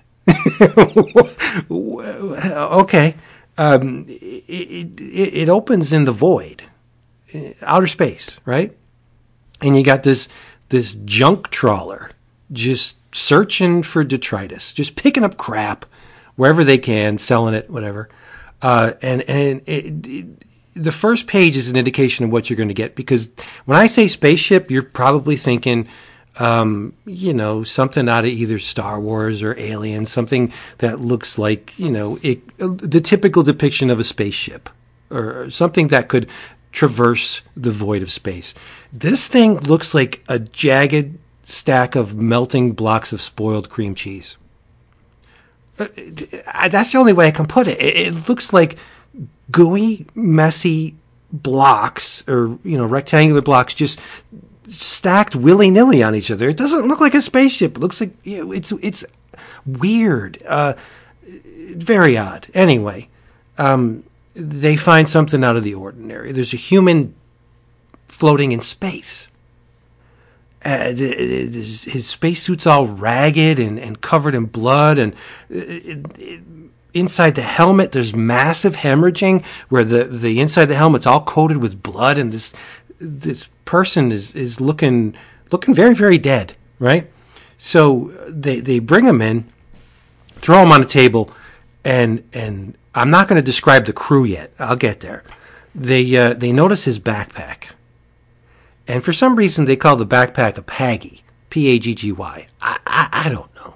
[1.71, 3.15] okay.
[3.59, 6.63] Um, it, it, it opens in the void,
[7.35, 8.77] uh, outer space, right?
[9.61, 10.29] And you got this
[10.71, 12.11] this junk trawler
[12.53, 15.85] just searching for detritus, just picking up crap
[16.37, 18.09] wherever they can, selling it, whatever.
[18.63, 20.27] Uh, and and it, it,
[20.75, 23.31] the first page is an indication of what you're going to get because
[23.65, 25.89] when I say spaceship, you're probably thinking,
[26.39, 31.79] um, you know, something out of either Star Wars or Alien, something that looks like
[31.79, 34.69] you know it, the typical depiction of a spaceship
[35.11, 36.29] or something that could
[36.73, 38.55] traverse the void of space.
[38.93, 44.37] This thing looks like a jagged stack of melting blocks of spoiled cream cheese.
[45.79, 45.89] Uh,
[46.69, 47.81] that's the only way I can put it.
[47.81, 48.79] It looks like
[49.51, 50.97] gooey, messy
[51.33, 53.99] blocks or, you know, rectangular blocks just
[54.71, 56.49] stacked willy nilly on each other.
[56.49, 57.77] It doesn't look like a spaceship.
[57.77, 59.05] It looks like you know, it's, it's
[59.67, 60.43] weird.
[60.47, 60.75] Uh,
[61.23, 62.49] very odd.
[62.55, 63.09] Anyway,
[63.59, 66.33] um, they find something out of the ordinary.
[66.33, 67.15] There's a human
[68.07, 69.29] floating in space
[70.65, 75.15] uh, his, his spacesuit's all ragged and, and covered in blood and
[75.49, 76.43] it, it,
[76.93, 81.83] inside the helmet there's massive hemorrhaging where the, the inside the helmet's all coated with
[81.83, 82.53] blood and this
[82.99, 85.15] this person is is looking
[85.53, 87.09] looking very very dead, right?
[87.57, 89.45] So they they bring him in,
[90.35, 91.31] throw him on a table,
[91.85, 94.53] and and I'm not going to describe the crew yet.
[94.59, 95.23] I'll get there.
[95.73, 97.71] They uh, they notice his backpack,
[98.89, 102.49] and for some reason they call the backpack a Paggy, P A G G Y.
[102.61, 103.75] I, I I don't know.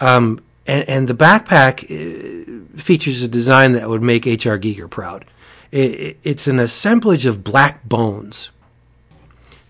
[0.00, 4.58] Um, and and the backpack uh, features a design that would make H.R.
[4.58, 5.26] Giger proud.
[5.70, 8.50] It, it, it's an assemblage of black bones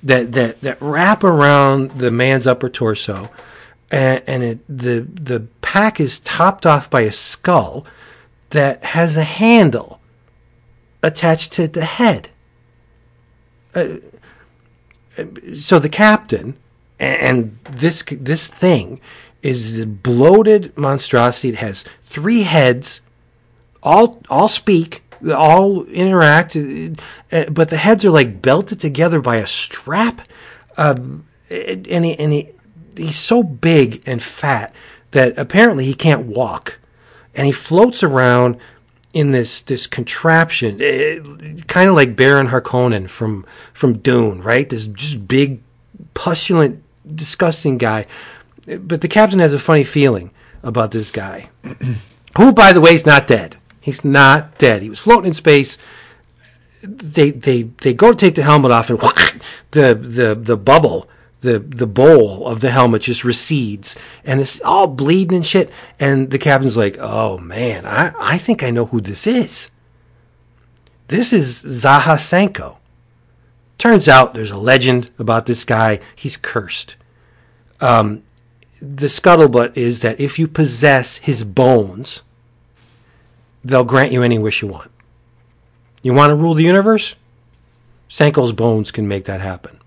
[0.02, 3.31] that that that wrap around the man's upper torso,
[3.90, 7.86] and, and it, the the pack is topped off by a skull
[8.51, 10.01] that has a handle
[11.02, 12.28] attached to the head.
[13.74, 13.97] Uh,
[15.59, 16.56] so the captain
[16.98, 19.01] and this this thing
[19.43, 21.48] is a bloated monstrosity.
[21.48, 23.01] It has three heads,
[23.82, 29.47] all all speak, all interact, uh, but the heads are like belted together by a
[29.47, 30.23] strap.
[30.77, 32.49] Um, and he, and he,
[32.97, 34.75] he's so big and fat
[35.11, 36.79] that apparently he can't walk,
[37.35, 38.59] and he floats around
[39.13, 40.79] in this this contraption,
[41.67, 44.69] kind of like Baron Harkonnen from from Dune, right?
[44.69, 45.61] This just big,
[46.15, 46.81] pustulant,
[47.13, 48.07] disgusting guy.
[48.67, 50.31] But the captain has a funny feeling
[50.63, 51.51] about this guy,
[52.37, 53.57] who, by the way, is not dead.
[53.81, 54.82] He's not dead.
[54.82, 55.78] He was floating in space.
[56.82, 58.98] They they they go to take the helmet off, and
[59.70, 61.09] the the the bubble,
[61.40, 65.70] the the bowl of the helmet just recedes, and it's all bleeding and shit.
[65.98, 69.70] And the captain's like, "Oh man, I I think I know who this is.
[71.09, 72.78] This is Zaha Sanko."
[73.78, 76.01] Turns out there's a legend about this guy.
[76.15, 76.97] He's cursed.
[77.81, 78.23] Um,
[78.81, 82.23] the scuttlebutt is that if you possess his bones,
[83.65, 84.91] they'll grant you any wish you want.
[86.03, 87.16] You want to rule the universe?
[88.09, 89.78] Sanko's bones can make that happen.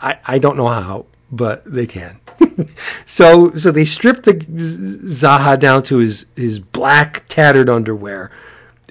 [0.00, 2.18] I, I don't know how, but they can.
[3.06, 8.30] so so they strip the Zaha down to his, his black tattered underwear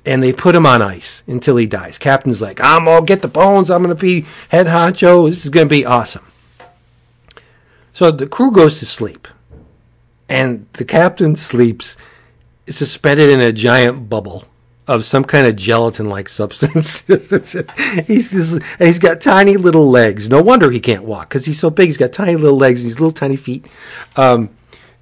[0.06, 1.98] and they put him on ice until he dies.
[1.98, 5.68] Captain's like, I'm gonna get the bones, I'm gonna be head honcho, this is gonna
[5.68, 6.26] be awesome.
[7.94, 9.28] So the crew goes to sleep.
[10.28, 11.98] And the captain sleeps
[12.72, 14.46] suspended in a giant bubble
[14.88, 17.02] of some kind of gelatin like substance.
[18.08, 20.30] he's just, he's got tiny little legs.
[20.30, 21.88] No wonder he can't walk because he's so big.
[21.88, 23.66] He's got tiny little legs and these little tiny feet.
[24.16, 24.50] Um,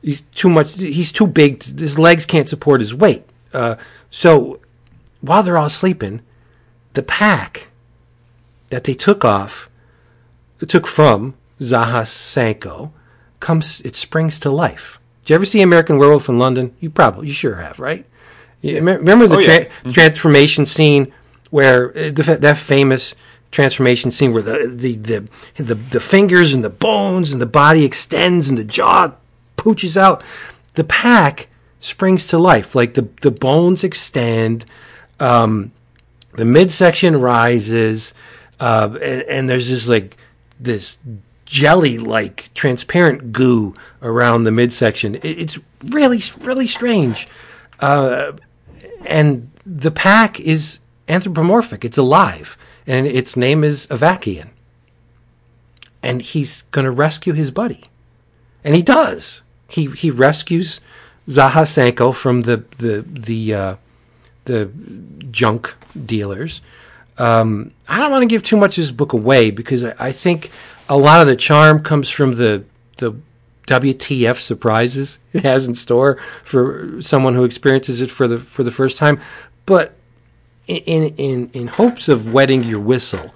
[0.02, 0.78] he's too much.
[0.78, 1.64] He's too big.
[1.64, 3.24] His legs can't support his weight.
[3.54, 3.76] Uh,
[4.12, 4.60] so
[5.22, 6.22] while they're all sleeping,
[6.94, 7.68] the pack
[8.68, 9.70] that they took off,
[10.68, 12.94] took from Zaha Sanko,
[13.40, 13.82] comes.
[13.82, 14.99] It springs to life.
[15.30, 16.74] Did you ever see American Werewolf in London?
[16.80, 18.04] You probably, you sure have, right?
[18.62, 18.80] Yeah.
[18.80, 19.66] Remember the oh, yeah.
[19.66, 19.90] mm-hmm.
[19.90, 21.14] transformation scene
[21.52, 23.14] where uh, the, that famous
[23.52, 25.28] transformation scene where the, the the,
[25.64, 29.14] the the fingers and the bones and the body extends and the jaw
[29.56, 30.24] pooches out.
[30.74, 31.48] The pack
[31.80, 34.66] springs to life, like the the bones extend,
[35.20, 35.72] um,
[36.34, 38.16] the midsection rises,
[38.60, 40.18] uh, and, and there's this like
[40.60, 40.98] this
[41.50, 43.74] jelly like transparent goo
[44.04, 45.18] around the midsection.
[45.24, 47.28] It's really, really strange.
[47.80, 48.34] Uh,
[49.04, 52.56] and the pack is anthropomorphic, it's alive,
[52.86, 54.50] and its name is Avakian.
[56.04, 57.86] And he's going to rescue his buddy.
[58.64, 59.42] And he does.
[59.68, 60.82] He, he rescues
[61.28, 63.76] Zaha Sanko from the, the, the, uh,
[64.46, 64.70] the
[65.32, 66.62] junk dealers.
[67.18, 70.12] Um, I don't want to give too much of this book away because I, I
[70.12, 70.52] think
[70.90, 72.66] a lot of the charm comes from the
[72.98, 73.14] the
[73.68, 78.72] WTF surprises it has in store for someone who experiences it for the for the
[78.72, 79.22] first time.
[79.66, 79.94] But
[80.68, 83.34] in in in hopes of wetting your whistle,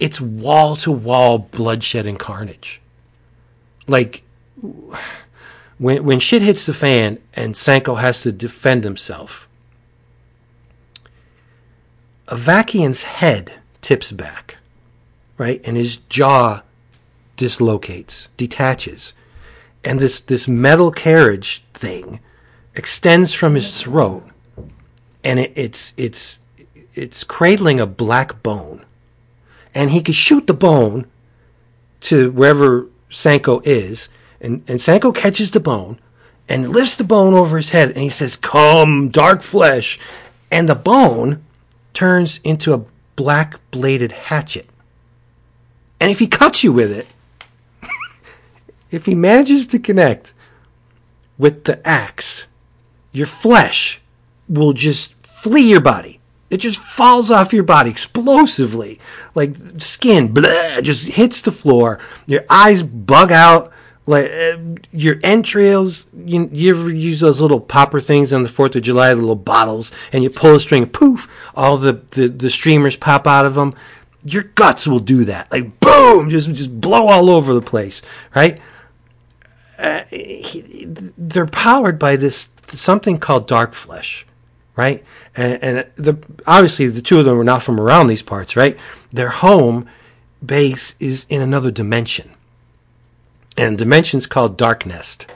[0.00, 2.80] it's wall to wall bloodshed and carnage.
[3.86, 4.22] Like
[5.78, 9.48] when when shit hits the fan and Sanko has to defend himself,
[12.26, 14.57] Avakian's head tips back
[15.38, 15.60] right?
[15.64, 16.62] And his jaw
[17.36, 19.14] dislocates, detaches.
[19.84, 22.20] And this, this metal carriage thing
[22.74, 24.24] extends from his throat
[25.24, 26.38] and it, it's, it's,
[26.94, 28.84] it's cradling a black bone.
[29.74, 31.06] And he could shoot the bone
[32.00, 34.08] to wherever Sanko is.
[34.40, 35.98] And, and Sanko catches the bone
[36.48, 39.98] and lifts the bone over his head and he says, Come, dark flesh.
[40.50, 41.44] And the bone
[41.92, 42.84] turns into a
[43.16, 44.67] black bladed hatchet.
[46.00, 47.06] And if he cuts you with it,
[48.90, 50.32] if he manages to connect
[51.38, 52.46] with the axe,
[53.12, 54.00] your flesh
[54.48, 56.20] will just flee your body.
[56.50, 58.98] It just falls off your body explosively,
[59.34, 61.98] like skin, blah, just hits the floor.
[62.26, 63.70] Your eyes bug out,
[64.06, 64.56] like uh,
[64.90, 66.06] your entrails.
[66.16, 69.92] You, you ever use those little popper things on the Fourth of July, little bottles,
[70.10, 73.74] and you pull a string, poof, all the, the, the streamers pop out of them.
[74.24, 78.02] Your guts will do that, like boom, just just blow all over the place,
[78.34, 78.60] right?
[79.78, 80.86] Uh, he,
[81.16, 84.26] they're powered by this something called dark flesh
[84.78, 85.02] right?
[85.36, 86.16] And, and the
[86.46, 88.78] obviously the two of them were not from around these parts, right?
[89.10, 89.88] Their home
[90.44, 92.30] base is in another dimension,
[93.56, 95.26] and dimension's called Darknest,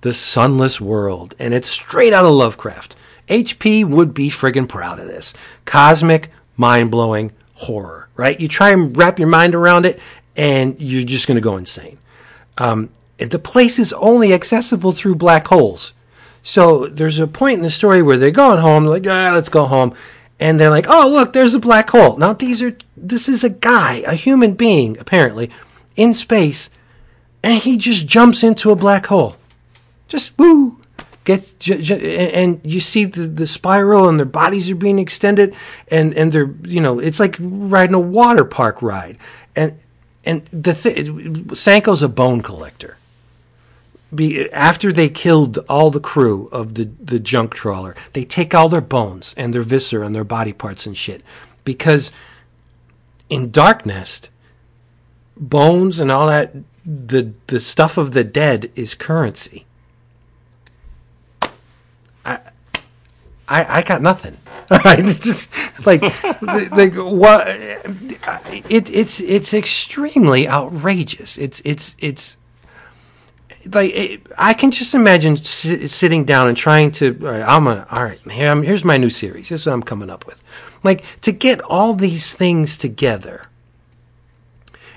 [0.00, 2.96] the sunless world, and it's straight out of Lovecraft.
[3.28, 5.32] HP would be friggin' proud of this.
[5.64, 8.38] Cosmic, mind blowing horror, right?
[8.38, 9.98] You try and wrap your mind around it,
[10.36, 11.96] and you're just going to go insane.
[12.58, 15.94] Um, the place is only accessible through black holes.
[16.42, 19.64] So there's a point in the story where they're going home, like, ah, let's go
[19.64, 19.94] home.
[20.38, 22.18] And they're like, oh, look, there's a black hole.
[22.18, 25.50] Now, these are, this is a guy, a human being, apparently,
[25.96, 26.68] in space,
[27.42, 29.36] and he just jumps into a black hole.
[30.08, 30.79] Just, woo!
[31.24, 35.54] Get, and you see the, the spiral and their bodies are being extended
[35.88, 39.18] and, and they're, you know, it's like riding a water park ride.
[39.54, 39.78] And,
[40.24, 40.94] and the thing,
[41.48, 42.96] Sanko's a bone collector
[44.14, 48.68] be, after they killed all the crew of the, the junk trawler, they take all
[48.68, 51.22] their bones and their viscera and their body parts and shit.
[51.64, 52.12] Because
[53.28, 54.30] in Darknest,
[55.36, 59.64] bones and all that, the, the stuff of the dead is currency.
[63.50, 64.36] I, I got nothing.
[64.70, 65.52] just
[65.84, 67.48] like, like what?
[67.48, 71.36] It, it's it's extremely outrageous.
[71.36, 72.38] It's it's it's
[73.72, 77.08] like it, I can just imagine si- sitting down and trying to.
[77.26, 77.86] I'm gonna.
[77.90, 79.48] All right, here, I'm, here's my new series.
[79.48, 80.40] This is what I'm coming up with.
[80.84, 83.46] Like to get all these things together.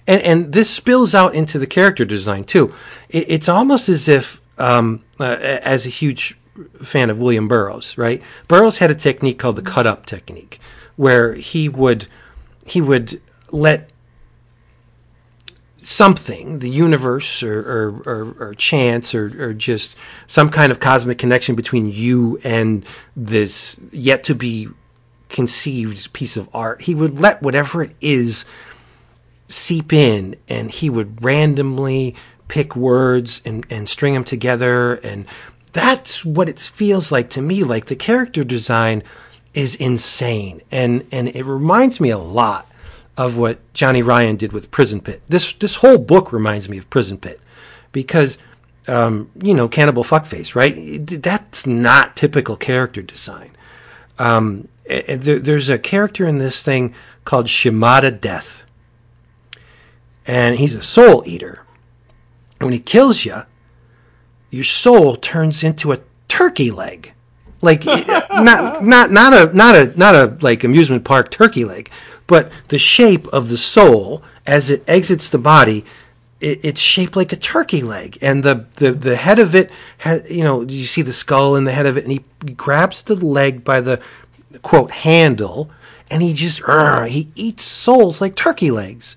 [0.05, 2.73] And, and this spills out into the character design too.
[3.09, 6.35] It, it's almost as if, um, uh, as a huge
[6.75, 8.21] fan of William Burroughs, right?
[8.47, 10.59] Burroughs had a technique called the cut up technique,
[10.95, 12.07] where he would
[12.65, 13.21] he would
[13.51, 13.89] let
[15.77, 19.97] something, the universe or, or, or, or chance or, or, just
[20.27, 22.85] some kind of cosmic connection between you and
[23.17, 24.69] this yet to be
[25.27, 26.84] conceived piece of art.
[26.84, 28.45] He would let whatever it is
[29.49, 32.15] seep in and he would randomly
[32.47, 34.95] pick words and, and string them together.
[34.95, 35.25] And
[35.74, 37.64] that's what it feels like to me.
[37.64, 39.04] Like the character design
[39.54, 40.62] is insane.
[40.72, 42.68] And, and it reminds me a lot
[43.18, 45.22] of what Johnny Ryan did with Prison Pit.
[45.28, 47.40] This this whole book reminds me of Prison Pit
[47.91, 48.38] because
[48.88, 50.74] um, you know cannibal fuckface, right?
[51.06, 53.52] That's not typical character design.
[54.18, 56.94] Um, there, there's a character in this thing
[57.24, 58.64] called Shimada Death,
[60.26, 61.66] and he's a soul eater.
[62.60, 63.44] And when he kills you,
[64.53, 67.13] your soul turns into a turkey leg.
[67.61, 71.89] Like not not not a not a not a like amusement park turkey leg
[72.27, 75.85] but the shape of the soul as it exits the body
[76.39, 78.17] it, it's shaped like a turkey leg.
[78.21, 81.63] And the, the, the head of it has, you know you see the skull in
[81.63, 84.01] the head of it and he grabs the leg by the
[84.61, 85.71] quote handle
[86.11, 86.61] and he just
[87.07, 89.15] he eats souls like turkey legs.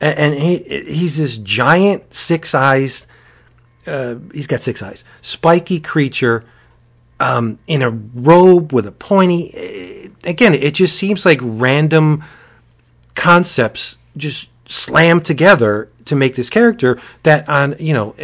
[0.00, 0.56] And, and he
[0.86, 3.06] he's this giant six eyes
[3.86, 5.04] uh, he's got six eyes.
[5.20, 6.44] Spiky creature
[7.20, 10.10] um, in a robe with a pointy.
[10.24, 12.24] Again, it just seems like random
[13.14, 18.14] concepts just slammed together to make this character that on you know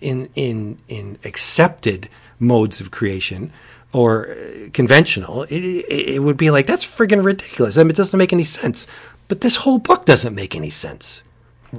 [0.00, 2.08] in in in accepted
[2.38, 3.52] modes of creation
[3.92, 4.34] or
[4.72, 7.76] conventional it, it would be like that's friggin' ridiculous.
[7.76, 8.86] I mean, it doesn't make any sense.
[9.28, 11.22] But this whole book doesn't make any sense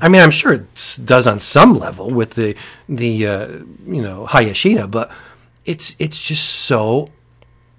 [0.01, 2.55] I mean I'm sure it does on some level with the
[2.89, 3.47] the uh,
[3.85, 5.11] you know Hayashida but
[5.65, 7.09] it's it's just so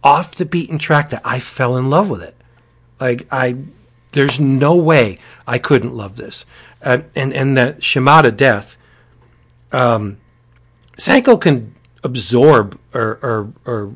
[0.04, 2.36] off the beaten track that I fell in love with it.
[3.00, 3.56] Like I,
[4.12, 6.44] there's no way I couldn't love this.
[6.82, 8.76] Uh, and and the Shimada death,
[9.72, 10.18] um,
[10.98, 13.94] Sanko can absorb or or, or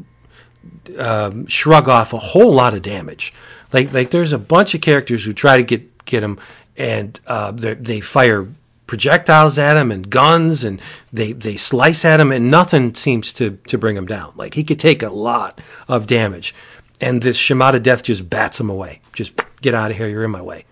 [0.98, 3.34] um, shrug off a whole lot of damage.
[3.72, 6.38] Like like there's a bunch of characters who try to get get him,
[6.78, 8.46] and uh, they fire
[8.86, 10.80] projectiles at him and guns and
[11.12, 14.32] they, they slice at him and nothing seems to, to bring him down.
[14.36, 16.54] Like he could take a lot of damage.
[17.00, 19.00] And this Shimada death just bats him away.
[19.12, 20.08] Just get out of here.
[20.08, 20.64] You're in my way.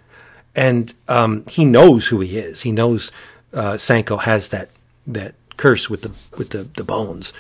[0.54, 2.62] And um, he knows who he is.
[2.62, 3.12] He knows
[3.52, 4.70] uh, Sanko has that
[5.06, 7.32] that curse with the with the, the bones.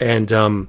[0.00, 0.68] And um,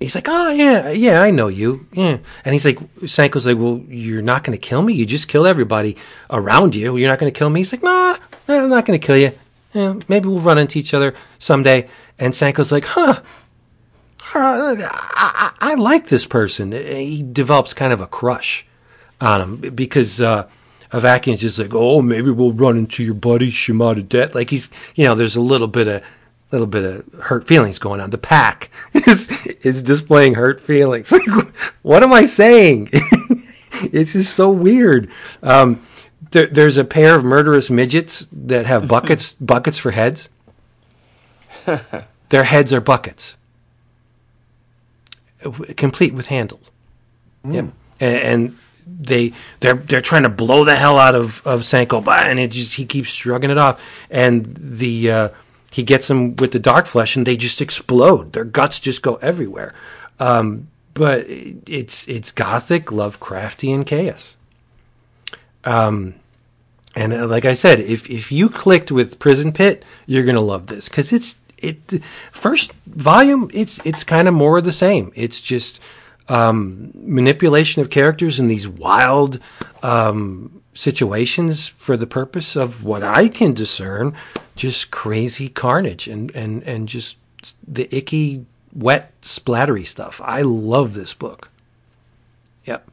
[0.00, 1.86] He's like, oh yeah, yeah, I know you.
[1.92, 4.92] Yeah, and he's like, Sanko's like, well, you're not going to kill me.
[4.92, 5.96] You just killed everybody
[6.30, 6.96] around you.
[6.96, 7.60] You're not going to kill me.
[7.60, 8.16] He's like, nah,
[8.48, 9.32] I'm not going to kill you.
[9.72, 11.88] Yeah, maybe we'll run into each other someday.
[12.18, 13.22] And Sanko's like, huh.
[14.34, 14.74] I,
[15.14, 16.72] I, I like this person.
[16.72, 18.66] He develops kind of a crush
[19.20, 20.48] on him because uh,
[20.90, 24.34] Avakian's just like, oh, maybe we'll run into your buddy Shimada Det.
[24.34, 26.02] Like he's, you know, there's a little bit of
[26.54, 28.10] little bit of hurt feelings going on.
[28.10, 29.30] The pack is
[29.62, 31.12] is displaying hurt feelings.
[31.82, 32.88] what am I saying?
[32.92, 35.10] it's just so weird.
[35.42, 35.84] Um,
[36.30, 40.28] there, there's a pair of murderous midgets that have buckets buckets for heads.
[42.28, 43.36] Their heads are buckets,
[45.76, 46.70] complete with handles.
[47.44, 47.54] Mm.
[47.54, 47.64] Yep.
[48.00, 52.38] And, and they they're they're trying to blow the hell out of of Sanko, and
[52.38, 53.82] it just he keeps shrugging it off.
[54.10, 55.28] And the uh,
[55.74, 58.32] he gets them with the dark flesh, and they just explode.
[58.32, 59.74] Their guts just go everywhere.
[60.20, 64.36] Um, but it's it's gothic, Lovecraftian chaos.
[65.64, 66.14] Um,
[66.94, 70.68] and uh, like I said, if if you clicked with Prison Pit, you're gonna love
[70.68, 73.50] this because it's it first volume.
[73.52, 75.10] It's it's kind of more of the same.
[75.16, 75.80] It's just
[76.28, 79.40] um, manipulation of characters in these wild
[79.82, 84.14] um, situations for the purpose of what I can discern,
[84.56, 87.16] just crazy carnage and and and just
[87.66, 88.44] the icky,
[88.74, 90.20] wet, splattery stuff.
[90.22, 91.50] I love this book.
[92.64, 92.88] Yep.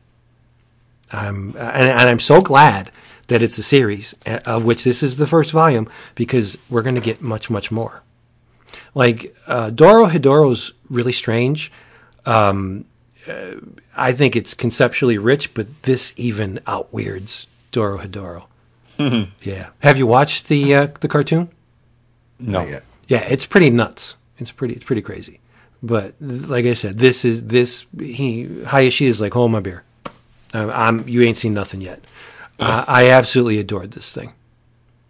[1.12, 2.92] I'm and, and I'm so glad
[3.28, 6.96] that it's a series uh, of which this is the first volume because we're going
[6.96, 8.04] to get much much more.
[8.94, 11.72] Like uh, Dorohedoro's really strange.
[12.26, 12.86] Um,
[13.28, 13.56] uh,
[13.96, 18.46] I think it's conceptually rich, but this even outweirds Dorohedoro.
[19.00, 19.32] Mm-hmm.
[19.42, 19.70] Yeah.
[19.80, 21.50] Have you watched the uh, the cartoon?
[22.40, 22.68] No.
[23.08, 24.16] Yeah, it's pretty nuts.
[24.38, 25.40] It's pretty it's pretty crazy.
[25.84, 29.84] But like I said, this is this he Hayashida is like, hold my beer.
[30.54, 32.04] I'm, I'm you ain't seen nothing yet.
[32.60, 34.34] Uh, I absolutely adored this thing.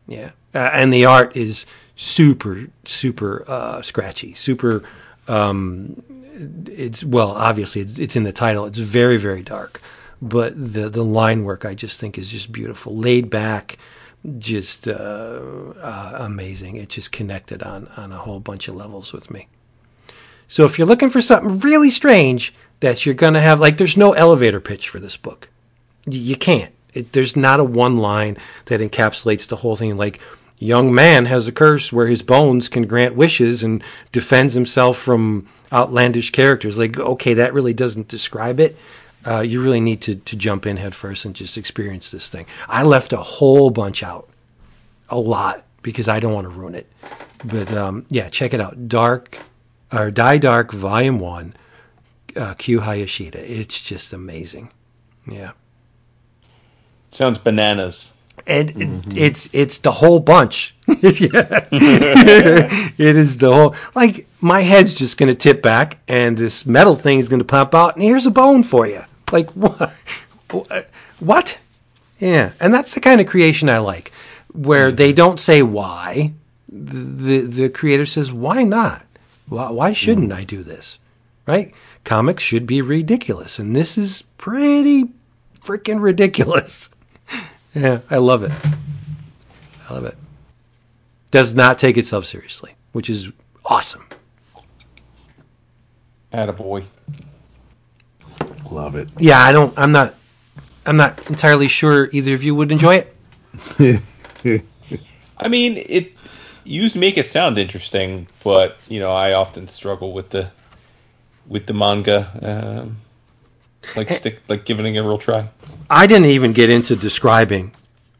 [0.08, 1.66] Yeah, uh, and the art is
[1.96, 4.84] super super uh, scratchy, super
[5.28, 6.02] um,
[6.68, 8.66] it's well, obviously it's, it's in the title.
[8.66, 9.82] It's very very dark,
[10.22, 13.78] but the the line work I just think is just beautiful, laid back,
[14.38, 14.92] just uh,
[15.82, 16.76] uh, amazing.
[16.76, 19.48] It just connected on on a whole bunch of levels with me.
[20.48, 24.14] So if you're looking for something really strange that you're gonna have, like, there's no
[24.14, 25.50] elevator pitch for this book.
[26.06, 26.74] Y- you can't.
[26.94, 29.96] It, there's not a one line that encapsulates the whole thing.
[29.98, 30.20] Like
[30.60, 35.48] young man has a curse where his bones can grant wishes and defends himself from
[35.74, 36.78] outlandish characters.
[36.78, 38.78] Like, okay, that really doesn't describe it.
[39.26, 42.46] Uh, you really need to, to jump in head first and just experience this thing.
[42.68, 44.28] I left a whole bunch out,
[45.10, 46.92] a lot, because I don't want to ruin it.
[47.46, 48.88] But um, yeah, check it out.
[48.88, 49.38] Dark,
[49.92, 51.54] or Dai Dark Volume 1,
[52.36, 53.36] uh, Q Hayashida.
[53.36, 54.70] It's just amazing.
[55.28, 55.52] Yeah.
[57.12, 58.14] Sounds bananas.
[58.48, 59.12] And mm-hmm.
[59.16, 60.76] it's it's the whole bunch.
[60.88, 61.78] it
[62.98, 67.20] is the whole like my head's just going to tip back and this metal thing
[67.20, 69.04] is going to pop out and here's a bone for you.
[69.32, 69.94] Like what?
[71.20, 71.60] What?
[72.20, 74.12] Yeah, and that's the kind of creation I like,
[74.54, 74.96] where mm-hmm.
[74.96, 76.34] they don't say why.
[76.70, 79.06] The the creator says why not?
[79.48, 80.36] Why, why shouldn't mm.
[80.36, 80.98] I do this?
[81.46, 81.74] Right?
[82.04, 85.10] Comics should be ridiculous, and this is pretty
[85.60, 86.90] freaking ridiculous.
[87.74, 88.52] yeah, I love it.
[89.90, 90.16] I love it.
[91.32, 93.32] Does not take itself seriously, which is
[93.66, 94.06] awesome.
[96.34, 96.86] Attaboy.
[98.72, 99.12] Love it.
[99.18, 99.78] Yeah, I don't.
[99.78, 100.16] I'm not.
[100.86, 104.02] I'm not entirely sure either of you would enjoy it.
[105.38, 106.14] I mean, it.
[106.64, 110.52] You make it sound interesting, but you know, I often struggle with the
[111.48, 112.82] with the manga.
[112.84, 112.98] Um,
[113.96, 114.14] like eh.
[114.14, 115.50] stick, like giving it a real try.
[115.90, 117.74] I didn't even get into describing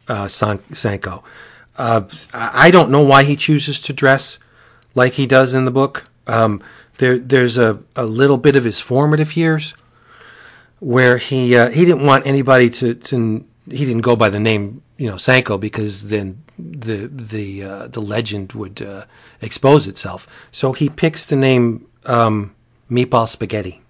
[0.08, 1.24] uh, San- Sanko.
[1.78, 2.04] Uh,
[2.34, 4.40] I don't know why he chooses to dress
[4.94, 6.08] like he does in the book.
[6.28, 6.62] Um,
[6.98, 9.74] there, there's a, a little bit of his formative years
[10.82, 14.82] where he uh, he didn't want anybody to, to he didn't go by the name
[14.98, 19.06] you know Sanko because then the the uh, the legend would uh,
[19.42, 20.28] expose itself.
[20.52, 22.54] So he picks the name um,
[22.90, 23.82] Meatball Spaghetti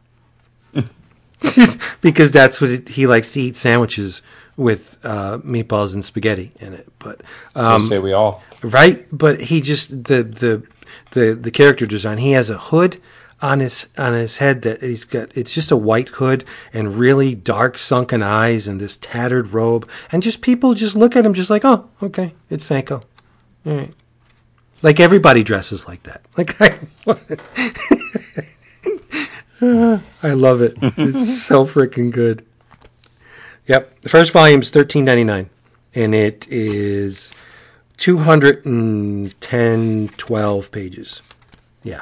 [2.01, 4.21] because that's what it, he likes to eat sandwiches
[4.57, 6.87] with uh, meatballs and spaghetti in it.
[6.99, 7.21] But
[7.55, 9.05] um, so say we all right.
[9.11, 10.63] But he just the the
[11.11, 12.17] the the character design.
[12.17, 12.97] He has a hood
[13.41, 15.35] on his on his head that he's got.
[15.35, 16.43] It's just a white hood
[16.73, 19.87] and really dark sunken eyes and this tattered robe.
[20.11, 23.03] And just people just look at him just like, oh, okay, it's Sanko.
[23.65, 23.93] All right.
[24.81, 26.21] Like everybody dresses like that.
[26.37, 26.79] Like I,
[30.23, 30.75] I love it.
[30.81, 32.45] It's so freaking good.
[33.67, 34.01] Yep.
[34.01, 35.51] The first volume is thirteen ninety nine,
[35.93, 37.31] and it is
[38.01, 41.21] 210, 12 pages.
[41.83, 42.01] Yeah.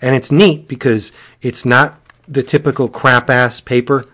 [0.00, 4.06] And it's neat because it's not the typical crap ass paper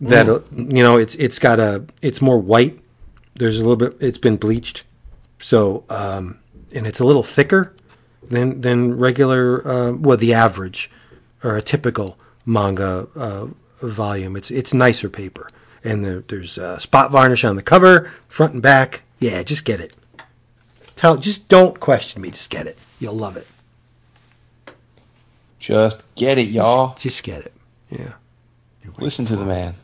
[0.00, 2.80] that uh, you know it's it's got a it's more white.
[3.34, 4.84] There's a little bit it's been bleached.
[5.38, 6.38] So um
[6.72, 7.74] and it's a little thicker
[8.22, 10.90] than than regular uh, well the average
[11.42, 13.46] or a typical manga uh,
[13.82, 14.36] volume.
[14.36, 15.50] It's it's nicer paper,
[15.84, 19.02] and the, there's uh, spot varnish on the cover, front and back.
[19.18, 19.94] Yeah, just get it.
[20.96, 22.30] Tell just don't question me.
[22.30, 22.78] Just get it.
[22.98, 23.46] You'll love it.
[25.60, 26.94] Just get it, y'all.
[26.98, 27.52] Just get it.
[27.90, 28.14] Yeah.
[28.96, 29.74] Listen to the man.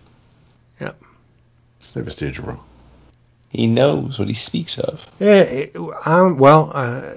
[0.80, 1.00] Yep.
[1.94, 2.64] Never stage wrong.
[3.50, 5.08] He knows what he speaks of.
[5.20, 5.42] Yeah.
[5.42, 5.76] It,
[6.06, 7.14] um, well, uh,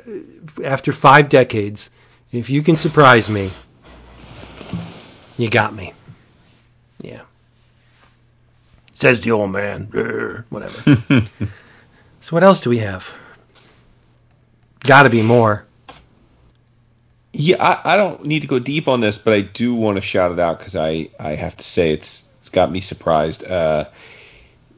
[0.64, 1.90] after five decades,
[2.32, 3.50] if you can surprise me,
[5.38, 5.94] you got me.
[7.02, 7.24] Yeah.
[8.94, 9.86] Says the old man.
[10.50, 11.00] Whatever.
[12.20, 13.14] so what else do we have?
[14.82, 15.66] Got to be more.
[17.34, 20.02] Yeah, I, I don't need to go deep on this, but I do want to
[20.02, 23.44] shout it out because I, I have to say it's it's got me surprised.
[23.46, 23.86] Uh,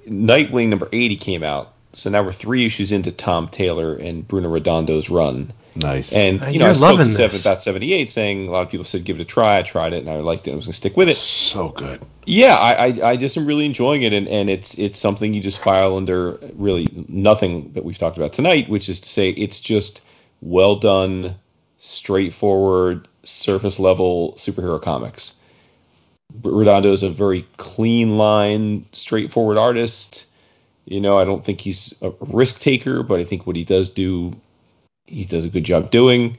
[0.08, 4.50] Nightwing number eighty came out, so now we're three issues into Tom Taylor and Bruno
[4.50, 5.54] Redondo's run.
[5.78, 6.12] Nice.
[6.12, 7.46] And Uh, you know, I you're spoke loving to Seven this.
[7.46, 9.60] about seventy eight, saying a lot of people said give it a try.
[9.60, 10.52] I tried it and I liked it.
[10.52, 11.16] I was going to stick with it.
[11.16, 12.04] so good.
[12.26, 15.40] Yeah, I, I, I just am really enjoying it, and, and it's it's something you
[15.42, 19.60] just file under really nothing that we've talked about tonight, which is to say it's
[19.62, 20.02] just
[20.42, 21.36] well done,
[21.84, 25.36] straightforward, surface level superhero comics.
[26.44, 30.28] Redondo is a very clean line, straightforward artist.
[30.86, 33.90] You know, I don't think he's a risk taker, but I think what he does
[33.90, 34.32] do,
[35.08, 36.38] he does a good job doing.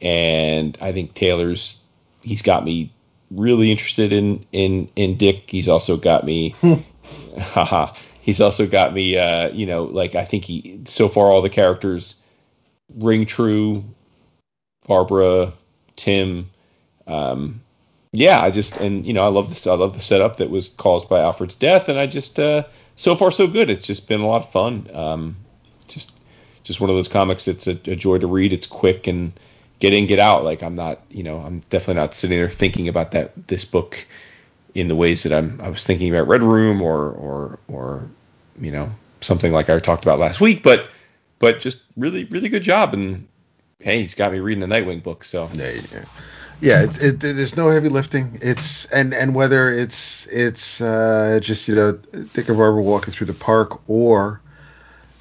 [0.00, 1.82] And I think Taylor's
[2.22, 2.92] he's got me
[3.32, 5.50] really interested in in in Dick.
[5.50, 6.54] He's also got me,
[7.38, 7.92] haha.
[8.22, 9.18] He's also got me.
[9.18, 12.14] Uh, you know, like I think he so far all the characters
[12.96, 13.84] ring true.
[14.86, 15.52] Barbara,
[15.96, 16.50] Tim,
[17.06, 17.60] um,
[18.12, 19.66] yeah, I just and you know I love this.
[19.66, 22.64] I love the setup that was caused by Alfred's death, and I just uh,
[22.96, 23.70] so far so good.
[23.70, 24.88] It's just been a lot of fun.
[24.94, 25.36] Um,
[25.88, 26.12] just
[26.62, 27.48] just one of those comics.
[27.48, 28.52] It's a, a joy to read.
[28.52, 29.32] It's quick and
[29.80, 30.44] get in, get out.
[30.44, 34.06] Like I'm not, you know, I'm definitely not sitting there thinking about that this book
[34.74, 35.60] in the ways that I'm.
[35.60, 38.08] I was thinking about Red Room or or or
[38.60, 38.90] you know
[39.22, 40.62] something like I talked about last week.
[40.62, 40.88] But
[41.40, 42.94] but just really really good job.
[42.94, 43.26] And
[43.80, 45.24] hey, he's got me reading the Nightwing book.
[45.24, 46.04] So Yeah, yeah.
[46.60, 48.38] Yeah, it, it, there's no heavy lifting.
[48.40, 53.26] It's and and whether it's it's uh, just you know Dick and Barbara walking through
[53.26, 54.40] the park or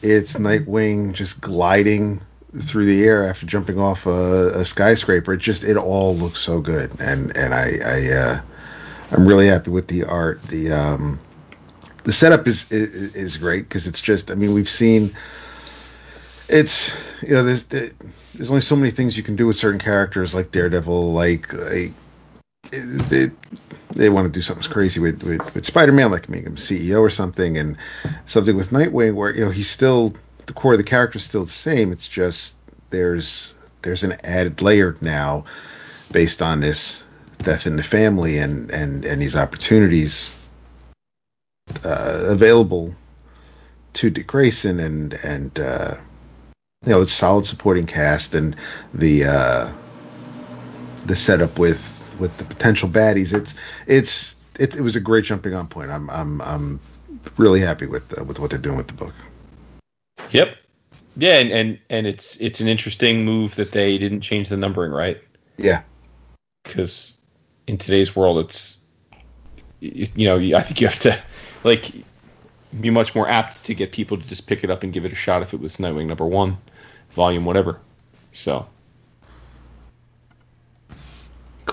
[0.01, 2.21] it's Nightwing just gliding
[2.61, 5.33] through the air after jumping off a, a skyscraper.
[5.33, 8.41] It just it all looks so good, and and I I uh,
[9.11, 10.41] I'm really happy with the art.
[10.43, 11.19] The um
[12.03, 15.13] the setup is is, is great because it's just I mean we've seen
[16.49, 16.95] it's
[17.27, 20.51] you know there's there's only so many things you can do with certain characters like
[20.51, 21.93] Daredevil like like
[22.71, 23.27] they
[23.95, 27.09] they want to do something crazy with with, with Spider-Man like make him CEO or
[27.09, 27.77] something and
[28.25, 30.13] something with Nightwing where you know he's still
[30.45, 32.55] the core of the character is still the same it's just
[32.89, 35.45] there's there's an added layer now
[36.11, 37.03] based on this
[37.39, 40.35] death in the family and and and these opportunities
[41.85, 42.93] uh, available
[43.93, 45.95] to Dick Grayson and and uh,
[46.85, 48.55] you know it's solid supporting cast and
[48.93, 49.71] the uh,
[51.05, 53.33] the setup with with the potential baddies.
[53.33, 53.55] It's
[53.87, 55.91] it's it, it was a great jumping on point.
[55.91, 56.79] I'm I'm I'm
[57.37, 59.13] really happy with uh, with what they're doing with the book.
[60.31, 60.57] Yep.
[61.15, 64.91] Yeah, and, and and it's it's an interesting move that they didn't change the numbering,
[64.91, 65.21] right?
[65.57, 65.83] Yeah,
[66.63, 67.21] Because
[67.67, 68.83] in today's world, it's
[69.79, 71.19] you, you know I think you have to
[71.63, 71.91] like
[72.81, 75.11] be much more apt to get people to just pick it up and give it
[75.11, 76.57] a shot if it was Nightwing number one,
[77.13, 77.79] volume whatever.
[78.31, 78.67] So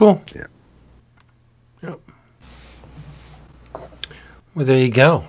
[0.01, 0.23] Cool.
[0.35, 0.47] Yeah.
[1.83, 2.01] Yep.
[4.55, 5.27] Well, there you go.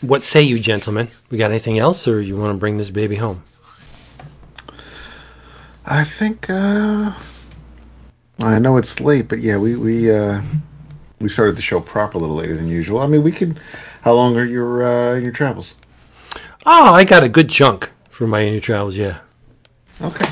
[0.00, 1.08] What say you, gentlemen?
[1.30, 3.42] We got anything else, or you want to bring this baby home?
[5.84, 7.12] I think uh,
[8.42, 10.40] I know it's late, but yeah, we we uh,
[11.20, 13.00] we started the show proper a little later than usual.
[13.00, 13.60] I mean, we could.
[14.00, 15.74] How long are your uh, your travels?
[16.64, 18.96] Oh, I got a good chunk for my annual travels.
[18.96, 19.18] Yeah,
[20.00, 20.30] Okay.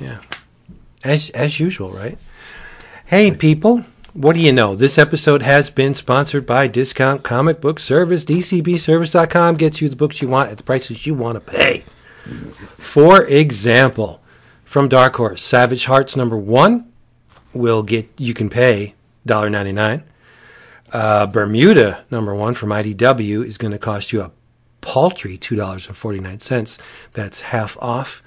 [0.00, 0.20] yeah.
[1.04, 2.16] As as usual, right?
[3.04, 3.84] Hey, people.
[4.14, 4.74] What do you know?
[4.76, 8.24] This episode has been sponsored by Discount Comic Book Service.
[8.24, 11.82] DCBService.com gets you the books you want at the prices you want to pay.
[12.78, 14.22] For example,
[14.64, 16.90] from Dark Horse, Savage Hearts number one
[17.52, 18.94] will get you can pay
[19.26, 20.04] $1.99.
[20.92, 24.30] Uh, Bermuda number one from IDW is going to cost you a
[24.84, 26.78] paltry $2.49.
[27.14, 28.22] That's half off.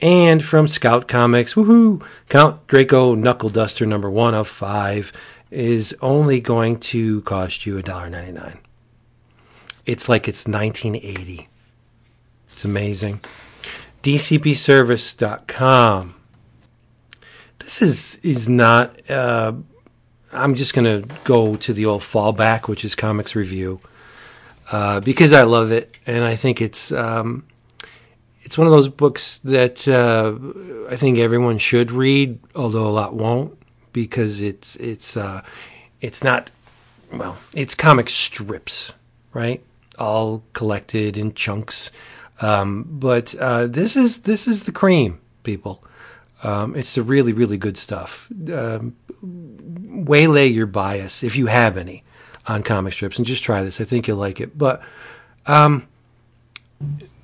[0.00, 5.12] And from Scout Comics, woohoo, Count Draco Knuckle Duster number one of five
[5.50, 8.58] is only going to cost you $1.99.
[9.84, 11.48] It's like it's 1980.
[12.48, 13.20] It's amazing.
[14.02, 16.14] DCBService.com.
[17.58, 19.10] This is is not.
[19.10, 19.52] Uh,
[20.32, 23.80] I'm just going to go to the old fallback, which is Comics Revue,
[24.70, 27.44] uh, because I love it and I think it's um,
[28.42, 33.14] it's one of those books that uh, I think everyone should read, although a lot
[33.14, 33.60] won't,
[33.92, 35.42] because it's it's uh,
[36.00, 36.50] it's not
[37.12, 38.94] well, it's comic strips,
[39.32, 39.62] right?
[39.98, 41.90] All collected in chunks.
[42.40, 45.84] Um, but uh, this is this is the cream, people.
[46.42, 48.28] Um, it's the really really good stuff.
[48.52, 52.02] Um, waylay your bias if you have any
[52.46, 53.80] on comic strips, and just try this.
[53.80, 54.56] I think you'll like it.
[54.56, 54.82] But
[55.46, 55.86] um,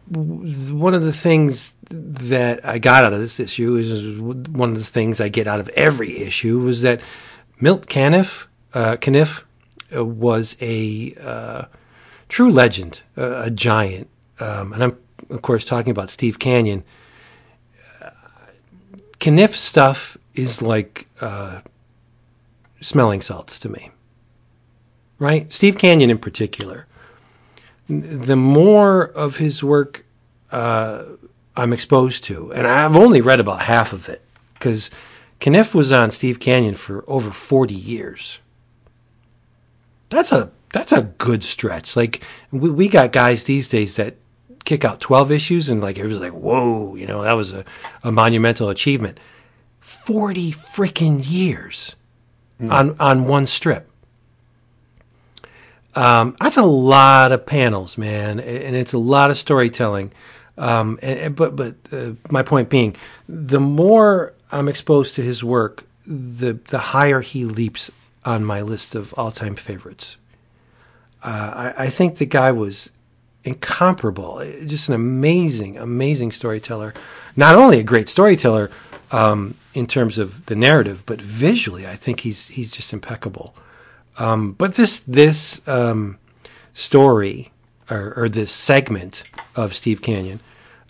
[0.09, 4.84] one of the things that I got out of this issue is one of the
[4.84, 7.01] things I get out of every issue was that
[7.60, 9.44] Milt Caniff, uh, Caniff
[9.94, 11.64] uh, was a uh,
[12.28, 14.09] true legend, a giant,
[14.40, 14.98] um, and I'm
[15.30, 16.84] of course talking about Steve Canyon.
[18.01, 18.10] Uh,
[19.18, 21.62] Caniff stuff is like uh,
[22.80, 23.90] smelling salts to me,
[25.18, 25.52] right?
[25.52, 26.86] Steve Canyon in particular
[27.88, 30.05] the more of his work
[30.51, 31.05] uh,
[31.56, 34.22] I'm exposed to, and I've only read about half of it
[34.55, 34.90] because
[35.40, 38.40] Caniff was on Steve Canyon for over 40 years.
[40.09, 41.97] That's a that's a good stretch.
[41.97, 44.16] Like we, we got guys these days that
[44.64, 47.64] kick out 12 issues and like it was like whoa, you know that was a,
[48.02, 49.18] a monumental achievement.
[49.80, 51.94] 40 freaking years
[52.60, 52.70] mm.
[52.70, 53.90] on on one strip.
[55.97, 60.12] Um, that's a lot of panels, man, and it's a lot of storytelling.
[60.59, 62.97] Um, and, but but uh, my point being,
[63.28, 67.90] the more I'm exposed to his work, the the higher he leaps
[68.24, 70.16] on my list of all time favorites.
[71.23, 72.90] Uh, I, I, think the guy was
[73.43, 76.94] incomparable, just an amazing, amazing storyteller.
[77.35, 78.70] Not only a great storyteller
[79.10, 83.55] um, in terms of the narrative, but visually, I think he's he's just impeccable.
[84.18, 86.18] Um, but this this um,
[86.72, 87.52] story
[87.90, 89.22] or, or, this segment
[89.55, 90.40] of Steve Canyon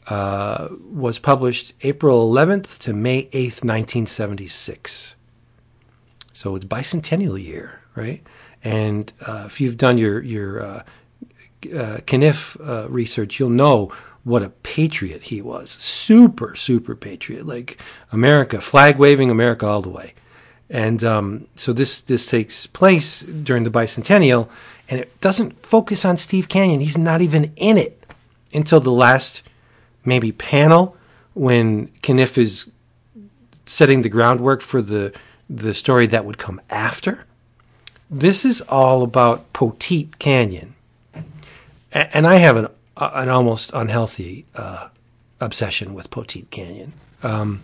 [0.07, 5.15] uh, was published April 11th to May 8th, 1976.
[6.33, 8.23] So it's bicentennial year, right?
[8.63, 10.83] And uh, if you've done your your uh,
[11.67, 13.93] uh Caniff uh, research, you'll know
[14.23, 15.71] what a patriot he was.
[15.71, 17.47] Super, super patriot.
[17.47, 17.81] Like
[18.13, 20.15] America, flag waving America all the way.
[20.69, 24.49] And um, so this this takes place during the bicentennial,
[24.89, 26.81] and it doesn't focus on Steve Canyon.
[26.81, 28.05] He's not even in it
[28.53, 29.43] until the last
[30.05, 30.97] maybe panel
[31.35, 32.69] when Caniff is
[33.65, 35.15] setting the groundwork for the
[35.49, 37.27] the story that would come after.
[38.11, 40.75] This is all about Poteet Canyon,
[41.93, 44.89] and I have an an almost unhealthy uh,
[45.41, 46.93] obsession with Poteet Canyon.
[47.23, 47.63] Um,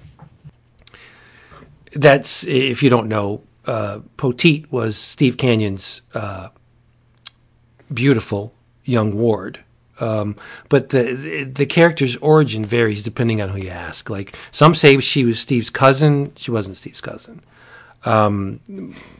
[1.94, 6.48] that's if you don't know, uh, Poteet was Steve Canyon's uh,
[7.92, 8.54] beautiful
[8.84, 9.60] young ward.
[10.00, 10.36] Um,
[10.68, 14.10] but the the character's origin varies depending on who you ask.
[14.10, 17.42] Like some say she was Steve's cousin, she wasn't Steve's cousin.
[18.04, 18.60] Um,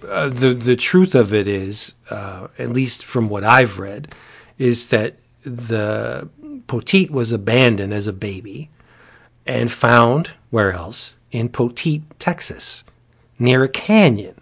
[0.09, 4.13] uh, the the truth of it is, uh, at least from what I've read,
[4.59, 6.29] is that the
[6.67, 8.71] Poteet was abandoned as a baby
[9.47, 12.85] and found where else in Poteet, Texas,
[13.39, 14.41] near a canyon.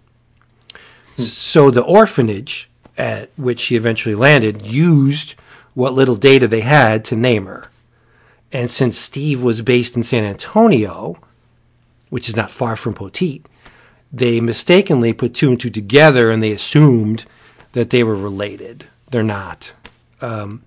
[1.17, 2.69] So the orphanage
[2.99, 5.37] at which she eventually landed used
[5.75, 7.71] what little data they had to name her.
[8.53, 11.17] And since Steve was based in San Antonio,
[12.11, 13.45] which is not far from Poteet,
[14.13, 17.25] they mistakenly put two and two together and they assumed
[17.73, 18.87] that they were related.
[19.11, 19.73] They're not.
[20.21, 20.65] Um,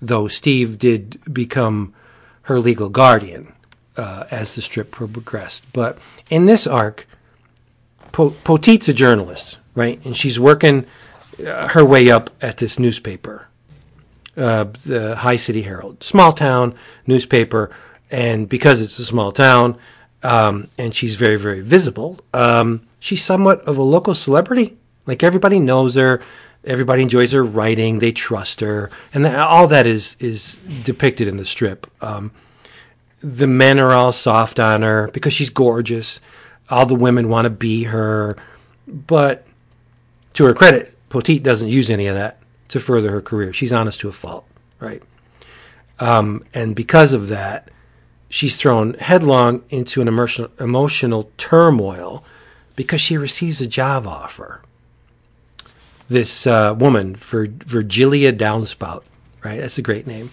[0.00, 1.94] though Steve did become
[2.42, 3.51] her legal guardian
[3.96, 5.64] uh, as the strip progressed.
[5.72, 5.98] But
[6.30, 7.06] in this arc,
[8.12, 10.04] po- Poteet's a journalist, right?
[10.04, 10.86] And she's working
[11.44, 13.48] uh, her way up at this newspaper,
[14.36, 16.74] uh, the High City Herald, small town
[17.06, 17.70] newspaper.
[18.10, 19.78] And because it's a small town,
[20.22, 24.76] um, and she's very, very visible, um, she's somewhat of a local celebrity.
[25.06, 26.22] Like everybody knows her,
[26.64, 31.38] everybody enjoys her writing, they trust her, and th- all that is is depicted in
[31.38, 31.90] the strip.
[32.00, 32.30] Um,
[33.22, 36.20] the men are all soft on her because she's gorgeous.
[36.68, 38.36] All the women want to be her,
[38.86, 39.46] but
[40.34, 42.38] to her credit, Poteet doesn't use any of that
[42.68, 43.52] to further her career.
[43.52, 44.46] She's honest to a fault,
[44.80, 45.02] right?
[46.00, 47.70] Um, and because of that,
[48.28, 52.24] she's thrown headlong into an emotional, emotional turmoil
[52.74, 54.62] because she receives a job offer.
[56.08, 59.02] This uh, woman, Vir- Virgilia Downspout,
[59.44, 59.60] right?
[59.60, 60.30] That's a great name.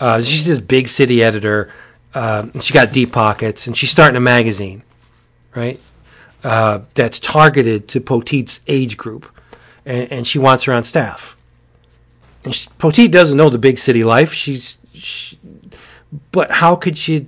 [0.00, 1.72] Uh, she's this big city editor.
[2.14, 4.82] Uh, she got deep pockets, and she's starting a magazine,
[5.54, 5.80] right?
[6.44, 9.30] Uh, that's targeted to Poteet's age group,
[9.86, 11.36] and, and she wants her on staff.
[12.44, 14.32] And she, Poteet doesn't know the big city life.
[14.32, 15.38] She's, she,
[16.32, 17.26] but how could she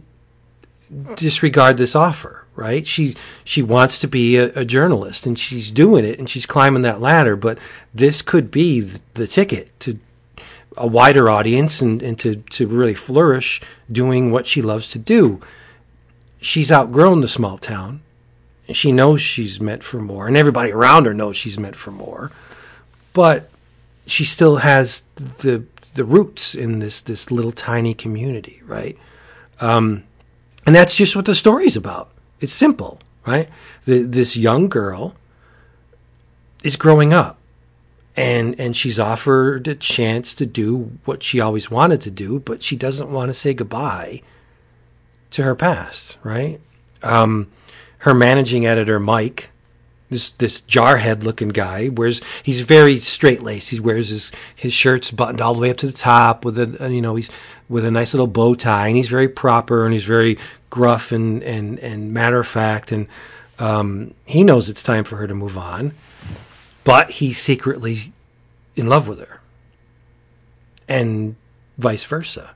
[1.15, 2.47] disregard this offer?
[2.56, 2.86] Right?
[2.86, 6.82] She she wants to be a, a, journalist, and she's doing it, and she's climbing
[6.82, 7.35] that ladder.
[7.35, 7.59] But
[7.93, 9.98] this could be the, the ticket to
[10.76, 13.60] a wider audience and, and to, to really flourish
[13.90, 15.40] doing what she loves to do.
[16.40, 18.02] She's outgrown the small town.
[18.70, 22.30] She knows she's meant for more, and everybody around her knows she's meant for more.
[23.12, 23.51] But
[24.06, 25.64] she still has the
[25.94, 28.98] the roots in this this little tiny community, right?
[29.60, 30.05] Um,
[30.66, 32.10] and that's just what the story's about.
[32.40, 33.48] It's simple, right?
[33.84, 35.14] The, this young girl
[36.62, 37.38] is growing up,
[38.16, 42.62] and and she's offered a chance to do what she always wanted to do, but
[42.62, 44.23] she doesn't want to say goodbye
[45.31, 46.61] to her past, right?
[47.03, 47.51] Um,
[47.99, 49.51] her managing editor, Mike,
[50.11, 53.70] this this jarhead looking guy wears he's very straight laced.
[53.70, 56.93] He wears his his shirts buttoned all the way up to the top with a
[56.93, 57.31] you know he's
[57.69, 60.39] with a nice little bow tie and he's very proper and he's very
[60.70, 63.09] gruff and and and matter of fact and
[63.59, 65.93] um, he knows it's time for her to move on,
[66.85, 68.12] but he's secretly
[68.77, 69.40] in love with her,
[70.89, 71.36] and
[71.78, 72.55] vice versa,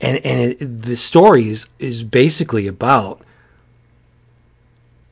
[0.00, 3.22] and and it, the story is is basically about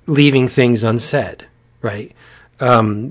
[0.06, 1.46] leaving things unsaid,
[1.80, 2.12] right?
[2.60, 3.10] Um,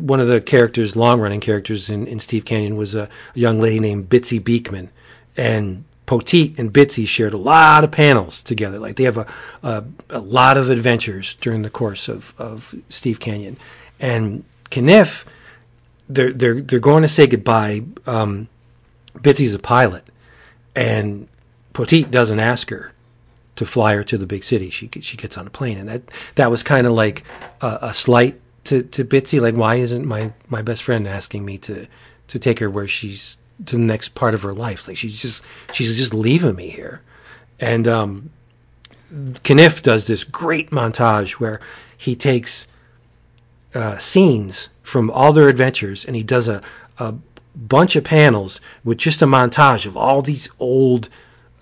[0.00, 3.58] one of the characters, long running characters in, in Steve Canyon, was a, a, young
[3.58, 4.90] lady named Bitsy Beekman.
[5.36, 8.78] And Poteet and Bitsy shared a lot of panels together.
[8.78, 9.26] Like they have a,
[9.62, 13.56] a, a lot of adventures during the course of, of Steve Canyon.
[14.00, 15.24] And Caniff,
[16.08, 17.82] they're, they're, they're going to say goodbye.
[18.06, 18.48] Um,
[19.16, 20.04] Bitsy's a pilot.
[20.74, 21.28] And
[21.72, 22.92] Poteet doesn't ask her
[23.58, 24.70] to fly her to the big city.
[24.70, 26.02] She she gets on a plane, and that
[26.36, 27.24] that was kind of like
[27.60, 29.40] a, a, slight to to Bitsy.
[29.40, 31.88] Like, why isn't my my best friend asking me to
[32.28, 34.86] to take her where she's to the next part of her life?
[34.86, 35.42] Like, she's just
[35.72, 37.02] she's just leaving me here.
[37.58, 38.30] And um,
[39.12, 41.60] Caniff does this great montage where
[41.96, 42.67] he takes
[43.74, 46.62] uh, scenes from all their adventures, and he does a
[46.98, 47.14] a
[47.54, 51.08] bunch of panels with just a montage of all these old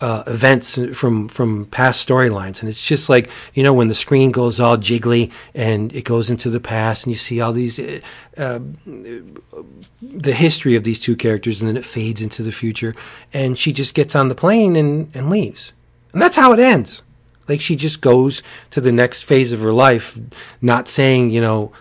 [0.00, 4.30] uh, events from from past storylines, and it's just like you know when the screen
[4.30, 8.00] goes all jiggly and it goes into the past, and you see all these uh,
[8.36, 12.94] uh, the history of these two characters, and then it fades into the future,
[13.32, 15.72] and she just gets on the plane and and leaves,
[16.12, 17.02] and that's how it ends.
[17.48, 20.18] Like she just goes to the next phase of her life,
[20.60, 21.72] not saying you know,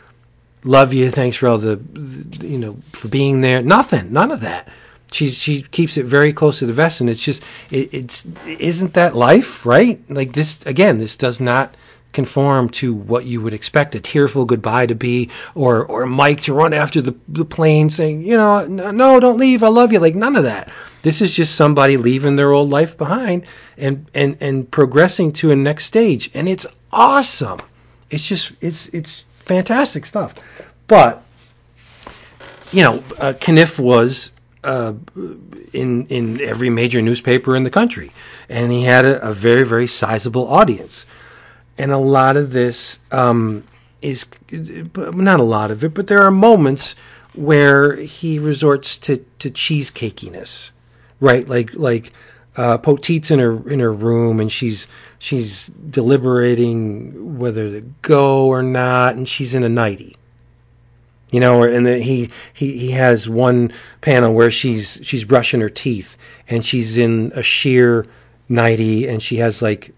[0.66, 1.80] love you, thanks for all the
[2.42, 4.68] you know for being there, nothing, none of that
[5.12, 8.94] she she keeps it very close to the vest, and it's just it, it's isn't
[8.94, 10.02] that life, right?
[10.10, 11.76] Like this again, this does not
[12.12, 16.54] conform to what you would expect a tearful goodbye to be, or or Mike to
[16.54, 20.00] run after the the plane saying, you know, no, don't leave, I love you.
[20.00, 20.70] Like none of that.
[21.04, 23.46] This is just somebody leaving their old life behind
[23.78, 27.60] and and and progressing to a next stage, and it's awesome.
[28.10, 30.34] It's just it's it's fantastic stuff,
[30.88, 31.24] but
[32.72, 34.32] you know, uh, Caniff was
[34.64, 34.94] uh,
[35.72, 38.12] in in every major newspaper in the country,
[38.50, 41.06] and he had a, a very very sizable audience,
[41.78, 43.64] and a lot of this um,
[44.02, 46.96] is not a lot of it, but there are moments
[47.34, 50.72] where he resorts to to cheesecakiness,
[51.20, 51.48] right?
[51.48, 52.12] Like like
[52.58, 54.88] uh, Poteet's in her in her room and she's
[55.20, 60.16] she's deliberating whether to go or not, and she's in a nightie
[61.36, 65.70] you know, and the, he he he has one panel where she's she's brushing her
[65.70, 66.16] teeth
[66.48, 68.06] and she's in a sheer
[68.48, 69.94] nightie and she has like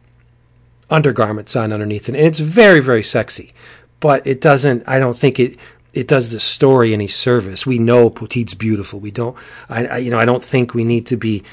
[0.90, 3.54] undergarments on underneath it, and it's very very sexy,
[4.00, 4.82] but it doesn't.
[4.88, 5.58] I don't think it
[5.94, 7.68] it does the story any service.
[7.68, 9.00] We know Poteet's beautiful.
[9.00, 9.38] We don't.
[9.70, 11.44] I, I you know I don't think we need to be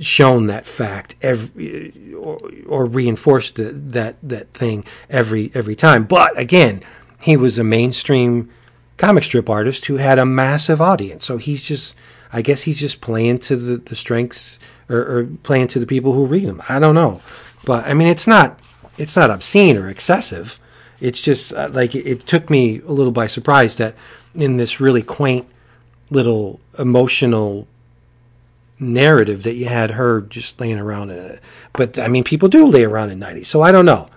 [0.00, 6.04] shown that fact every or, or reinforced the, that that thing every every time.
[6.04, 6.82] But again,
[7.20, 8.50] he was a mainstream
[8.96, 11.24] comic strip artist who had a massive audience.
[11.24, 11.94] So he's just,
[12.32, 14.60] I guess he's just playing to the, the strengths
[14.90, 16.62] or, or playing to the people who read him.
[16.68, 17.22] I don't know.
[17.64, 18.60] But I mean, it's not,
[18.98, 20.60] it's not obscene or excessive.
[21.00, 23.94] It's just uh, like it, it took me a little by surprise that
[24.34, 25.46] in this really quaint
[26.10, 27.66] little emotional
[28.80, 31.40] narrative that you had her just laying around in it.
[31.72, 34.08] But I mean, people do lay around in 90s, so I don't know.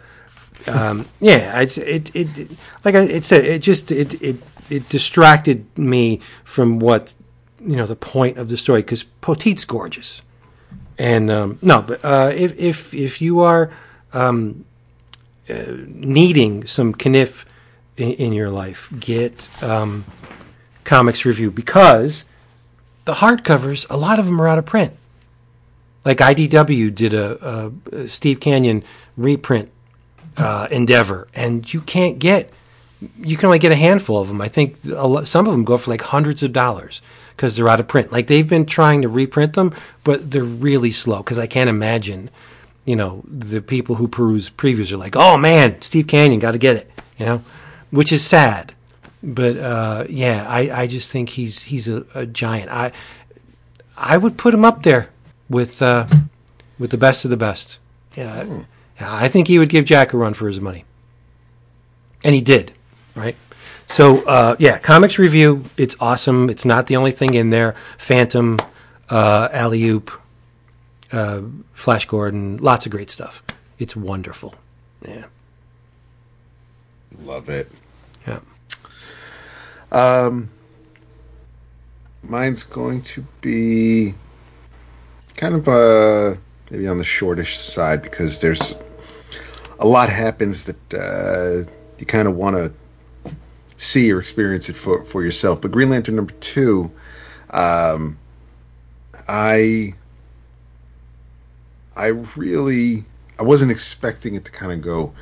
[0.68, 2.52] Um, yeah, it's, it, it, it,
[2.85, 4.38] like I, it said, it just, it, it,
[4.69, 7.14] it distracted me from what,
[7.60, 10.22] you know, the point of the story because Poteet's gorgeous.
[10.98, 13.72] And, um, no, but, uh, if, if, if you are,
[14.14, 14.65] um,
[15.49, 17.45] uh, needing some caniff
[17.98, 20.06] in, in your life, get, um,
[20.84, 22.26] Comics Revue because
[23.05, 24.93] the hardcovers, a lot of them are out of print.
[26.05, 28.84] Like IDW did a, a Steve Canyon
[29.15, 29.71] reprint
[30.38, 32.51] uh, endeavor, and you can't get,
[33.19, 34.41] you can only get a handful of them.
[34.41, 37.01] I think lot, some of them go for like hundreds of dollars
[37.35, 38.11] because they're out of print.
[38.11, 39.73] Like they've been trying to reprint them,
[40.03, 42.30] but they're really slow because I can't imagine,
[42.85, 46.57] you know, the people who peruse previews are like, oh man, Steve Canyon, got to
[46.57, 47.41] get it, you know,
[47.91, 48.73] which is sad
[49.23, 52.69] but uh, yeah, I, I just think he's he's a, a, giant.
[52.69, 52.91] I
[53.95, 55.09] I would put him up there
[55.49, 56.07] with uh,
[56.77, 57.79] with the best of the best.
[58.15, 58.61] Yeah, hmm.
[58.99, 60.83] I think he would give Jack a run for his money,
[62.23, 62.73] and he did,
[63.15, 63.37] right?
[63.87, 65.63] So uh, yeah, comics revue.
[65.77, 66.49] It's awesome.
[66.49, 67.75] It's not the only thing in there.
[67.97, 68.59] Phantom,
[69.09, 70.11] uh, Alley Oop,
[71.13, 71.43] uh,
[71.73, 73.41] Flash Gordon, lots of great stuff.
[73.79, 74.55] It's wonderful.
[75.07, 75.25] Yeah,
[77.19, 77.71] love it.
[79.93, 80.49] Um,
[82.23, 84.13] mine's going to be
[85.35, 86.35] kind of uh,
[86.71, 88.73] maybe on the shortish side because there's
[89.79, 92.73] a lot happens that uh, you kind of want to
[93.77, 95.61] see or experience it for, for yourself.
[95.61, 96.91] But Green Lantern number two,
[97.51, 98.17] um,
[99.27, 99.93] I
[101.95, 103.05] I really
[103.37, 105.13] I wasn't expecting it to kind of go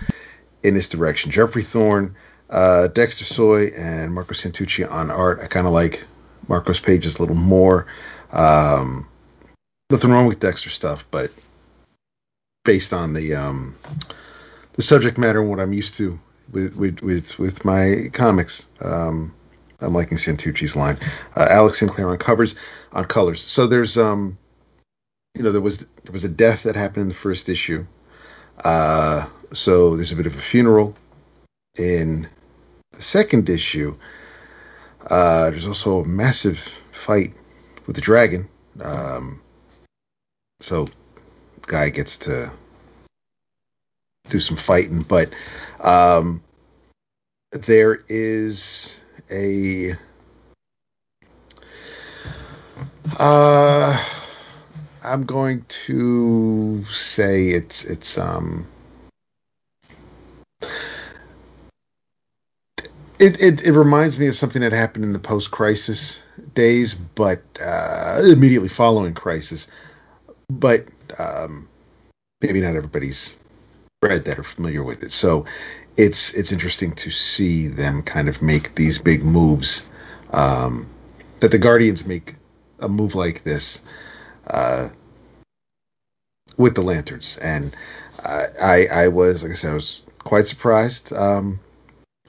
[0.63, 1.31] in this direction.
[1.31, 2.15] Geoffrey Thorne
[2.51, 5.39] uh, Dexter Soy and Marco Santucci on art.
[5.41, 6.03] I kind of like
[6.47, 7.87] Marco's pages a little more.
[8.31, 9.07] Um,
[9.89, 11.31] nothing wrong with Dexter stuff, but
[12.63, 13.75] based on the um,
[14.73, 16.19] the subject matter and what I'm used to
[16.51, 19.33] with with with, with my comics, um,
[19.79, 20.97] I'm liking Santucci's line.
[21.35, 22.55] Uh, Alex Sinclair on covers
[22.91, 23.41] on colors.
[23.41, 24.37] So there's um,
[25.37, 27.85] you know there was there was a death that happened in the first issue.
[28.63, 30.95] Uh, so there's a bit of a funeral
[31.77, 32.27] in
[32.93, 33.97] the second issue,
[35.09, 36.59] uh, there's also a massive
[36.91, 37.33] fight
[37.87, 38.47] with the dragon.
[38.81, 39.41] Um,
[40.59, 40.87] so,
[41.67, 42.51] guy gets to
[44.29, 45.33] do some fighting, but
[45.79, 46.41] um,
[47.51, 49.01] there is
[49.31, 49.93] a.
[53.19, 54.05] Uh,
[55.03, 58.67] I'm going to say it's it's um
[63.21, 66.23] It, it, it reminds me of something that happened in the post crisis
[66.55, 69.67] days, but uh, immediately following crisis.
[70.49, 70.87] But
[71.19, 71.69] um,
[72.41, 73.37] maybe not everybody's
[74.01, 75.11] read that or familiar with it.
[75.11, 75.45] So
[75.97, 79.87] it's it's interesting to see them kind of make these big moves.
[80.31, 80.87] Um,
[81.41, 82.35] that the Guardians make
[82.79, 83.81] a move like this
[84.47, 84.89] uh,
[86.57, 87.75] with the lanterns, and
[88.25, 91.13] I I was like I said I was quite surprised.
[91.13, 91.59] Um,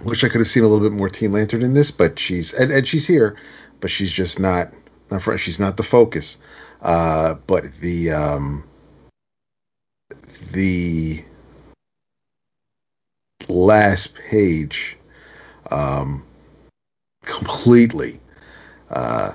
[0.04, 2.52] Wish I could have seen a little bit more Teen Lantern in this, but she's
[2.54, 3.36] and, and she's here,
[3.80, 4.72] but she's just not
[5.10, 5.38] not front.
[5.38, 6.38] She's not the focus.
[6.80, 8.64] Uh, but the um,
[10.52, 11.24] the
[13.48, 14.96] last page
[15.70, 16.24] um,
[17.24, 18.20] completely
[18.90, 19.32] uh,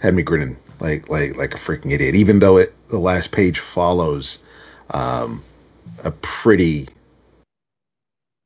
[0.00, 2.14] had me grinning like like like a freaking idiot.
[2.14, 4.38] Even though it the last page follows
[4.90, 5.42] um,
[6.04, 6.86] a pretty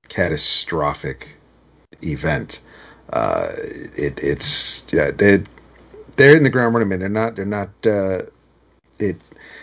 [0.08, 1.37] catastrophic
[2.02, 2.60] event.
[3.12, 3.48] Uh,
[3.96, 5.42] it, it's yeah, they
[6.16, 6.98] they're in the ground running.
[6.98, 7.36] They're not.
[7.36, 7.70] They're not.
[7.84, 8.22] Uh,
[8.98, 9.16] it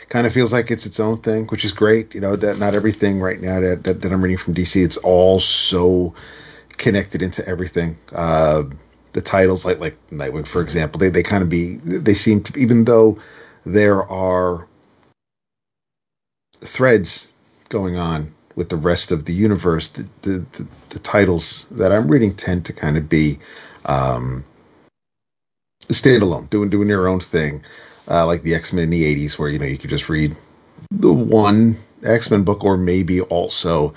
[0.09, 2.15] kind of feels like it's its own thing, which is great.
[2.15, 4.97] You know that not everything right now that, that, that I'm reading from DC, it's
[4.97, 6.13] all so
[6.77, 7.97] connected into everything.
[8.13, 8.63] Uh,
[9.13, 12.59] the titles, like like Nightwing, for example, they they kind of be they seem to
[12.59, 13.19] even though
[13.65, 14.67] there are
[16.61, 17.27] threads
[17.69, 22.07] going on with the rest of the universe, the, the, the, the titles that I'm
[22.07, 23.37] reading tend to kind of be
[23.85, 24.43] um,
[25.87, 27.63] standalone, doing doing your own thing,
[28.09, 30.35] uh, like the X Men in the '80s, where you know you could just read
[30.91, 33.93] the one X Men book, or maybe also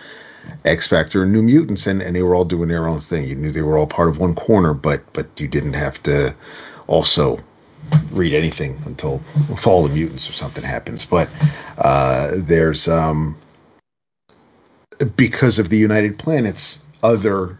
[0.64, 3.26] X Factor and New Mutants, and, and they were all doing their own thing.
[3.26, 6.35] You knew they were all part of one corner, but but you didn't have to
[6.86, 7.39] also
[8.10, 9.18] read anything until
[9.56, 11.06] Fall of the Mutants or something happens.
[11.06, 11.28] But
[11.78, 13.36] uh, there's um,
[15.16, 17.58] because of the United Planets, other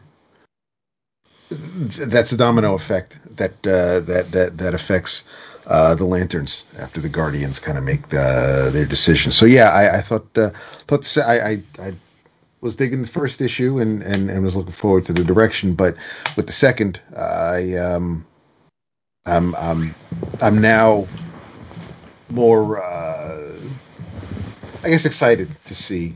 [1.51, 5.25] that's a domino effect that uh, that that that affects
[5.67, 9.31] uh, the lanterns after the Guardians kind of make the, their decision.
[9.31, 11.95] So yeah, I, I thought uh, thought I, I, I
[12.61, 15.97] was digging the first issue and, and, and was looking forward to the direction, but
[16.37, 18.27] with the second, I um,
[19.27, 19.95] I'm I'm
[20.43, 21.07] I'm now
[22.31, 23.57] more uh,
[24.83, 26.15] I guess excited to see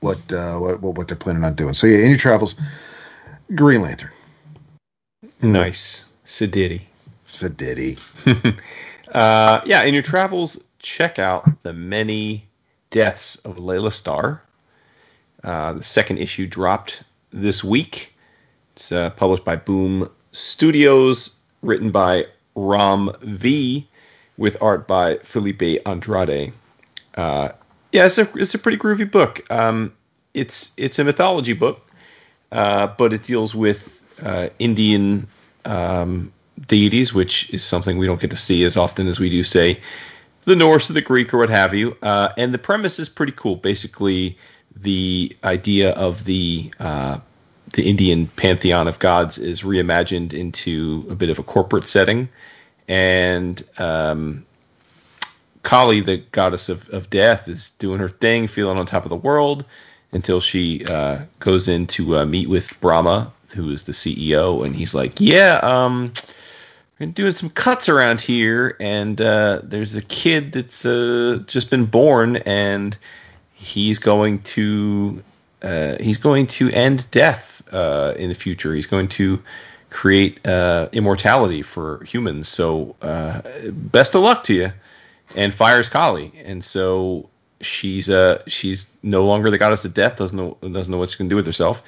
[0.00, 1.74] what uh, what what they're planning on doing.
[1.74, 2.56] So yeah, in your travels,
[3.54, 4.10] Green Lantern.
[5.42, 6.06] Nice.
[6.26, 6.82] Sadiddy.
[7.26, 7.98] Sadiddy.
[9.12, 12.46] uh, yeah, in your travels, check out the many
[12.90, 14.42] deaths of Laila Starr.
[15.42, 18.14] Uh, the second issue dropped this week.
[18.74, 23.88] It's uh, published by Boom Studios, written by Ram V,
[24.36, 26.52] with art by Filipe Andrade.
[27.16, 27.50] Uh,
[27.92, 29.44] yeah, it's a it's a pretty groovy book.
[29.50, 29.92] Um,
[30.34, 31.90] it's it's a mythology book,
[32.52, 35.26] uh, but it deals with uh, Indian
[35.64, 36.32] um,
[36.66, 39.80] deities, which is something we don't get to see as often as we do, say,
[40.44, 41.96] the Norse or the Greek or what have you.
[42.02, 43.56] Uh, and the premise is pretty cool.
[43.56, 44.36] Basically,
[44.76, 47.18] the idea of the uh,
[47.72, 52.28] the Indian pantheon of gods is reimagined into a bit of a corporate setting,
[52.88, 54.44] and um,
[55.62, 59.16] Kali, the goddess of, of death, is doing her thing, feeling on top of the
[59.16, 59.64] world
[60.12, 64.74] until she uh, goes in to uh, meet with Brahma, who is the CEO, and
[64.74, 66.12] he's like, "Yeah, um,
[66.98, 71.86] been doing some cuts around here, and uh, there's a kid that's uh, just been
[71.86, 72.96] born, and
[73.54, 75.22] he's going to
[75.62, 78.74] uh, he's going to end death uh, in the future.
[78.74, 79.42] He's going to
[79.90, 80.38] create
[80.92, 82.48] immortality for humans.
[82.48, 82.96] So
[83.92, 84.72] best of luck to you."
[85.36, 87.28] And fires Kali, and so
[87.60, 90.16] she's uh she's no longer the goddess of death.
[90.16, 91.82] Doesn't know doesn't know what she can do with herself.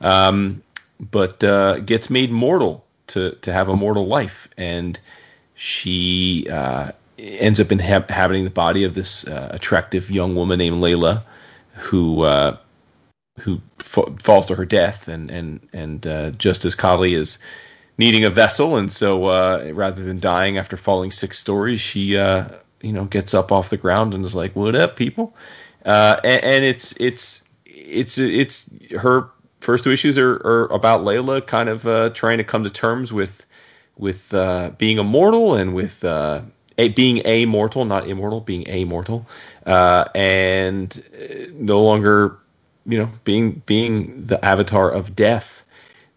[0.00, 0.62] Um,
[1.10, 4.98] but uh, gets made mortal to to have a mortal life, and
[5.54, 11.24] she uh, ends up inhabiting the body of this uh, attractive young woman named Laila,
[11.72, 12.56] who uh,
[13.40, 17.38] who f- falls to her death, and and and uh, just as Kali is
[17.98, 22.16] needing a vessel, and so uh, rather than dying after falling six stories, she
[22.84, 25.34] you know gets up off the ground and is like, "What up, people?"
[25.84, 29.28] and, and it's it's it's it's her
[29.60, 33.12] first two issues are, are about Laila kind of uh, trying to come to terms
[33.12, 33.46] with
[33.96, 36.42] with uh, being immortal and with uh,
[36.78, 39.26] a, being a mortal, not immortal, being a mortal,
[39.66, 42.36] uh, and uh, no longer,
[42.86, 45.64] you know, being being the avatar of death,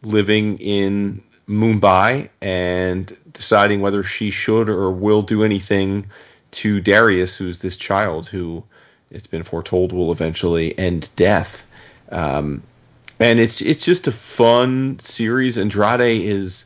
[0.02, 6.06] living in Mumbai and deciding whether she should or will do anything
[6.58, 8.64] to Darius, who's this child who
[9.12, 11.66] it's been foretold will eventually end death.
[12.12, 12.64] Um,
[13.20, 15.58] and it's it's just a fun series.
[15.58, 16.66] Andrade is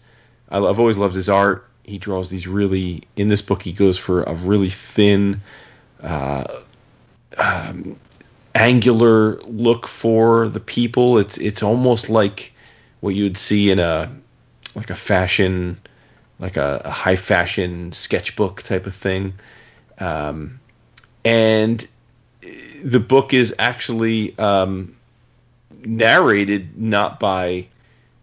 [0.50, 1.68] I've always loved his art.
[1.84, 3.62] He draws these really in this book.
[3.62, 5.42] He goes for a really thin,
[6.02, 6.46] uh,
[7.38, 8.00] um,
[8.56, 11.18] angular look for the people.
[11.18, 12.54] It's it's almost like
[13.02, 14.10] what you'd see in a
[14.76, 15.78] like a fashion,
[16.40, 19.34] like a, a high fashion sketchbook type of thing.
[20.02, 20.60] Um,
[21.24, 21.88] and
[22.84, 24.96] the book is actually um,
[25.86, 27.68] narrated not by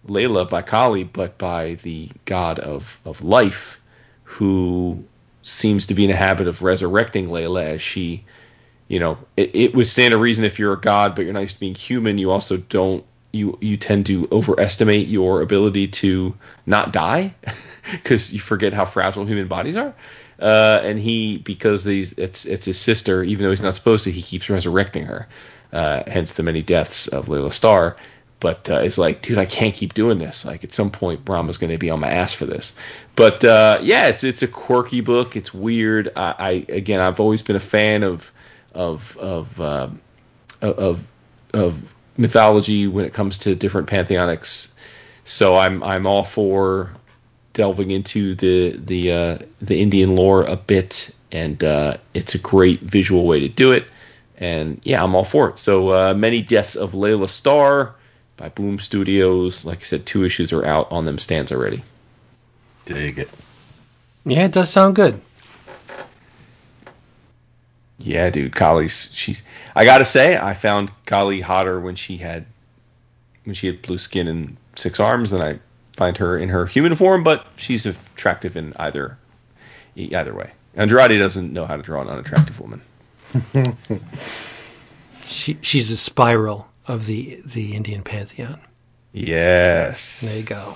[0.06, 3.78] Laila, by Kali, but by the god of, of life,
[4.24, 5.05] who
[5.42, 8.24] seems to be in the habit of resurrecting Laila as she,
[8.88, 11.40] you know, it, it would stand a reason if you're a god, but you're not
[11.40, 16.34] used to being human, you also don't, you, you tend to overestimate your ability to
[16.66, 17.34] not die
[17.92, 19.94] because you forget how fragile human bodies are.
[20.39, 24.12] Uh, and he, because these, it's it's his sister, even though he's not supposed to,
[24.12, 25.27] he keeps resurrecting her
[25.73, 27.97] uh, hence the many deaths of Laila Starr.
[28.40, 30.44] But uh, it's like, dude, I can't keep doing this.
[30.44, 32.73] Like at some point, Brahma's going to be on my ass for this.
[33.16, 35.35] But uh, yeah, it's it's a quirky book.
[35.35, 36.12] It's weird.
[36.15, 38.31] I, I again, I've always been a fan of
[38.74, 40.01] of of um,
[40.62, 41.05] of
[41.52, 44.73] of mythology when it comes to different pantheonics.
[45.24, 46.93] So I'm I'm all for
[47.52, 52.80] delving into the the uh, the Indian lore a bit, and uh, it's a great
[52.82, 53.86] visual way to do it.
[54.38, 55.58] And yeah, I'm all for it.
[55.58, 57.94] So uh, many deaths of Laila Starr
[58.36, 59.64] by Boom Studios.
[59.64, 61.82] Like I said, two issues are out on them stands already.
[62.86, 63.30] Dig it.
[64.24, 65.20] Yeah, it does sound good.
[67.98, 69.42] Yeah, dude, Kali's she's.
[69.74, 72.46] I gotta say, I found Kali hotter when she had
[73.44, 75.58] when she had blue skin and six arms than I
[75.98, 77.24] find her in her human form.
[77.24, 79.18] But she's attractive in either
[79.96, 80.52] either way.
[80.76, 82.80] Andrade doesn't know how to draw an unattractive woman.
[85.26, 88.60] she she's a spiral of the the Indian pantheon.
[89.12, 90.20] Yes.
[90.20, 90.74] There you go.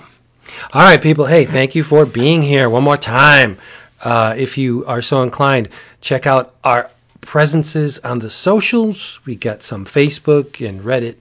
[0.73, 1.25] All right, people.
[1.25, 3.57] Hey, thank you for being here one more time.
[4.01, 5.69] Uh, if you are so inclined,
[6.01, 6.91] check out our
[7.21, 9.21] presences on the socials.
[9.25, 11.15] We got some Facebook and Reddit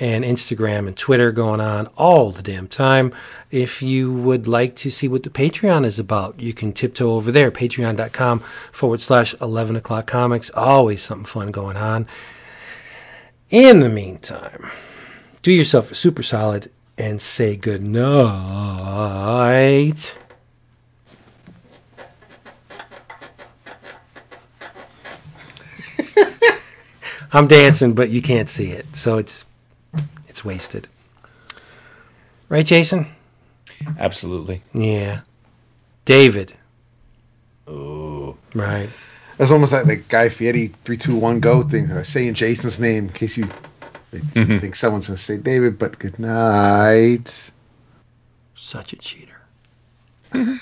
[0.00, 3.12] and Instagram and Twitter going on all the damn time.
[3.50, 7.32] If you would like to see what the Patreon is about, you can tiptoe over
[7.32, 8.40] there, patreon.com
[8.72, 10.50] forward slash 11 o'clock comics.
[10.54, 12.06] Always something fun going on.
[13.50, 14.70] In the meantime,
[15.42, 18.14] do yourself a super solid and say good night.
[27.32, 29.46] I'm dancing, but you can't see it, so it's
[30.38, 30.86] it's wasted.
[32.48, 33.08] Right, Jason?
[33.98, 34.62] Absolutely.
[34.72, 35.22] Yeah.
[36.04, 36.52] David.
[37.66, 38.36] Oh.
[38.54, 38.88] Right.
[39.36, 41.90] That's almost like the Guy Fieri three two one go thing.
[41.90, 43.46] Uh, saying Jason's name in case you
[44.12, 45.76] think someone's going to say David.
[45.76, 47.50] But good night.
[48.54, 49.40] Such a cheater.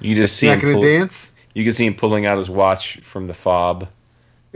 [0.00, 1.32] You just see Not him going to pull- dance.
[1.54, 3.88] You can see him pulling out his watch from the fob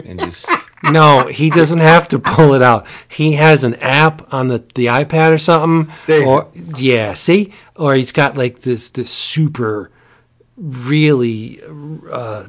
[0.05, 0.49] and just
[0.91, 2.87] No, he doesn't have to pull it out.
[3.09, 5.95] He has an app on the, the iPad or something.
[6.07, 6.27] David.
[6.27, 7.53] Or yeah, see?
[7.77, 9.91] Or he's got like this this super
[10.57, 11.61] really
[12.11, 12.47] uh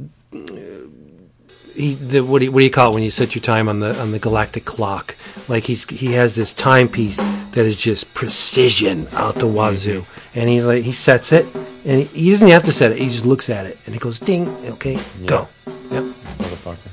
[1.76, 3.68] he, the, what, do you, what do you call it when you set your time
[3.68, 5.15] on the on the galactic clock?
[5.47, 10.05] Like he's he has this timepiece that is just precision out the wazoo,
[10.35, 12.99] and he's like he sets it, and he, he doesn't have to set it.
[12.99, 14.47] He just looks at it, and it goes ding.
[14.65, 15.47] Okay, go.
[15.89, 16.93] Yep, motherfucker.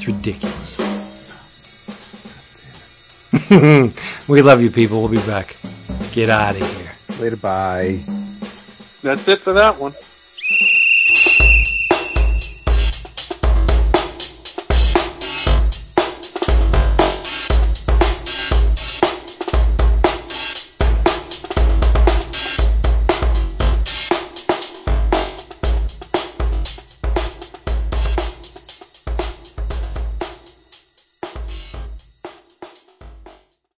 [0.00, 0.78] It's ridiculous.
[4.28, 5.00] we love you, people.
[5.00, 5.56] We'll be back.
[6.12, 6.92] Get out of here.
[7.18, 7.36] Later.
[7.36, 8.02] Bye.
[9.02, 9.94] That's it for that one.